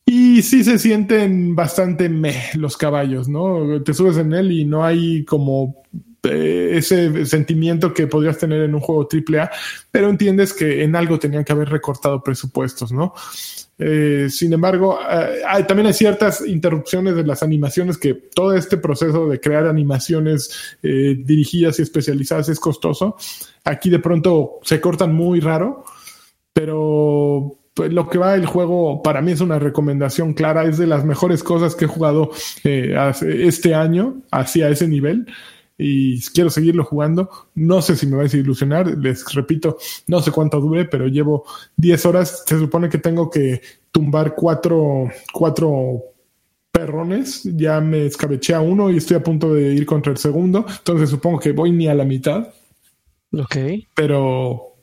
[0.06, 3.82] Y sí se sienten bastante meh los caballos, ¿no?
[3.82, 5.82] Te subes en él y no hay como
[6.24, 9.50] eh, ese sentimiento que podrías tener en un juego AAA,
[9.90, 13.14] pero entiendes que en algo tenían que haber recortado presupuestos, ¿no?
[13.78, 18.76] Eh, sin embargo, eh, hay, también hay ciertas interrupciones de las animaciones que todo este
[18.76, 23.16] proceso de crear animaciones eh, dirigidas y especializadas es costoso.
[23.64, 25.84] Aquí de pronto se cortan muy raro,
[26.52, 30.86] pero pues, lo que va el juego para mí es una recomendación clara, es de
[30.86, 32.30] las mejores cosas que he jugado
[32.62, 35.26] este año hacia ese nivel
[35.76, 37.30] y quiero seguirlo jugando.
[37.54, 41.44] No sé si me va a desilusionar, les repito, no sé cuánto dure, pero llevo
[41.76, 42.44] 10 horas.
[42.46, 43.60] Se supone que tengo que
[43.90, 46.02] tumbar cuatro, cuatro
[46.70, 47.42] perrones.
[47.44, 50.64] Ya me escabeché a uno y estoy a punto de ir contra el segundo.
[50.68, 52.48] Entonces supongo que voy ni a la mitad.
[53.32, 53.56] Ok.
[53.94, 54.76] Pero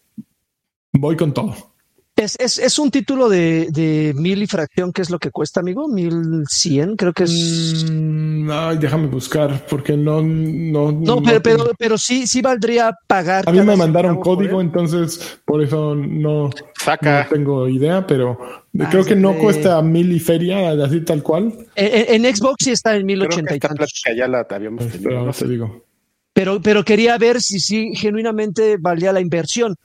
[0.93, 1.70] voy con todo.
[2.15, 5.61] Es, es, es, un título de, de, mil y fracción, ¿qué es lo que cuesta,
[5.61, 5.87] amigo?
[5.87, 7.85] Mil cien, creo que es.
[7.89, 10.21] Mm, ay, déjame buscar, porque no.
[10.21, 13.47] No, no, no pero, pero, pero, sí, sí valdría pagar.
[13.47, 17.23] A mí me mandaron código, entonces por eso no, Saca.
[17.23, 21.53] no tengo idea, pero ah, creo que no cuesta mil y feria, así tal cual.
[21.75, 24.03] En, en, Xbox sí está en mil ochenta y tantos.
[24.15, 25.45] ya la habíamos tenido, pero, no sé.
[25.45, 25.85] te digo.
[26.33, 29.75] Pero, pero quería ver si sí genuinamente valía la inversión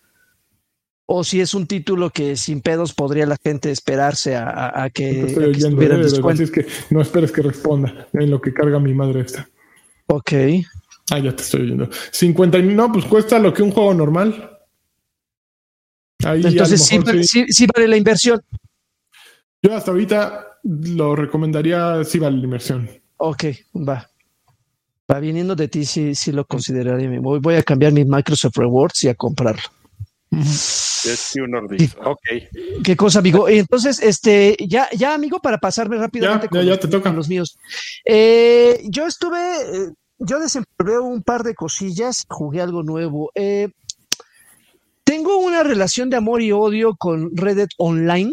[1.06, 4.90] o si es un título que sin pedos podría la gente esperarse a, a, a
[4.90, 6.42] que, estoy a que oyendo, descuento.
[6.42, 9.48] Es que no esperes que responda en lo que carga mi madre esta.
[10.06, 10.32] Ok.
[11.10, 11.88] Ah, ya te estoy oyendo.
[12.10, 14.58] 50, no, pues cuesta lo que un juego normal.
[16.24, 18.40] Ahí Entonces sí, sí, sí, sí, vale la inversión.
[19.62, 22.90] Yo hasta ahorita lo recomendaría, sí vale la inversión.
[23.18, 23.44] Ok,
[23.76, 24.10] va.
[25.10, 27.08] Va viniendo de ti, sí, sí lo consideraría.
[27.20, 29.62] Voy, voy a cambiar mi Microsoft Rewards y a comprarlo.
[30.44, 32.20] Sí, un ok.
[32.84, 33.48] Qué cosa, amigo.
[33.48, 37.12] Entonces, este, ya, ya, amigo, para pasarme rápidamente ya, con, ya, ya te toca.
[37.12, 37.56] los míos.
[38.04, 43.30] Eh, yo estuve, yo desempleé un par de cosillas, jugué algo nuevo.
[43.34, 43.68] Eh,
[45.04, 48.32] tengo una relación de amor y odio con Reddit Online.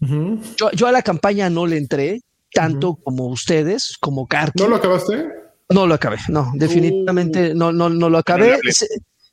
[0.00, 0.40] Uh -huh.
[0.56, 2.20] yo, yo, a la campaña no le entré,
[2.52, 3.02] tanto uh -huh.
[3.04, 4.62] como ustedes, como Karki.
[4.62, 5.42] ¿No lo acabaste?
[5.70, 8.58] No lo acabé, no, definitivamente uh, no, no, no lo acabé.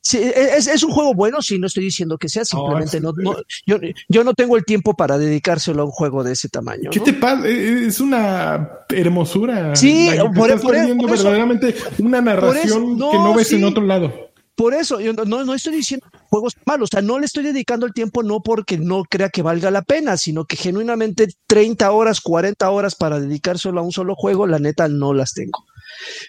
[0.09, 3.35] Sí, es, es, un juego bueno, sí, no estoy diciendo que sea, simplemente no, no
[3.67, 3.77] yo,
[4.07, 6.89] yo, no tengo el tiempo para dedicárselo a un juego de ese tamaño.
[6.89, 7.05] ¿Qué ¿no?
[7.05, 7.47] te pasa?
[7.47, 9.75] Es una hermosura.
[9.75, 13.57] Sí, por, estás por, por verdaderamente una narración que no ves sí.
[13.57, 14.31] en otro lado.
[14.55, 17.85] Por eso, yo no, no estoy diciendo juegos malos, o sea, no le estoy dedicando
[17.85, 22.19] el tiempo no porque no crea que valga la pena, sino que genuinamente 30 horas,
[22.19, 25.65] 40 horas para dedicárselo a un solo juego, la neta no las tengo.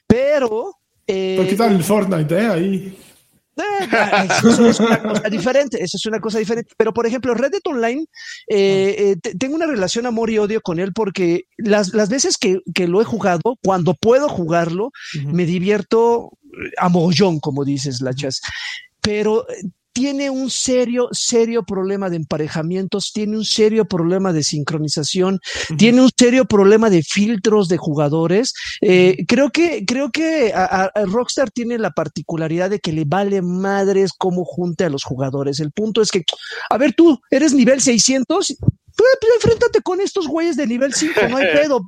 [0.06, 0.74] Pero...
[1.06, 2.46] Eh, ¿Por qué tal el Fortnite, eh?
[2.46, 2.98] Ahí.
[3.56, 6.72] Eso es una cosa diferente, eso es una cosa diferente.
[6.76, 8.04] Pero, por ejemplo, Reddit Online,
[8.48, 12.60] eh, eh, tengo una relación amor y odio con él porque las, las veces que,
[12.74, 15.32] que, lo he jugado, cuando puedo jugarlo, uh -huh.
[15.32, 16.30] me divierto
[16.78, 18.40] a mogollón, como dices, Lachas.
[19.00, 19.46] Pero
[19.92, 25.76] tiene un serio, serio problema de emparejamientos, tiene un serio problema de sincronización, uh -huh.
[25.76, 28.52] tiene un serio problema de filtros de jugadores.
[28.80, 29.26] Eh, uh -huh.
[29.26, 34.12] Creo que, creo que a, a, Rockstar tiene la particularidad de que le vale madres
[34.16, 35.60] cómo junte a los jugadores.
[35.60, 36.22] El punto es que,
[36.68, 38.56] a ver, tú eres nivel 600,
[38.96, 41.80] pues, pues, enfréntate con estos güeyes de nivel 5, no hay pedo.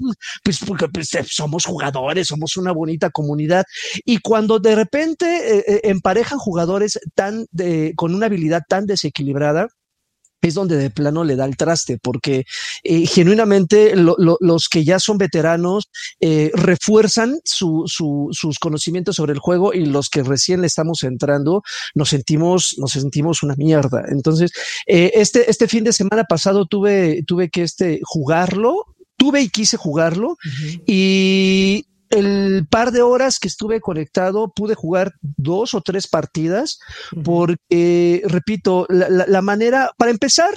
[0.42, 3.64] Pues porque pues, somos jugadores, somos una bonita comunidad.
[4.04, 9.68] Y cuando de repente eh, emparejan jugadores tan de, con una habilidad tan desequilibrada,
[10.48, 12.44] es donde de plano le da el traste, porque
[12.82, 15.88] eh, genuinamente lo, lo, los que ya son veteranos
[16.20, 21.02] eh, refuerzan su, su, sus conocimientos sobre el juego y los que recién le estamos
[21.02, 21.62] entrando
[21.94, 24.04] nos sentimos, nos sentimos una mierda.
[24.08, 24.52] Entonces,
[24.86, 28.86] eh, este, este fin de semana pasado tuve, tuve que este, jugarlo,
[29.16, 30.82] tuve y quise jugarlo uh -huh.
[30.86, 36.78] y el par de horas que estuve conectado pude jugar dos o tres partidas
[37.24, 40.52] porque, repito, la, la, la manera, para empezar,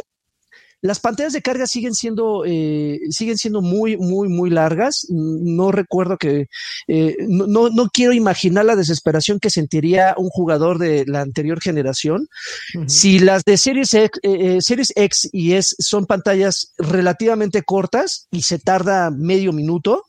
[0.86, 5.07] las pantallas de carga siguen siendo, eh, siguen siendo muy, muy, muy largas.
[5.10, 6.45] No recuerdo que,
[6.88, 12.27] eh, no, no, quiero imaginar la desesperación que sentiría un jugador de la anterior generación.
[12.76, 12.90] Uh -huh.
[12.90, 18.44] Si las de Series X, eh, Series X y S son pantallas relativamente cortas y
[18.44, 20.03] se tarda medio minuto,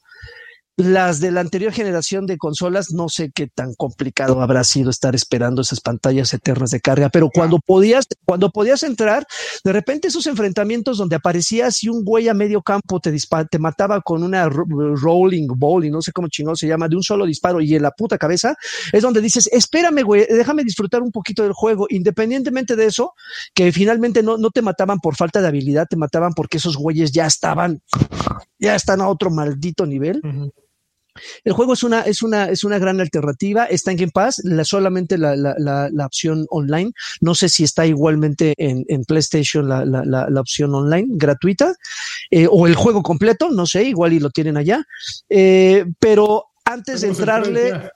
[0.77, 5.15] las de la anterior generación de consolas, no sé qué tan complicado habrá sido estar
[5.15, 9.27] esperando esas pantallas eternas de carga, pero cuando podías, cuando podías entrar,
[9.65, 13.15] de repente esos enfrentamientos donde aparecía así un güey a medio campo te,
[13.51, 17.03] te mataba con una rolling ball y no sé cómo chingón se llama, de un
[17.03, 18.55] solo disparo y en la puta cabeza,
[18.93, 23.15] es donde dices, espérame, güey, déjame disfrutar un poquito del juego, independientemente de eso,
[23.55, 27.12] que finalmente no, no te mataban por falta de habilidad, te mataban porque esos güeyes
[27.12, 27.81] ya estaban,
[28.59, 30.20] ya están a otro maldito nivel.
[31.44, 33.64] El juego es una, es una, es una gran alternativa.
[33.64, 36.93] Está en Game Pass, la, solamente la, la, la, opción online.
[37.20, 41.74] No sé si está igualmente en, en PlayStation la, la, opción online gratuita
[42.30, 44.84] eh, o el juego completo, no sé, igual y lo tienen allá.
[45.28, 47.90] Eh, pero antes de entrarle,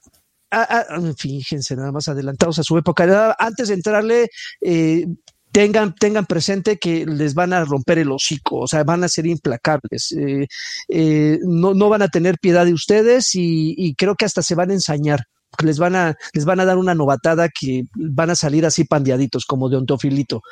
[1.16, 4.28] fíjense, nada más adelantados a su época, antes de entrarle,
[4.60, 5.06] eh,
[5.52, 9.26] tengan, tengan presente que les van a romper el hocico, o sea, van a ser
[9.26, 10.46] implacables, eh,
[10.88, 14.54] eh, no, no, van a tener piedad de ustedes y, y, creo que hasta se
[14.54, 15.20] van a ensañar.
[15.64, 19.44] Les van, a, les van a dar una novatada que van a salir así pandeaditos,
[19.44, 20.42] como de ontofilito.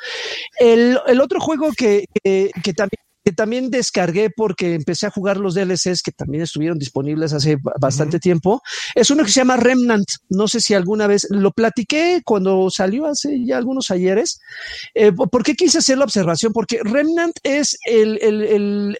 [0.59, 2.99] El, el otro juego que, que, que también
[3.35, 8.61] también descargué porque empecé a jugar los DLCs que también estuvieron disponibles hace bastante tiempo.
[8.95, 10.07] Es uno que se llama Remnant.
[10.29, 14.39] No sé si alguna vez lo platiqué cuando salió hace ya algunos ayeres.
[14.93, 16.53] Eh, ¿Por qué quise hacer la observación?
[16.53, 17.77] Porque Remnant es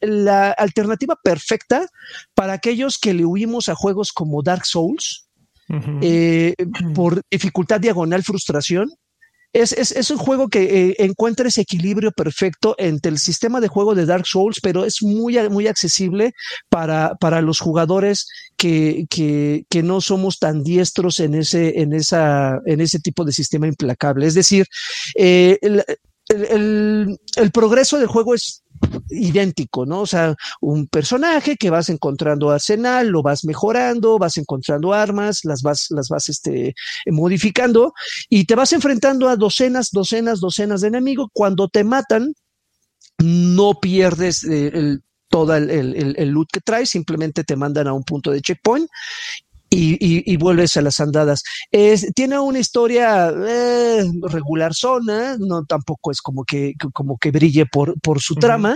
[0.02, 1.88] la alternativa perfecta
[2.34, 5.26] para aquellos que le huimos a juegos como Dark Souls.
[6.02, 6.56] Eh,
[6.96, 8.90] por dificultad diagonal frustración
[9.54, 13.68] es, es, es, un juego que eh, encuentra ese equilibrio perfecto entre el sistema de
[13.68, 16.34] juego de Dark Souls, pero es muy, muy accesible
[16.70, 18.28] para, para los jugadores
[18.58, 23.32] que, que, que, no somos tan diestros en ese, en esa, en ese tipo de
[23.32, 24.28] sistema implacable.
[24.28, 24.68] Es decir,
[25.16, 25.84] eh, el,
[26.28, 28.64] el, el, progreso del juego es
[29.10, 30.02] idéntico, ¿no?
[30.02, 35.62] O sea, un personaje que vas encontrando arsenal, lo vas mejorando, vas encontrando armas, las
[35.62, 36.74] vas, las vas este,
[37.08, 37.94] modificando
[38.30, 41.30] y te vas enfrentando a docenas, docenas, docenas de enemigos.
[41.34, 42.34] Cuando te matan,
[43.20, 47.94] no pierdes eh, el, todo el, el, el, loot que traes, simplemente te mandan a
[47.94, 48.90] un punto de checkpoint
[49.70, 51.44] y, y, y, vuelves a las andadas.
[51.70, 57.66] Es, tiene una historia eh, regular zona, no tampoco es como que, como que brille
[57.68, 58.76] por, por su trama,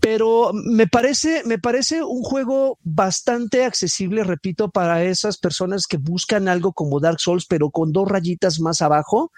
[0.00, 6.48] pero me parece, me parece un juego bastante accesible, repito, para esas personas que buscan
[6.48, 9.32] algo como Dark Souls, pero con dos rayitas más abajo,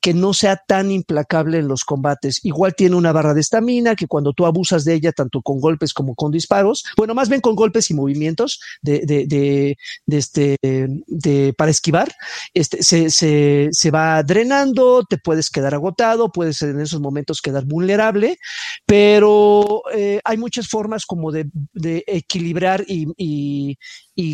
[0.00, 2.44] que no sea tan implacable en los combates.
[2.44, 5.92] Igual tiene una barra de estamina que cuando tú abusas de ella, tanto con golpes
[5.94, 9.76] como con disparos, bueno, más bien con golpes y movimientos de, de, de,
[10.06, 12.12] de este, de, para esquivar,
[12.54, 17.64] este, se, se, se va drenando, te puedes quedar agotado, puedes en esos momentos quedar
[17.64, 18.38] vulnerable,
[18.86, 19.82] pero
[20.24, 21.48] hay muchas formas como de,
[22.06, 23.76] equilibrar y,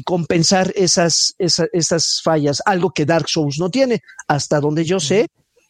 [0.04, 5.28] compensar esas, esas, fallas, algo que Dark Souls no tiene, hasta donde yo sé.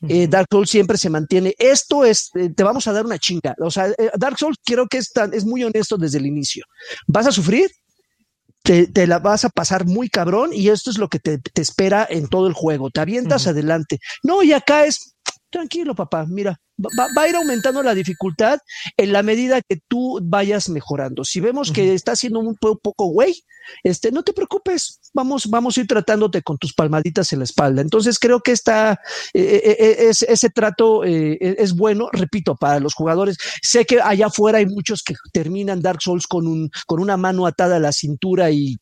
[0.08, 1.54] Eh, Dark Souls siempre se mantiene.
[1.58, 3.54] Esto es, eh, te vamos a dar una chinga.
[3.60, 6.64] O sea, eh, Dark Souls creo que es, es muy honesto desde el inicio.
[7.06, 7.68] Vas a sufrir,
[8.62, 12.28] te, la vas a pasar muy cabrón y esto es lo que te, espera en
[12.28, 12.90] todo el juego.
[12.90, 13.98] Te avientas adelante.
[14.22, 15.16] No, y acá es
[15.50, 16.26] tranquilo, papá.
[16.26, 18.58] Mira, va, a ir aumentando la dificultad
[18.96, 21.24] en la medida que tú vayas mejorando.
[21.24, 23.34] Si vemos que está siendo un poco güey,
[23.82, 27.82] este, no te preocupes, vamos, vamos a ir tratándote con tus palmaditas en la espalda.
[27.82, 29.00] Entonces creo que está,
[29.34, 33.36] eh, eh, eh, es, ese trato es bueno, repito, para los jugadores.
[33.62, 37.46] Sé que allá afuera hay muchos que terminan Dark Souls con un, con una mano
[37.46, 38.78] atada a la cintura y,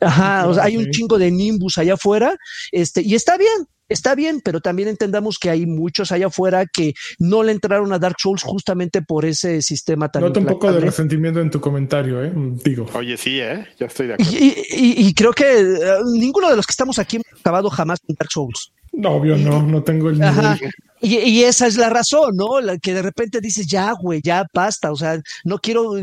[0.00, 2.36] ajá, hay un chingo de nimbus allá afuera,
[2.72, 6.94] este, y está bien, está bien, pero también entendamos que hay muchos allá afuera que
[7.18, 10.22] no le entraron a Dark Souls justamente por ese sistema tan.
[10.22, 12.32] Noto un poco de resentimiento en tu comentario, ¿eh?
[12.34, 12.86] Digo.
[12.94, 13.66] Oye, sí, ¿eh?
[13.78, 14.32] Ya estoy de acuerdo.
[14.32, 15.76] Y, creo que eh,
[16.14, 18.72] ninguno de los que estamos aquí hemos acabado jamás en Dark Souls.
[18.96, 20.58] No, obvio, no, no tengo el nivel.
[21.00, 22.60] Y, esa es la razón, ¿no?
[22.60, 24.90] La que de repente dices, ya, güey, ya basta.
[24.90, 25.96] O sea, no quiero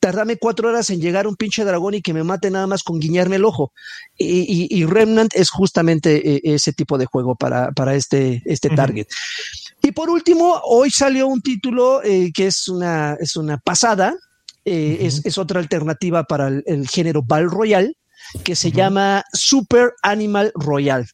[0.00, 2.82] tardarme cuatro horas en llegar a un pinche dragón y que me mate nada más
[2.82, 3.72] con guiñarme el ojo.
[4.18, 9.06] Y, Remnant es justamente eh, ese tipo de juego para, para este, este target.
[9.80, 14.16] Y por último, hoy salió un título eh, que es una, es una pasada,
[14.64, 17.96] eh, es, es, otra alternativa para el, género Battle Royale,
[18.42, 21.06] que se llama Super Animal Royale.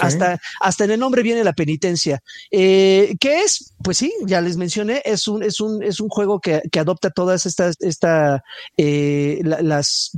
[0.00, 2.20] Hasta, hasta en el nombre viene la penitencia.
[2.50, 3.74] Eh, ¿Qué es?
[3.82, 7.10] Pues sí, ya les mencioné, es un, es un, es un juego que, que adopta
[7.10, 8.42] todas estas, esta,
[8.76, 10.12] eh, las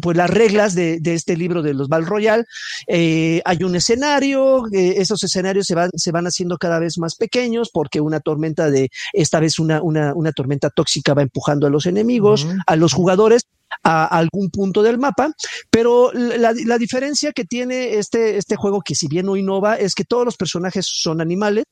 [0.00, 2.46] pues las reglas de, de, este libro de los Val Royal.
[2.86, 7.14] Eh, hay un escenario, eh, esos escenarios se van, se van haciendo cada vez más
[7.16, 11.70] pequeños porque una tormenta de, esta vez una, una, una tormenta tóxica va empujando a
[11.70, 13.42] los enemigos, a los jugadores
[13.82, 15.32] a algún punto del mapa,
[15.70, 19.94] pero la, la, diferencia que tiene este, este juego, que si bien no innova, es
[19.94, 21.64] que todos los personajes son animales,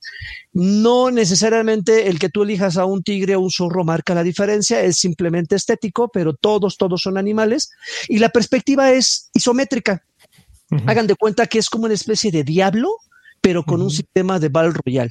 [0.52, 4.82] no necesariamente el que tú elijas a un tigre o un zorro marca la diferencia,
[4.82, 7.70] es simplemente estético, pero todos, todos son animales,
[8.08, 10.02] y la perspectiva es isométrica.
[10.86, 12.96] Hagan de cuenta que es como una especie de diablo,
[13.42, 15.10] pero con un sistema de Battle Royale.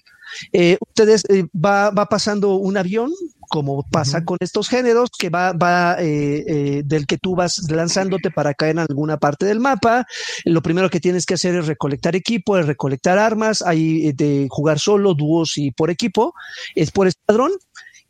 [0.54, 3.12] Eh, ustedes eh, va, va, pasando un avión,
[3.50, 8.54] como pasa con estos géneros, que va, va eh, del que tú vas lanzándote para
[8.54, 10.08] caer en alguna parte del mapa.
[10.46, 14.80] Lo primero que tienes que hacer es recolectar equipo, es recolectar armas, hay de jugar
[14.80, 16.34] solo, dúos y por equipo,
[16.74, 17.52] es por escuadrón.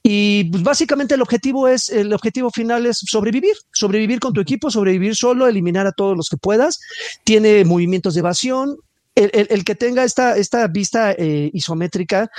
[0.04, 4.70] Y pues, básicamente el objetivo es, el objetivo final es sobrevivir, sobrevivir con tu equipo,
[4.70, 6.80] sobrevivir solo, eliminar a todos los que puedas.
[7.24, 8.78] Tiene movimientos de evasión,
[9.16, 12.30] el, que tenga esta, esta vista eh, isométrica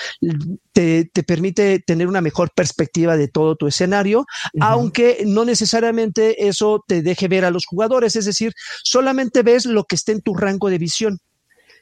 [0.73, 4.27] te, permite tener una mejor perspectiva de todo tu escenario,
[4.61, 9.85] aunque no necesariamente eso te deje ver a los jugadores, es decir, solamente ves lo
[9.85, 11.19] que esté en tu rango de visión.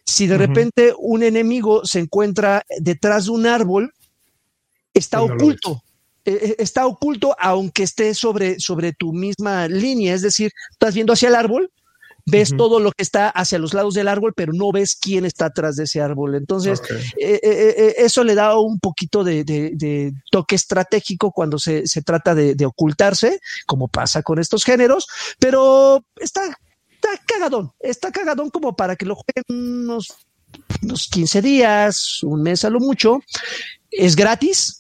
[0.05, 3.93] Si de repente un enemigo se encuentra detrás de un árbol,
[4.93, 5.83] está oculto.
[6.25, 11.13] E, e, está oculto aunque esté sobre, sobre tu misma línea, es decir, estás viendo
[11.13, 11.71] hacia el árbol,
[12.27, 15.47] ves todo lo que está hacia los lados del árbol, pero no ves quién está
[15.47, 16.35] atrás de ese árbol.
[16.35, 16.81] Entonces,
[17.19, 22.67] eh, eh, eh, eso le da un poquito de, toque estratégico cuando se, trata de,
[22.67, 25.07] ocultarse, como pasa con estos géneros,
[25.39, 26.43] pero está,
[26.91, 30.09] está cagadón, está cagadón como para que lo jueguen unos,
[30.83, 33.21] unos 15 días, un mes a lo mucho.
[33.91, 34.80] Es gratis,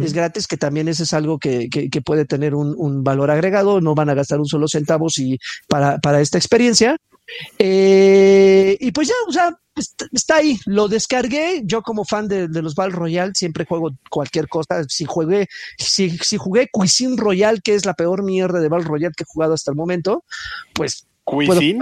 [0.00, 3.80] es gratis, que también ese es algo que, que, puede tener un, un, valor agregado,
[3.80, 5.38] no van a gastar un solo centavo si,
[5.68, 6.96] para, para esta experiencia.
[7.58, 9.56] Eh, y pues ya, o sea,
[10.12, 14.48] está, ahí, lo descargué, yo como fan de, de, los Battle Royale siempre juego cualquier
[14.48, 15.48] cosa, si jugué,
[15.78, 19.32] si, si jugué Cuisine Royale, que es la peor mierda de Battle Royale que he
[19.32, 20.24] jugado hasta el momento,
[20.74, 21.06] pues...
[21.24, 21.78] ¿Cuisine?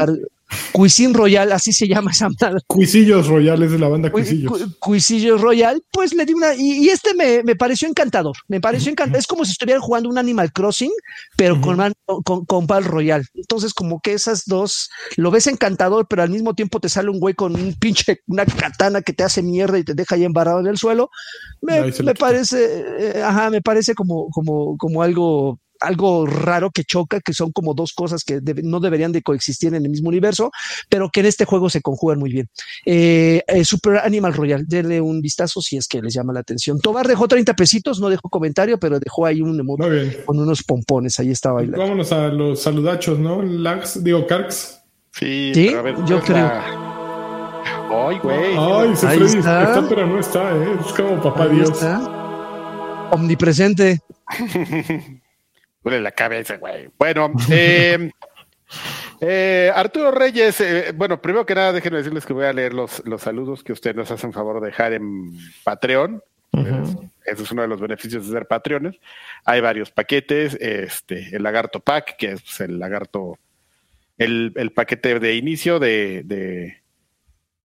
[0.73, 2.61] Cuisin Royal, así se llama esa madre.
[2.67, 4.77] Cuisillos Royales de la banda Cuisillos.
[4.79, 6.55] Cuisillos Royal, pues le di una.
[6.57, 8.37] Y, este me, me, pareció encantador.
[8.49, 9.21] Me pareció encantador.
[9.21, 10.93] Es como si estuvieran jugando un Animal Crossing,
[11.37, 11.93] pero con,
[12.25, 13.27] con, con Val Royal.
[13.35, 17.21] Entonces, como que esas dos lo ves encantador, pero al mismo tiempo te sale un
[17.21, 20.61] güey con un pinche, una katana que te hace mierda y te deja ahí embarrado
[20.61, 21.11] en el suelo.
[21.63, 27.21] Me, me parece, eh, ajá, me parece como, como, como algo algo raro que choca,
[27.21, 30.51] que son como dos cosas que no deberían de coexistir en el mismo universo,
[30.89, 32.49] pero que en este juego se conjugan muy bien.
[32.85, 36.79] Eh, eh, Super Animal Royal, denle un vistazo si es que les llama la atención.
[36.81, 41.19] Tobar dejó 30 pesitos, no dejó comentario, pero dejó ahí un emote con unos pompones,
[41.19, 41.83] ahí estaba bailando.
[41.83, 43.43] Vámonos a los saludachos, ¿no?
[43.43, 44.81] Lags, digo, Carx.
[45.13, 45.53] Sí,
[46.07, 46.51] yo creo.
[47.93, 48.57] Ay, güey.
[48.57, 49.85] Ay, se Freddy está.
[49.89, 50.77] pero no está, ¿eh?
[50.87, 51.71] Es como papá Dios.
[53.11, 54.01] Omnipresente.
[55.83, 56.91] Duele la cabeza, güey.
[56.99, 58.11] Bueno, eh,
[59.21, 63.05] eh, Arturo Reyes, eh, bueno, primero que nada, déjenme decirles que voy a leer los,
[63.07, 65.33] los saludos que ustedes nos hacen favor de dejar en
[65.65, 66.23] Patreon.
[67.25, 68.97] Ese es uno de los beneficios de ser Patreones.
[69.45, 73.39] Hay varios paquetes, este, el Lagarto Pack, que es pues, el lagarto,
[74.19, 76.83] el, el paquete de inicio de, de,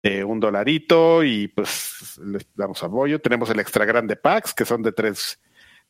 [0.02, 3.20] de, un dolarito y pues les damos apoyo.
[3.20, 5.38] Tenemos el extra grande packs, que son de tres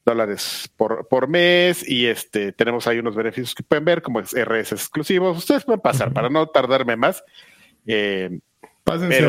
[0.05, 4.73] dólares por, por mes y este tenemos ahí unos beneficios que pueden ver como RS
[4.73, 5.39] exclusivos.
[5.39, 7.23] Ustedes pueden pasar para no tardarme más.
[7.87, 8.41] Eh,
[8.85, 9.25] Pásense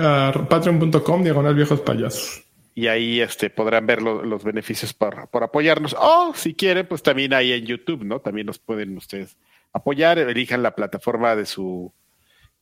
[0.00, 2.44] a, patreon.com diagonal viejos payasos.
[2.74, 5.96] Y ahí este, podrán ver los beneficios por, por apoyarnos.
[5.98, 8.20] O si quieren, pues también ahí en YouTube, ¿no?
[8.20, 9.36] También nos pueden ustedes
[9.72, 11.92] apoyar, elijan la plataforma de su,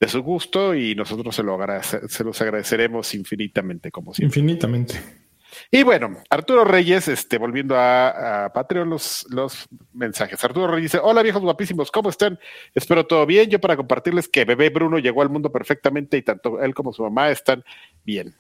[0.00, 4.40] de su gusto y nosotros se, lo se los agradeceremos infinitamente, como siempre.
[4.40, 5.25] Infinitamente.
[5.70, 10.42] Y bueno, Arturo Reyes, este, volviendo a, Patreon, los, los mensajes.
[10.44, 12.38] Arturo Reyes dice: Hola viejos guapísimos, ¿cómo están?
[12.74, 13.50] Espero todo bien.
[13.50, 17.02] Yo para compartirles que bebé Bruno llegó al mundo perfectamente y tanto él como su
[17.02, 17.64] mamá están
[18.04, 18.34] bien.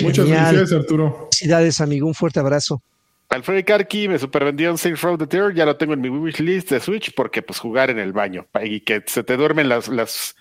[0.00, 1.28] Muchas felicidades, Arturo.
[1.32, 2.06] Felicidades, amigo.
[2.06, 2.82] Un fuerte abrazo.
[3.30, 6.40] Alfred Karki me supervendió un Safe Road the Terror, ya lo tengo en mi wish
[6.40, 9.88] list de Switch porque pues jugar en el baño y que se te duermen las,
[9.88, 10.34] las,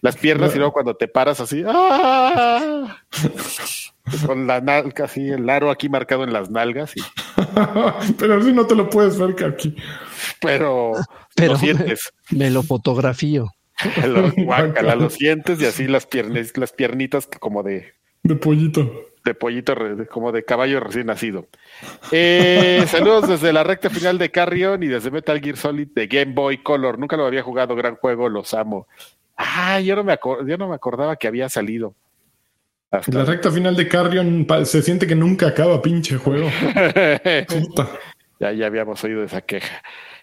[0.00, 2.98] las piernas y luego cuando te paras así, ¡ah!
[4.26, 6.96] con la nalga así, el aro aquí marcado en las nalgas.
[6.96, 7.00] Y...
[8.18, 9.76] Pero así no te lo puedes ver, Karki.
[10.40, 10.94] Pero,
[11.36, 12.12] Pero lo sientes.
[12.30, 13.52] Me, lo fotografío.
[14.06, 17.94] lo, guácala, lo sientes y así las, piernas, las piernitas como de...
[18.24, 19.74] De pollito de pollito,
[20.10, 21.46] como de caballo recién nacido.
[22.10, 26.32] Eh, saludos desde la recta final de Carrion y desde Metal Gear Solid de Game
[26.32, 26.98] Boy Color.
[26.98, 28.88] Nunca lo había jugado, gran juego, los amo.
[29.36, 31.94] Ah, yo no me, yo no me acordaba que había salido.
[33.06, 36.48] La recta final de Carrion se siente que nunca acaba, pinche juego.
[38.40, 39.80] Ya, ya habíamos oído esa queja.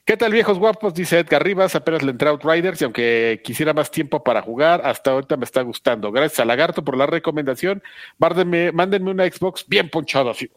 [0.10, 0.96] ¿Qué tal, viejos guapos?
[0.96, 1.76] Dice Edgar Rivas.
[1.76, 5.46] Apenas le entré a Outriders y aunque quisiera más tiempo para jugar, hasta ahorita me
[5.46, 6.12] está gustando.
[6.12, 7.84] Gracias a Lagarto por la recomendación.
[8.18, 10.50] Mándenme, mándenme una Xbox bien ponchada así.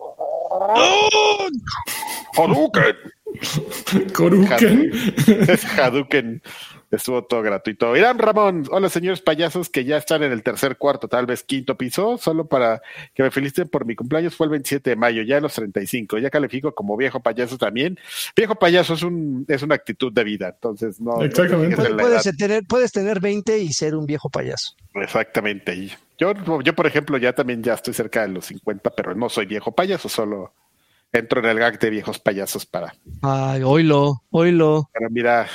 [2.34, 2.96] Hadouken.
[4.14, 4.90] Koruken.
[5.46, 6.42] Es Hadouken.
[6.92, 7.96] Estuvo todo gratuito.
[7.96, 11.74] Irán Ramón, hola señores payasos que ya están en el tercer cuarto, tal vez quinto
[11.78, 12.82] piso, solo para
[13.14, 16.18] que me feliciten por mi cumpleaños fue el 27 de mayo, ya en los 35,
[16.18, 17.98] ya califico como viejo payaso también.
[18.36, 21.22] Viejo payaso es un es una actitud de vida, entonces no.
[21.22, 21.76] Exactamente.
[21.76, 24.76] no Puedes tener, puedes tener 20 y ser un viejo payaso.
[24.94, 25.96] Exactamente.
[26.18, 29.46] Yo, yo, por ejemplo, ya también ya estoy cerca de los 50, pero no soy
[29.46, 30.52] viejo payaso, solo
[31.10, 35.46] entro en el gag de viejos payasos para, Ay, oílo, oílo, para mira,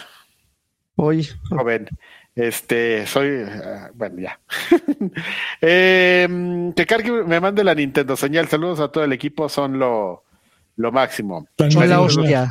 [0.98, 1.28] hoy.
[1.49, 1.88] joven.
[2.36, 4.40] Este, soy, ah, bueno, ya.
[5.61, 8.48] Eh, que cargue, me mande la Nintendo señal.
[8.48, 10.24] Saludos a todo el equipo, son lo,
[10.76, 11.48] lo máximo.
[11.57, 12.49] Son la hostia.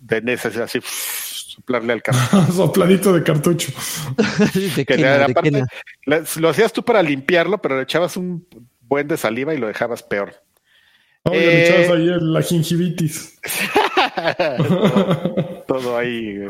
[0.00, 2.46] De así, soplarle al carro.
[2.52, 3.72] Sopladito de cartucho.
[4.54, 5.66] de Que quena, de aparte, quena.
[6.06, 8.46] la- lo hacías tú para limpiarlo, pero le echabas un
[8.80, 10.34] buen de saliva y lo dejabas peor.
[11.26, 13.38] Oye, Eh, ahí la gingivitis.
[14.58, 16.48] todo, todo ahí eh,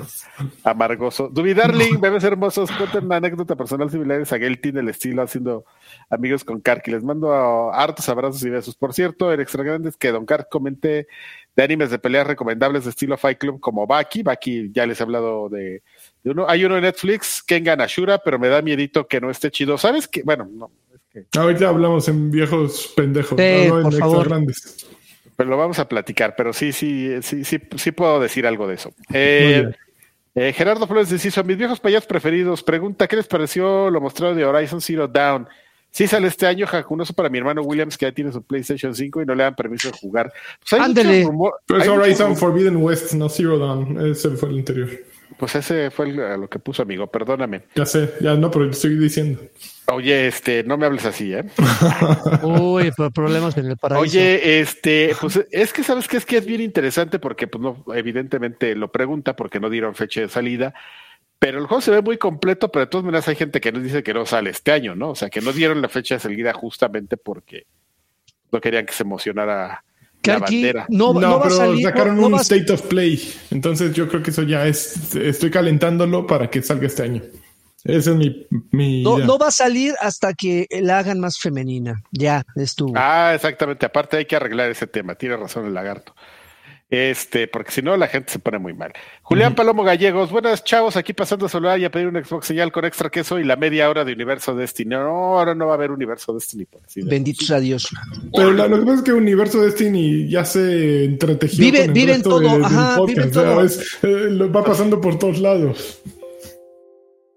[0.64, 1.28] amargoso.
[1.28, 5.64] Duby Darling, bebés hermosos, cuenten una anécdota personal similares a Gelty del estilo haciendo
[6.10, 6.88] amigos con Kark.
[6.88, 8.74] Y les mando a- hartos abrazos y besos.
[8.74, 11.06] Por cierto, en Extra Grandes que Don Kark comente
[11.56, 14.24] de animes de peleas recomendables de estilo Fight Club como Baki.
[14.24, 15.82] Baki, ya les he hablado de,
[16.24, 16.46] de uno.
[16.48, 19.78] Hay uno en Netflix, Kengan Ashura, pero me da miedito que no esté chido.
[19.78, 20.22] ¿Sabes qué?
[20.24, 20.70] Bueno, no,
[21.36, 24.28] Ahorita hablamos en viejos pendejos, Sí, no, no en por favor.
[24.28, 24.86] grandes.
[25.36, 28.74] pero lo vamos a platicar, pero sí, sí, sí, sí, sí puedo decir algo de
[28.74, 28.92] eso.
[29.12, 29.64] Eh.
[30.36, 34.44] Eh, Gerardo Flores Deciso, mis viejos payasos preferidos, pregunta, ¿qué les pareció lo mostrado de
[34.44, 35.46] Horizon Zero Dawn?
[35.92, 39.22] Sí sale este año, jacunoso para mi hermano Williams, que ya tiene su PlayStation 5
[39.22, 40.32] y no le dan permiso de jugar.
[40.58, 40.92] Pues hay
[41.22, 44.04] rumor- Pero es mucho Horizon Forbidden West, no Zero Dawn.
[44.10, 44.88] Ese fue el anterior.
[45.38, 47.62] Pues ese fue el- a lo que puso, amigo, perdóname.
[47.74, 49.40] Ya sé, ya no, pero estoy diciendo.
[49.92, 51.44] Oye, este, no me hables así, ¿eh?
[52.42, 54.00] Uy, pero problemas en el paraíso.
[54.02, 57.84] Oye, este, pues es que sabes que es que es bien interesante porque, pues no,
[57.94, 60.72] evidentemente lo pregunta porque no dieron fecha de salida,
[61.38, 63.82] pero el juego se ve muy completo, pero de todas maneras hay gente que nos
[63.82, 65.10] dice que no sale este año, ¿no?
[65.10, 67.66] O sea, que no dieron la fecha de salida justamente porque
[68.52, 69.84] no querían que se emocionara
[70.24, 71.84] que la aquí no, No, no va a pero salir.
[71.84, 73.20] sacaron no- no un State of Play.
[73.50, 75.14] Entonces yo creo que eso ya es.
[75.14, 77.22] Estoy calentándolo para que salga este año.
[77.84, 82.00] Esa es mi, mi no, no va a salir hasta que la hagan más femenina.
[82.12, 82.94] Ya, estuvo.
[82.96, 83.84] Ah, exactamente.
[83.84, 85.14] Aparte hay que arreglar ese tema.
[85.16, 86.14] Tiene razón el lagarto.
[86.94, 88.92] Este, porque si no la gente se pone muy mal.
[89.22, 92.70] Julián Palomo Gallegos, buenas chavos, aquí pasando a saludar y a pedir un Xbox señal
[92.70, 94.90] con extra queso y la media hora de Universo Destiny.
[94.90, 96.66] No, ahora no va a haber Universo Destiny.
[96.66, 97.02] Por así.
[97.02, 97.88] Benditos a Dios.
[98.32, 101.64] Pero la- lo que pasa es que Universo Destiny ya se entretejió.
[101.64, 103.44] Vive- con el vive en resto todo, de- ajá, podcast, todo.
[103.44, 103.98] ¿sabes?
[104.02, 106.00] Eh, lo va pasando por todos lados.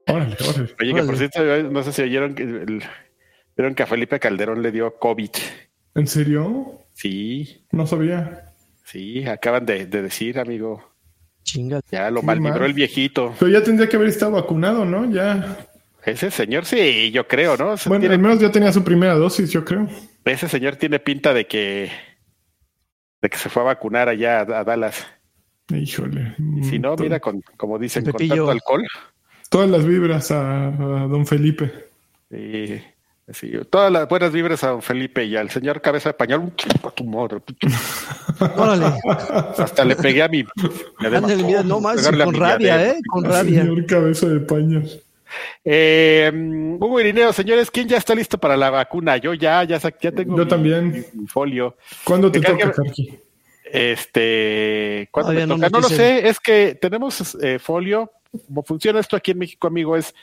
[0.07, 0.69] Órale, órale.
[0.79, 1.39] Oye, que por cierto,
[1.71, 2.83] no sé si oyeron que, el-
[3.57, 5.31] vieron que a Felipe Calderón le dio COVID.
[5.95, 6.79] ¿En serio?
[6.93, 8.43] Sí, No sabía.
[8.87, 10.83] Sí, acaban de, de decir, amigo.
[11.43, 11.79] Chinga.
[11.91, 12.65] Ya lo Qué malvibró mal.
[12.69, 13.33] el viejito.
[13.39, 15.09] Pero ya tendría que haber estado vacunado, ¿no?
[15.11, 15.57] Ya.
[16.03, 17.75] Ese señor, sí, yo creo, ¿no?
[17.85, 19.87] Bueno, tiene, al menos ya tenía su primera dosis, yo creo.
[20.25, 21.91] ese señor tiene pinta de que
[23.21, 25.05] de que se fue a vacunar allá a, a Dallas.
[25.69, 26.35] Híjole.
[26.57, 28.83] Y si no, mira, con, como dicen, con tanto alcohol.
[29.49, 31.71] Todas las vibras a, a don Felipe.
[32.31, 32.75] Y,
[33.29, 36.39] así, todas las buenas vibras a don Felipe y al señor Cabeza de Pañal.
[36.39, 37.37] Un chingo a tu madre.
[38.55, 38.85] Órale.
[39.57, 40.45] Hasta le pegué a mi.
[40.99, 42.85] Ándale, mira, no más, con rabia.
[42.91, 42.97] ¿eh?
[43.09, 43.61] Con rabia.
[43.63, 44.89] Señor cabeza de pañal.
[45.65, 46.31] Eh,
[46.79, 49.17] Hugo Irineo, señores, ¿quién ya está listo para la vacuna?
[49.17, 50.91] Yo ya, ya, tengo Yo mi- también.
[50.91, 51.75] mi- mi folio.
[52.05, 53.19] ¿Cuándo te toca, Karki?
[53.69, 55.69] Este, ¿cuándo me no toca?
[55.69, 58.11] No lo sé, es que tenemos eh, folio.
[58.47, 60.13] Como funciona esto aquí en México, amigo, es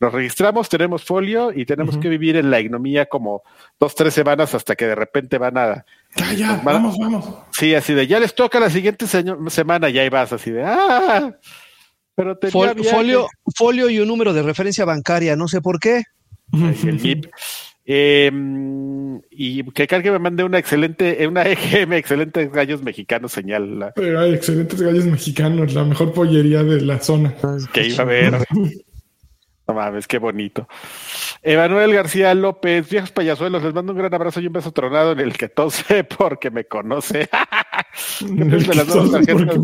[0.00, 3.42] nos registramos, tenemos folio y tenemos que vivir en la ignomía como
[3.78, 5.84] dos, tres semanas hasta que de repente van a.
[6.16, 7.28] Ya, ya, van vamos, vamos.
[7.52, 11.36] Sí, así de ya les toca la siguiente semana y ahí vas, así de ¡ah!
[12.14, 12.90] Pero tenía Fol- viaje.
[12.96, 16.02] folio, folio y un número de referencia bancaria, no sé por qué.
[16.52, 17.26] el MIP.
[17.92, 18.30] Eh,
[19.32, 24.20] y que cargue me mande una excelente, eh, una EGM, excelentes gallos mexicanos señal Pero
[24.20, 27.34] hay excelentes gallos mexicanos, la mejor pollería de la zona.
[27.72, 28.46] que iba a ver.
[29.66, 30.68] No mames, qué bonito.
[31.42, 35.18] Emanuel García López, viejos payasuelos, les mando un gran abrazo y un beso tronado en
[35.18, 37.28] el que tose porque me conoce.
[38.20, 39.58] ¿Qué de las nuevas tarjetas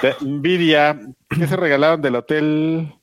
[0.00, 2.94] de Nvidia que se regalaron del hotel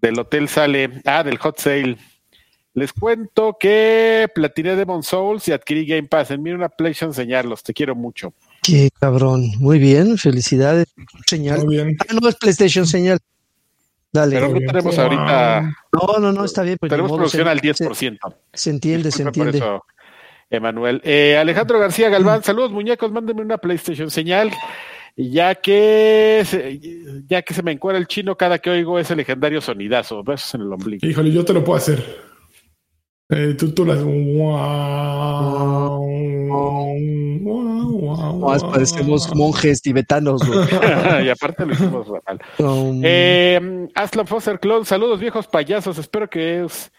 [0.00, 1.96] del hotel sale, ah, del hot sale.
[2.78, 6.30] Les cuento que platiné Demon Souls y adquirí Game Pass.
[6.30, 7.62] Envíen una PlayStation señalarlos.
[7.62, 8.32] Te quiero mucho.
[8.62, 9.42] Qué cabrón.
[9.58, 10.86] Muy bien, felicidades.
[11.26, 11.64] Señal.
[11.64, 11.96] Muy bien.
[12.00, 13.18] Ah, no es PlayStation señal.
[14.12, 14.36] Dale.
[14.36, 15.04] Pero no tenemos Wow.
[15.04, 15.72] ahorita.
[15.92, 16.76] no, no, no, está bien.
[16.80, 18.18] pues, tenemos producción se- al 10%.
[18.54, 19.58] Se, se entiende, se Disculpe por entiende.
[19.58, 19.84] eso,
[20.50, 21.00] Emanuel.
[21.04, 24.50] Eh, Alejandro García Galván, saludos muñecos, mándenme una PlayStation señal.
[25.16, 26.80] Ya que se,
[27.26, 30.22] ya que se me encuera el chino cada que oigo ese legendario sonidazo.
[30.22, 31.04] Besos en el ombligo.
[31.06, 32.27] Híjole, yo te lo puedo hacer.
[33.30, 33.98] Eh, tú, tú las.
[38.40, 40.40] Más parecemos monjes tibetanos.
[41.24, 42.40] y aparte lo hicimos mal.
[42.58, 45.98] Um, Eh, Aslan Foster Clone, saludos viejos payasos.
[45.98, 46.90] Espero que, es-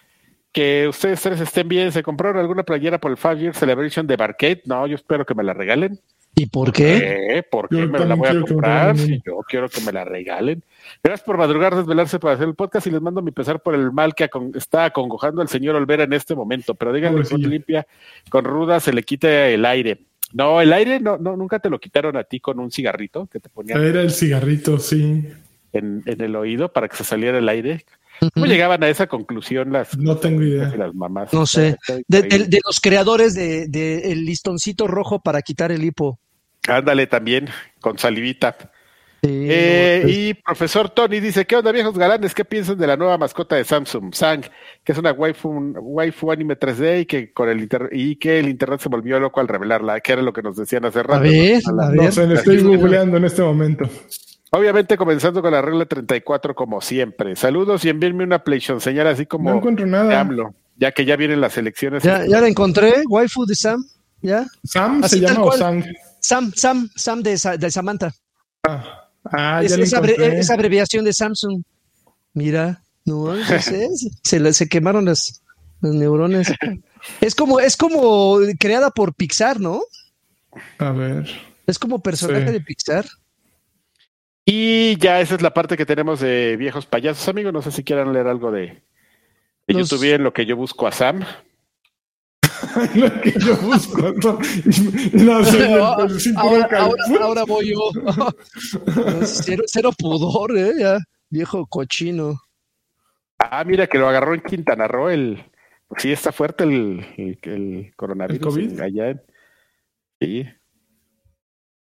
[0.52, 1.92] que ustedes tres estén bien.
[1.92, 4.62] ¿Se compraron alguna playera por el Five Year Celebration de Barcade?
[4.66, 6.00] No, yo espero que me la regalen.
[6.36, 7.38] ¿Y por qué?
[7.38, 8.98] Eh, ¿Por qué Yo me la voy a que comprar?
[8.98, 10.64] Si yo quiero que me la regalen.
[11.04, 13.92] Gracias por madrugar, desvelarse para hacer el podcast y les mando mi pesar por el
[13.92, 16.76] mal que acon- está acongojando al señor Olvera en este momento.
[16.76, 17.50] Pero díganle con Pobrecillo.
[17.50, 17.88] limpia,
[18.30, 20.00] con ruda, se le quite el aire.
[20.32, 23.40] No, el aire no, no, nunca te lo quitaron a ti con un cigarrito que
[23.40, 25.28] te ponían Era el cigarrito, sí.
[25.74, 27.84] en, en el oído para que se saliera el aire.
[28.34, 30.74] ¿Cómo llegaban a esa conclusión las, No tengo idea.
[30.78, 31.34] las mamás?
[31.34, 31.78] No sé.
[31.88, 32.48] De, de- increíble.
[32.50, 36.20] de los creadores de, de el listoncito rojo para quitar el hipo.
[36.68, 37.48] Ándale también,
[37.80, 38.56] con salivita.
[39.22, 42.34] Sí, Eh, no, pues, y profesor Tony dice, ¿qué onda viejos galanes?
[42.34, 44.14] ¿Qué piensan de la nueva mascota de Samsung?
[44.14, 44.42] Sang,
[44.84, 48.48] que es una waifu, waifu anime 3D y que con el inter- y que el
[48.48, 51.16] internet se volvió loco al revelarla, que era lo que nos decían hace rato.
[51.16, 51.82] a ver, ¿no?
[51.84, 52.12] a No ver.
[52.14, 53.90] sé, le estoy googleando en este momento.
[54.52, 57.36] Obviamente comenzando con la regla 34 como siempre.
[57.36, 60.20] Saludos y envíenme una PlayStation señal así como No encuentro nada.
[60.20, 62.02] AMLO, ya que ya vienen las elecciones.
[62.04, 63.86] Ya, ya la encontré, waifu de Sam.
[64.22, 64.46] ¿Ya?
[64.64, 65.52] ¿Sam Así se llama o.
[65.54, 65.84] Sang?
[66.20, 68.12] Sam, Sam, Sam de, de Samantha.
[68.68, 70.40] Ah, ah, es, ya es abre- encontré.
[70.40, 71.62] es abreviación de Samsung.
[72.34, 73.88] Mira, no, no sé,
[74.24, 75.42] se, le- se quemaron las,
[75.82, 76.52] las neuronas.
[77.22, 79.82] Es como, es como creada por Pixar, ¿no?
[80.80, 81.30] A ver.
[81.68, 82.52] Es como personaje Sí.
[82.54, 83.06] de Pixar.
[84.52, 87.54] Y ya esa es la parte que tenemos de viejos payasos, amigos.
[87.54, 88.82] No sé si quieran leer algo de,
[89.68, 91.24] YouTube en lo que yo busco a Sam.
[92.96, 94.02] Lo que yo busco.
[95.14, 97.92] No, no sé, ahora, el ahora, cal- ahora, ahora voy yo.
[99.24, 100.74] cero, cero pudor, ¿eh?
[100.80, 100.98] Ya,
[101.30, 102.42] viejo cochino.
[103.38, 105.10] Ah, mira que lo agarró en Quintana Roo.
[105.10, 105.46] El,
[105.98, 108.38] sí, está fuerte el, el, el coronavirus.
[108.40, 108.72] ¿El COVID?
[108.74, 109.22] en- allá en-
[110.20, 110.46] sí.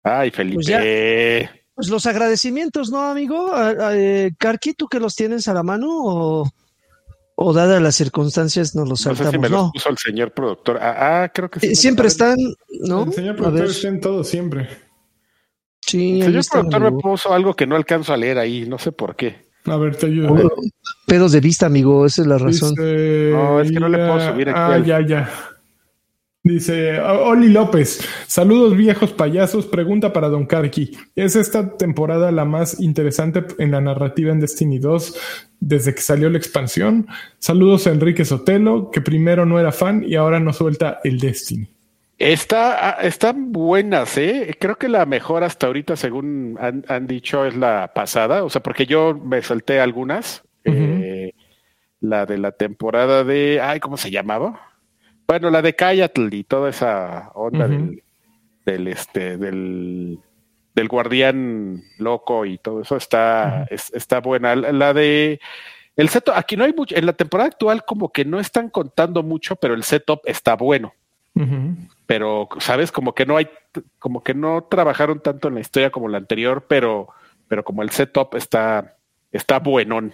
[0.03, 0.55] Ay, Felipe.
[0.55, 1.62] Pues ya.
[1.75, 3.53] Pues los agradecimientos, ¿no, amigo?
[3.53, 4.31] A- a- eh,
[4.77, 6.49] ¿tú que los tienes a la mano o,
[7.35, 9.41] o dadas las circunstancias nos los no sé si saltamos?
[9.41, 10.77] me los no, puso el señor productor.
[10.81, 11.67] Ah, ah, creo que sí.
[11.67, 12.37] Eh, siempre están,
[12.81, 13.05] ¿no?
[13.05, 14.69] El señor productor está en todo siempre.
[15.81, 18.65] sí, El señor productor me puso algo que no alcanzo a leer ahí.
[18.67, 19.51] No sé por qué.
[19.65, 20.51] A ver, te ayudo.
[21.07, 22.71] Pedos de vista, amigo, esa es la razón.
[22.75, 25.29] Dice, No, es que no le puedo ya- subir aquí Ah, al- ya, ya.
[26.45, 30.91] Dice Oli López, saludos viejos payasos, pregunta para Don Karki.
[31.15, 36.29] ¿Es esta temporada la más interesante en la narrativa en Destiny 2 desde que salió
[36.29, 37.07] la expansión?
[37.39, 41.69] Saludos a Enrique Sotelo, que primero no era fan y ahora no suelta el Destiny.
[42.17, 44.53] Está, ah, están buenas, ¿eh?
[44.59, 48.43] Creo que la mejor hasta ahorita, según han, han dicho, es la pasada.
[48.43, 50.43] O sea, porque yo me salté algunas.
[50.65, 51.31] Eh,
[52.01, 53.61] la de la temporada de.
[53.61, 54.72] Ay, ¿cómo se llamaba?
[55.27, 58.03] Bueno, la de Kayatl y toda esa onda del,
[58.65, 60.19] del este, del,
[60.75, 64.55] del guardián loco y todo eso está, es- está buena.
[64.55, 65.39] La, la de
[65.95, 69.21] el setup, aquí no hay mucho, en la temporada actual como que no están contando
[69.23, 70.93] mucho, pero el setup está bueno.
[72.05, 73.47] Pero sabes como que no hay
[73.97, 77.07] como que no trabajaron tanto en la historia como la anterior pero
[77.47, 78.97] pero como el setup está
[79.31, 80.13] está buenón.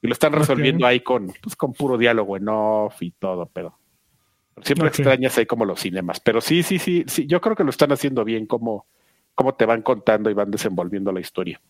[0.00, 3.76] Y lo están resolviendo ahí con pues con puro diálogo en off y todo pero
[4.62, 7.70] siempre extrañas ahí como los cinemas pero sí sí sí sí yo creo que lo
[7.70, 8.86] están haciendo bien como
[9.34, 11.60] como te van contando y van desenvolviendo la historia.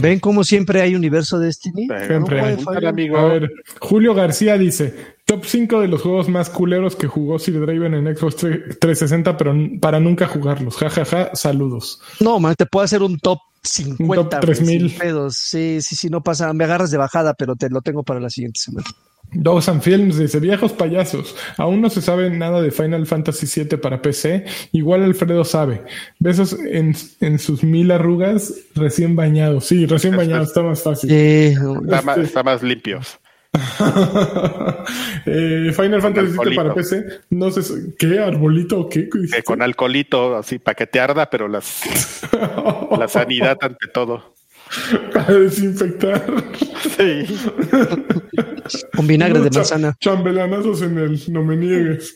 [0.00, 1.88] ¿Ven cómo siempre hay universo Destiny?
[2.06, 2.56] Siempre hay.
[2.86, 3.50] amigo A ver,
[3.80, 8.16] Julio García dice, top 5 de los juegos más culeros que jugó Sir Draven en
[8.16, 10.76] Xbox 360, pero para nunca jugarlos.
[10.76, 12.00] Ja, ja, ja, saludos.
[12.20, 14.02] No, man, te puedo hacer un top 50.
[14.02, 14.90] Un top güey, 3000.
[14.90, 15.36] sin pedos.
[15.36, 16.52] Sí, sí, sí, no pasa.
[16.52, 18.86] Me agarras de bajada, pero te lo tengo para la siguiente semana.
[19.32, 24.02] Dawson Films dice, viejos payasos, aún no se sabe nada de Final Fantasy VII para
[24.02, 25.82] PC, igual Alfredo sabe.
[26.18, 29.66] Besos en, en sus mil arrugas recién bañados.
[29.66, 31.10] Sí, recién bañados, está más fácil.
[31.10, 33.18] Está, más, está más limpios
[35.26, 38.18] Eh, Final Fantasy VII para PC, no sé, ¿qué?
[38.18, 39.08] ¿Arbolito o qué?
[39.44, 41.82] con alcoholito así para que te arda pero las
[42.98, 44.34] la sanidad ante todo
[45.12, 46.24] Para desinfectar.
[46.96, 47.26] Sí.
[48.96, 49.96] Con vinagre de Unos cha- manzana.
[50.00, 52.14] Chambelanazos en el no me niegues.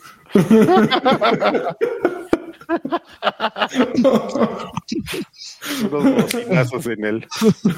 [5.90, 7.26] Unos bocinazos en él.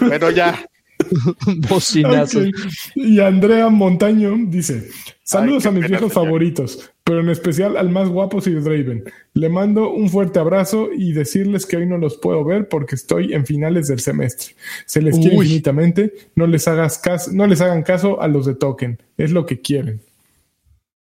[0.01, 0.59] Bueno, ya.
[1.69, 2.41] Bocinazo.
[2.41, 2.47] Ok.
[2.95, 4.89] Y Andrea Montaño dice:
[5.29, 6.25] Saludos a mis viejos señor.
[6.27, 9.03] favoritos, pero en especial al más guapo Sir Draven.
[9.35, 13.33] Le mando un fuerte abrazo y decirles que hoy no los puedo ver porque estoy
[13.35, 14.55] en finales del semestre.
[14.87, 16.13] Se les quiere infinitamente.
[16.37, 18.99] No les hagas caso, no les hagan caso a los de Token.
[19.19, 20.01] Es lo que quieren.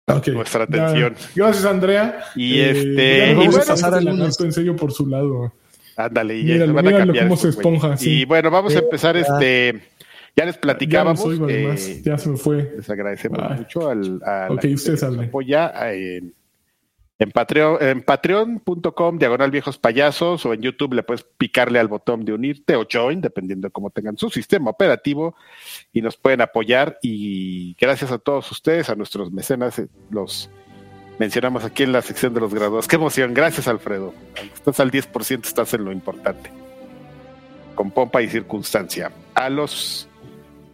[0.08, 0.30] Ok.
[0.30, 0.84] Nuestra Ya.
[0.86, 1.16] atención.
[1.36, 2.20] Gracias, Andrea.
[2.38, 4.40] Y Eh, este, vamos bueno, a pasar al lunes.
[4.40, 5.52] en serio por su lado.
[5.98, 8.22] Ándale, y Míralo, se van a cambiar cómo se esponja, sí.
[8.22, 9.82] Y bueno, vamos a empezar este.
[10.38, 11.26] Ya les platicábamos.
[11.50, 12.72] eh, Ya se me fue.
[12.78, 15.30] les agradecemos mucho al, a la Ok, gente ustedes que nos hablen.
[15.30, 16.34] apoya en,
[17.20, 22.24] en Patreon, en patreon.com, diagonal viejos payasos, o en YouTube le puedes picarle al botón
[22.24, 25.36] de unirte o join, dependiendo de cómo tengan su sistema operativo,
[25.92, 27.00] y nos pueden apoyar.
[27.02, 30.52] Y gracias a todos ustedes, a nuestros mecenas, eh, los
[31.18, 32.88] mencionamos aquí en la sección de los graduados.
[32.88, 34.14] Qué emoción, gracias Alfredo.
[34.54, 36.52] Estás al 10%, estás en lo importante.
[37.74, 39.12] Con pompa y circunstancia.
[39.34, 40.07] A los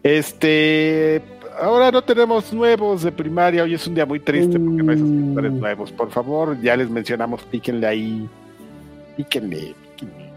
[0.04, 1.22] este,
[1.60, 3.64] ahora no tenemos nuevos de primaria.
[3.64, 5.56] Hoy es un día muy triste porque no hay suscriptores Uh.
[5.56, 5.92] nuevos.
[5.92, 8.30] Por favor, ya les mencionamos, píquenle ahí.
[9.18, 10.32] Píquenle, píquenle.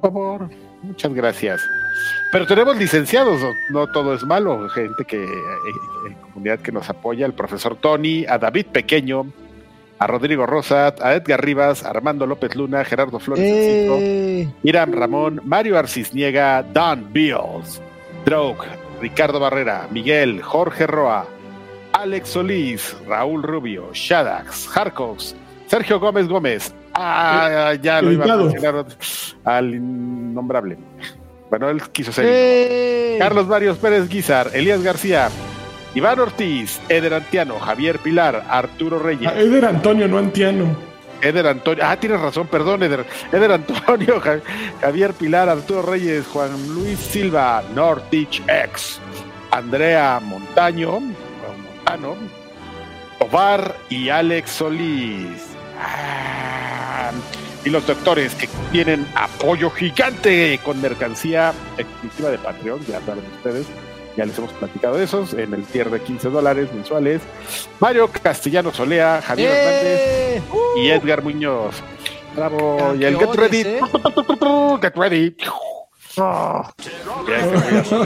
[0.00, 0.48] Por favor,
[0.82, 1.60] muchas gracias.
[2.30, 4.68] Pero tenemos licenciados, no, No todo es malo.
[4.68, 9.32] Gente que, eh, eh, comunidad que nos apoya, el profesor Tony, a David Pequeño,
[9.98, 13.42] a Rodrigo Rosat, a Edgar Rivas, a Armando López Luna, Gerardo Flores.
[13.44, 17.80] Eh, Iram Ramón, Mario Arcisniega, Don Bills,
[18.28, 18.66] Drogue,
[19.00, 21.24] Ricardo Barrera, Miguel, Jorge Roa,
[21.94, 25.34] Alex Solís, Raúl Rubio, Shadax, Harcox,
[25.66, 26.74] Sergio Gómez Gómez.
[26.92, 28.84] Ah, ya lo iba a mencionar
[29.44, 30.76] al innombrable.
[31.48, 32.26] Bueno, él quiso ser.
[32.28, 35.30] eh, Carlos Varios Pérez Guizar, Elías García,
[35.94, 39.30] Iván Ortiz, Eder Antiano, Javier Pilar, Arturo Reyes.
[39.32, 40.87] Ah, Eder Antonio, no Antiano.
[41.22, 44.40] Eder Antonio, ah, tienes razón, perdón, Eder, Eder Antonio, Ja-
[44.80, 49.00] Javier Pilar, Arturo Reyes, Juan Luis Silva, Nortich X,
[49.50, 52.16] Andrea Montaño, Montano,
[53.20, 55.42] Ovar y Alex Solís.
[55.80, 57.10] Ah,
[57.64, 63.66] y los doctores que tienen apoyo gigante con mercancía exclusiva de Patreon, ya saben ustedes,
[64.18, 67.22] ya les hemos platicado de esos, en el tier de 15 dólares mensuales.
[67.78, 70.42] Mario Castellano Solea, Javier Hernández eh,
[70.76, 71.76] y Edgar Muñoz.
[72.34, 72.96] Bravo.
[72.98, 73.60] Y el Get Ready.
[73.60, 73.80] ¿eh?
[74.82, 75.36] Get Ready.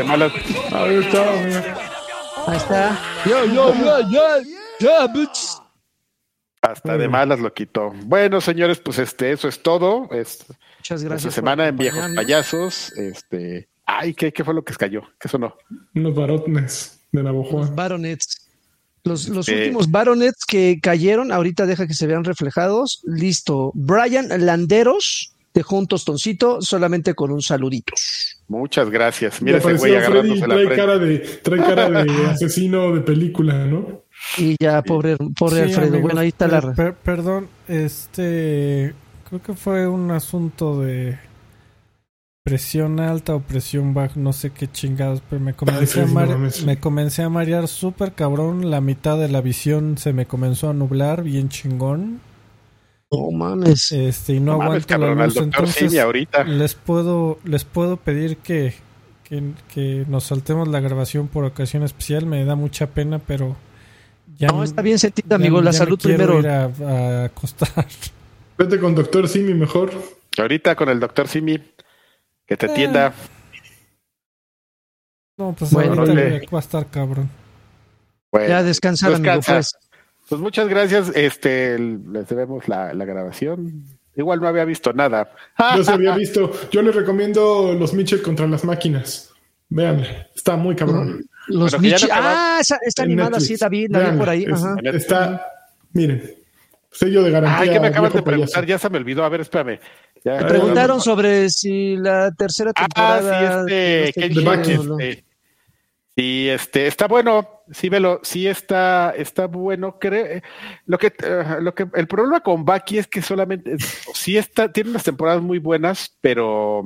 [0.04, 0.32] Malas.
[0.70, 1.76] Ahí está, mira.
[2.46, 3.00] Ahí está.
[3.24, 4.20] Yo, yo, yo, yo,
[4.80, 5.62] yo, bitch.
[6.60, 7.90] Hasta de malas lo quitó.
[8.04, 10.08] Bueno, señores, pues este, eso es todo.
[10.10, 10.44] Es
[10.76, 11.34] Muchas esta gracias.
[11.34, 12.12] semana por en Viejos.
[12.14, 12.92] Payasos.
[12.98, 13.71] Este.
[13.98, 15.02] Ay, ¿qué, ¿qué fue lo que cayó?
[15.20, 15.54] ¿Qué sonó?
[15.94, 17.58] Unos barones de Navajo.
[17.58, 18.38] Los baronets.
[19.04, 19.56] Los, los Eh.
[19.56, 23.02] últimos baronets que cayeron, ahorita deja que se vean reflejados.
[23.04, 23.72] Listo.
[23.74, 27.92] Brian Landeros dejó un tostoncito solamente con un saludito.
[28.48, 29.42] Muchas gracias.
[29.42, 30.76] Mira ese güey agarrándose la trae frente.
[30.76, 34.02] cara de, trae cara de asesino de película, ¿no?
[34.38, 35.82] Y ya, pobre, pobre Sí, Alfredo.
[35.88, 36.60] amigos, bueno, ahí está la.
[36.60, 37.48] per- per- perdón,
[38.12, 38.94] este.
[39.28, 41.18] Creo que fue un asunto de
[42.44, 46.14] presión alta o presión baja, no sé qué chingados, pero me comencé, Ay, a, sí,
[46.14, 46.64] mare- no mames.
[46.64, 48.70] me comencé a marear súper cabrón.
[48.70, 52.20] La mitad de la visión se me comenzó a nublar, bien chingón.
[53.10, 53.92] No mames.
[53.92, 55.34] Este, y no, No mames, aguanto la cabrón, al luz.
[55.34, 56.44] doctor Entonces, Simi ahorita.
[56.44, 58.74] les puedo, les puedo pedir que,
[59.24, 62.26] que, que nos saltemos la grabación por ocasión especial.
[62.26, 63.54] Me da mucha pena, pero
[64.38, 65.58] ya No, está bien sentido, ya- amigo.
[65.58, 66.40] ya La me salud quiero primero.
[66.40, 67.86] ir a, a acostar.
[68.58, 69.92] Vete con Doctor Simi mejor.
[70.38, 71.60] Ahorita con el doctor Simi.
[72.46, 73.12] Que te atienda.
[75.38, 76.46] No, pues Bueno, ahorita órale.
[76.52, 77.30] va a estar cabrón.
[78.30, 79.34] Bueno, Ya descansar, amigo.
[79.36, 79.78] Descansa.
[79.78, 79.88] Pues.
[80.28, 81.10] Pues muchas gracias.
[81.14, 83.84] Este, les debemos la, la grabación.
[84.14, 85.32] Igual no había visto nada.
[85.76, 86.50] Yo se había visto.
[86.70, 89.30] Yo les recomiendo los Mitchell contra las máquinas.
[89.68, 90.04] Vean,
[90.34, 91.24] está muy cabrón.
[91.48, 93.48] Los no acaba- Ah, está En animada, Netflix.
[93.48, 94.44] sí, David, la vi por ahí.
[94.44, 94.76] es- Ajá.
[94.84, 95.46] Está,
[95.92, 96.34] miren,
[96.92, 97.58] sello de garantía.
[97.60, 98.68] Ay, que me acabas de preguntar, payaso.
[98.68, 99.24] ya se me olvidó.
[99.24, 99.80] A ver, espérame.
[100.24, 103.64] Ya- Me Preguntaron sobre si la tercera Ah, temporada.
[103.66, 104.98] sí, este, no Kenji, no.
[105.00, 105.24] este,
[106.16, 110.40] sí, este, está bueno, sí, velo, sí está, está bueno, creo,
[110.86, 113.74] lo que, eh, lo que, el problema con Baki es que solamente,
[114.14, 116.82] sí está, tiene unas temporadas muy buenas, pero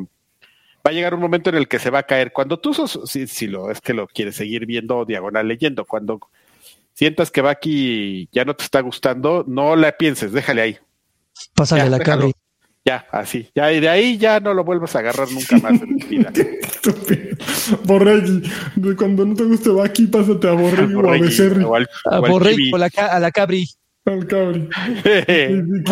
[0.87, 2.33] va a llegar un momento en el que se va a caer.
[2.33, 6.21] Cuando tú sos, si, si lo es que lo quieres seguir viendo diagonal leyendo, cuando
[6.97, 10.79] sientas que Baki ya no te está gustando, no la pienses, déjale ahí.
[11.55, 12.21] Pásale Ya, la déjalo.
[12.23, 12.35] cabri.
[12.87, 13.51] Ya, así.
[13.55, 16.33] Ya, y de ahí ya no lo vuelvas a agarrar nunca más en tu vida.
[17.85, 18.43] Borregui.
[18.77, 21.65] De Cuando no te guste Baki, pásate a Borregui o a Borregui, Becerri.
[21.65, 22.75] o al- A o al Borrego, Chibi.
[22.75, 23.67] a la, a la Cabri.
[24.07, 24.69] Al cabri.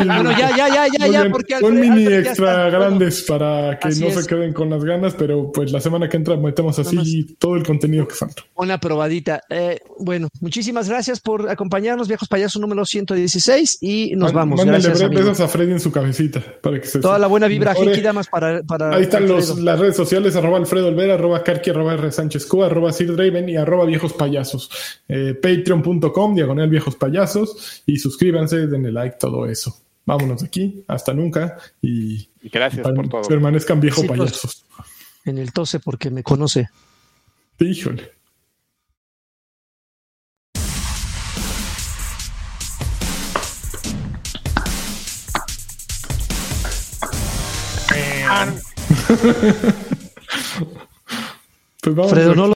[0.09, 4.01] Ah, no, ya, ya, ya, ya, ya, porque Alfred- mini extra grandes para que Así
[4.03, 4.15] no es.
[4.15, 7.63] se queden con las ganas, pero pues la semana que entra metemos así todo el
[7.65, 8.43] contenido que falta.
[8.55, 9.41] Una probadita.
[9.51, 14.65] Eh, bueno, muchísimas gracias por acompañarnos, viejos payasos número 116 y nos Man- vamos.
[14.65, 17.75] Mándale besos a Freddy en su cabecita para que se Toda la buena vibra.
[17.75, 21.71] Genki Damas, para, para Ahí están los, las redes sociales, arroba Alfredo Olvera, arroba Karki,
[21.71, 24.71] arroba R Sánchez Cuba, arroba Sir Draven y arroba Viejos Payasos.
[25.09, 29.75] Eh, Patreon.com, diagonal Viejos Payasos y suscríbanse, denle like, todo eso.
[30.07, 33.23] Vámonos de aquí, hasta nunca y Y gracias por todo.
[33.23, 34.19] permanezcan viejos Sí, pues.
[34.21, 34.65] payasos.
[35.25, 36.69] En el tose porque me conoce.
[37.59, 38.13] Híjole.
[51.83, 52.55] Pues vamos Fredo, a- no lo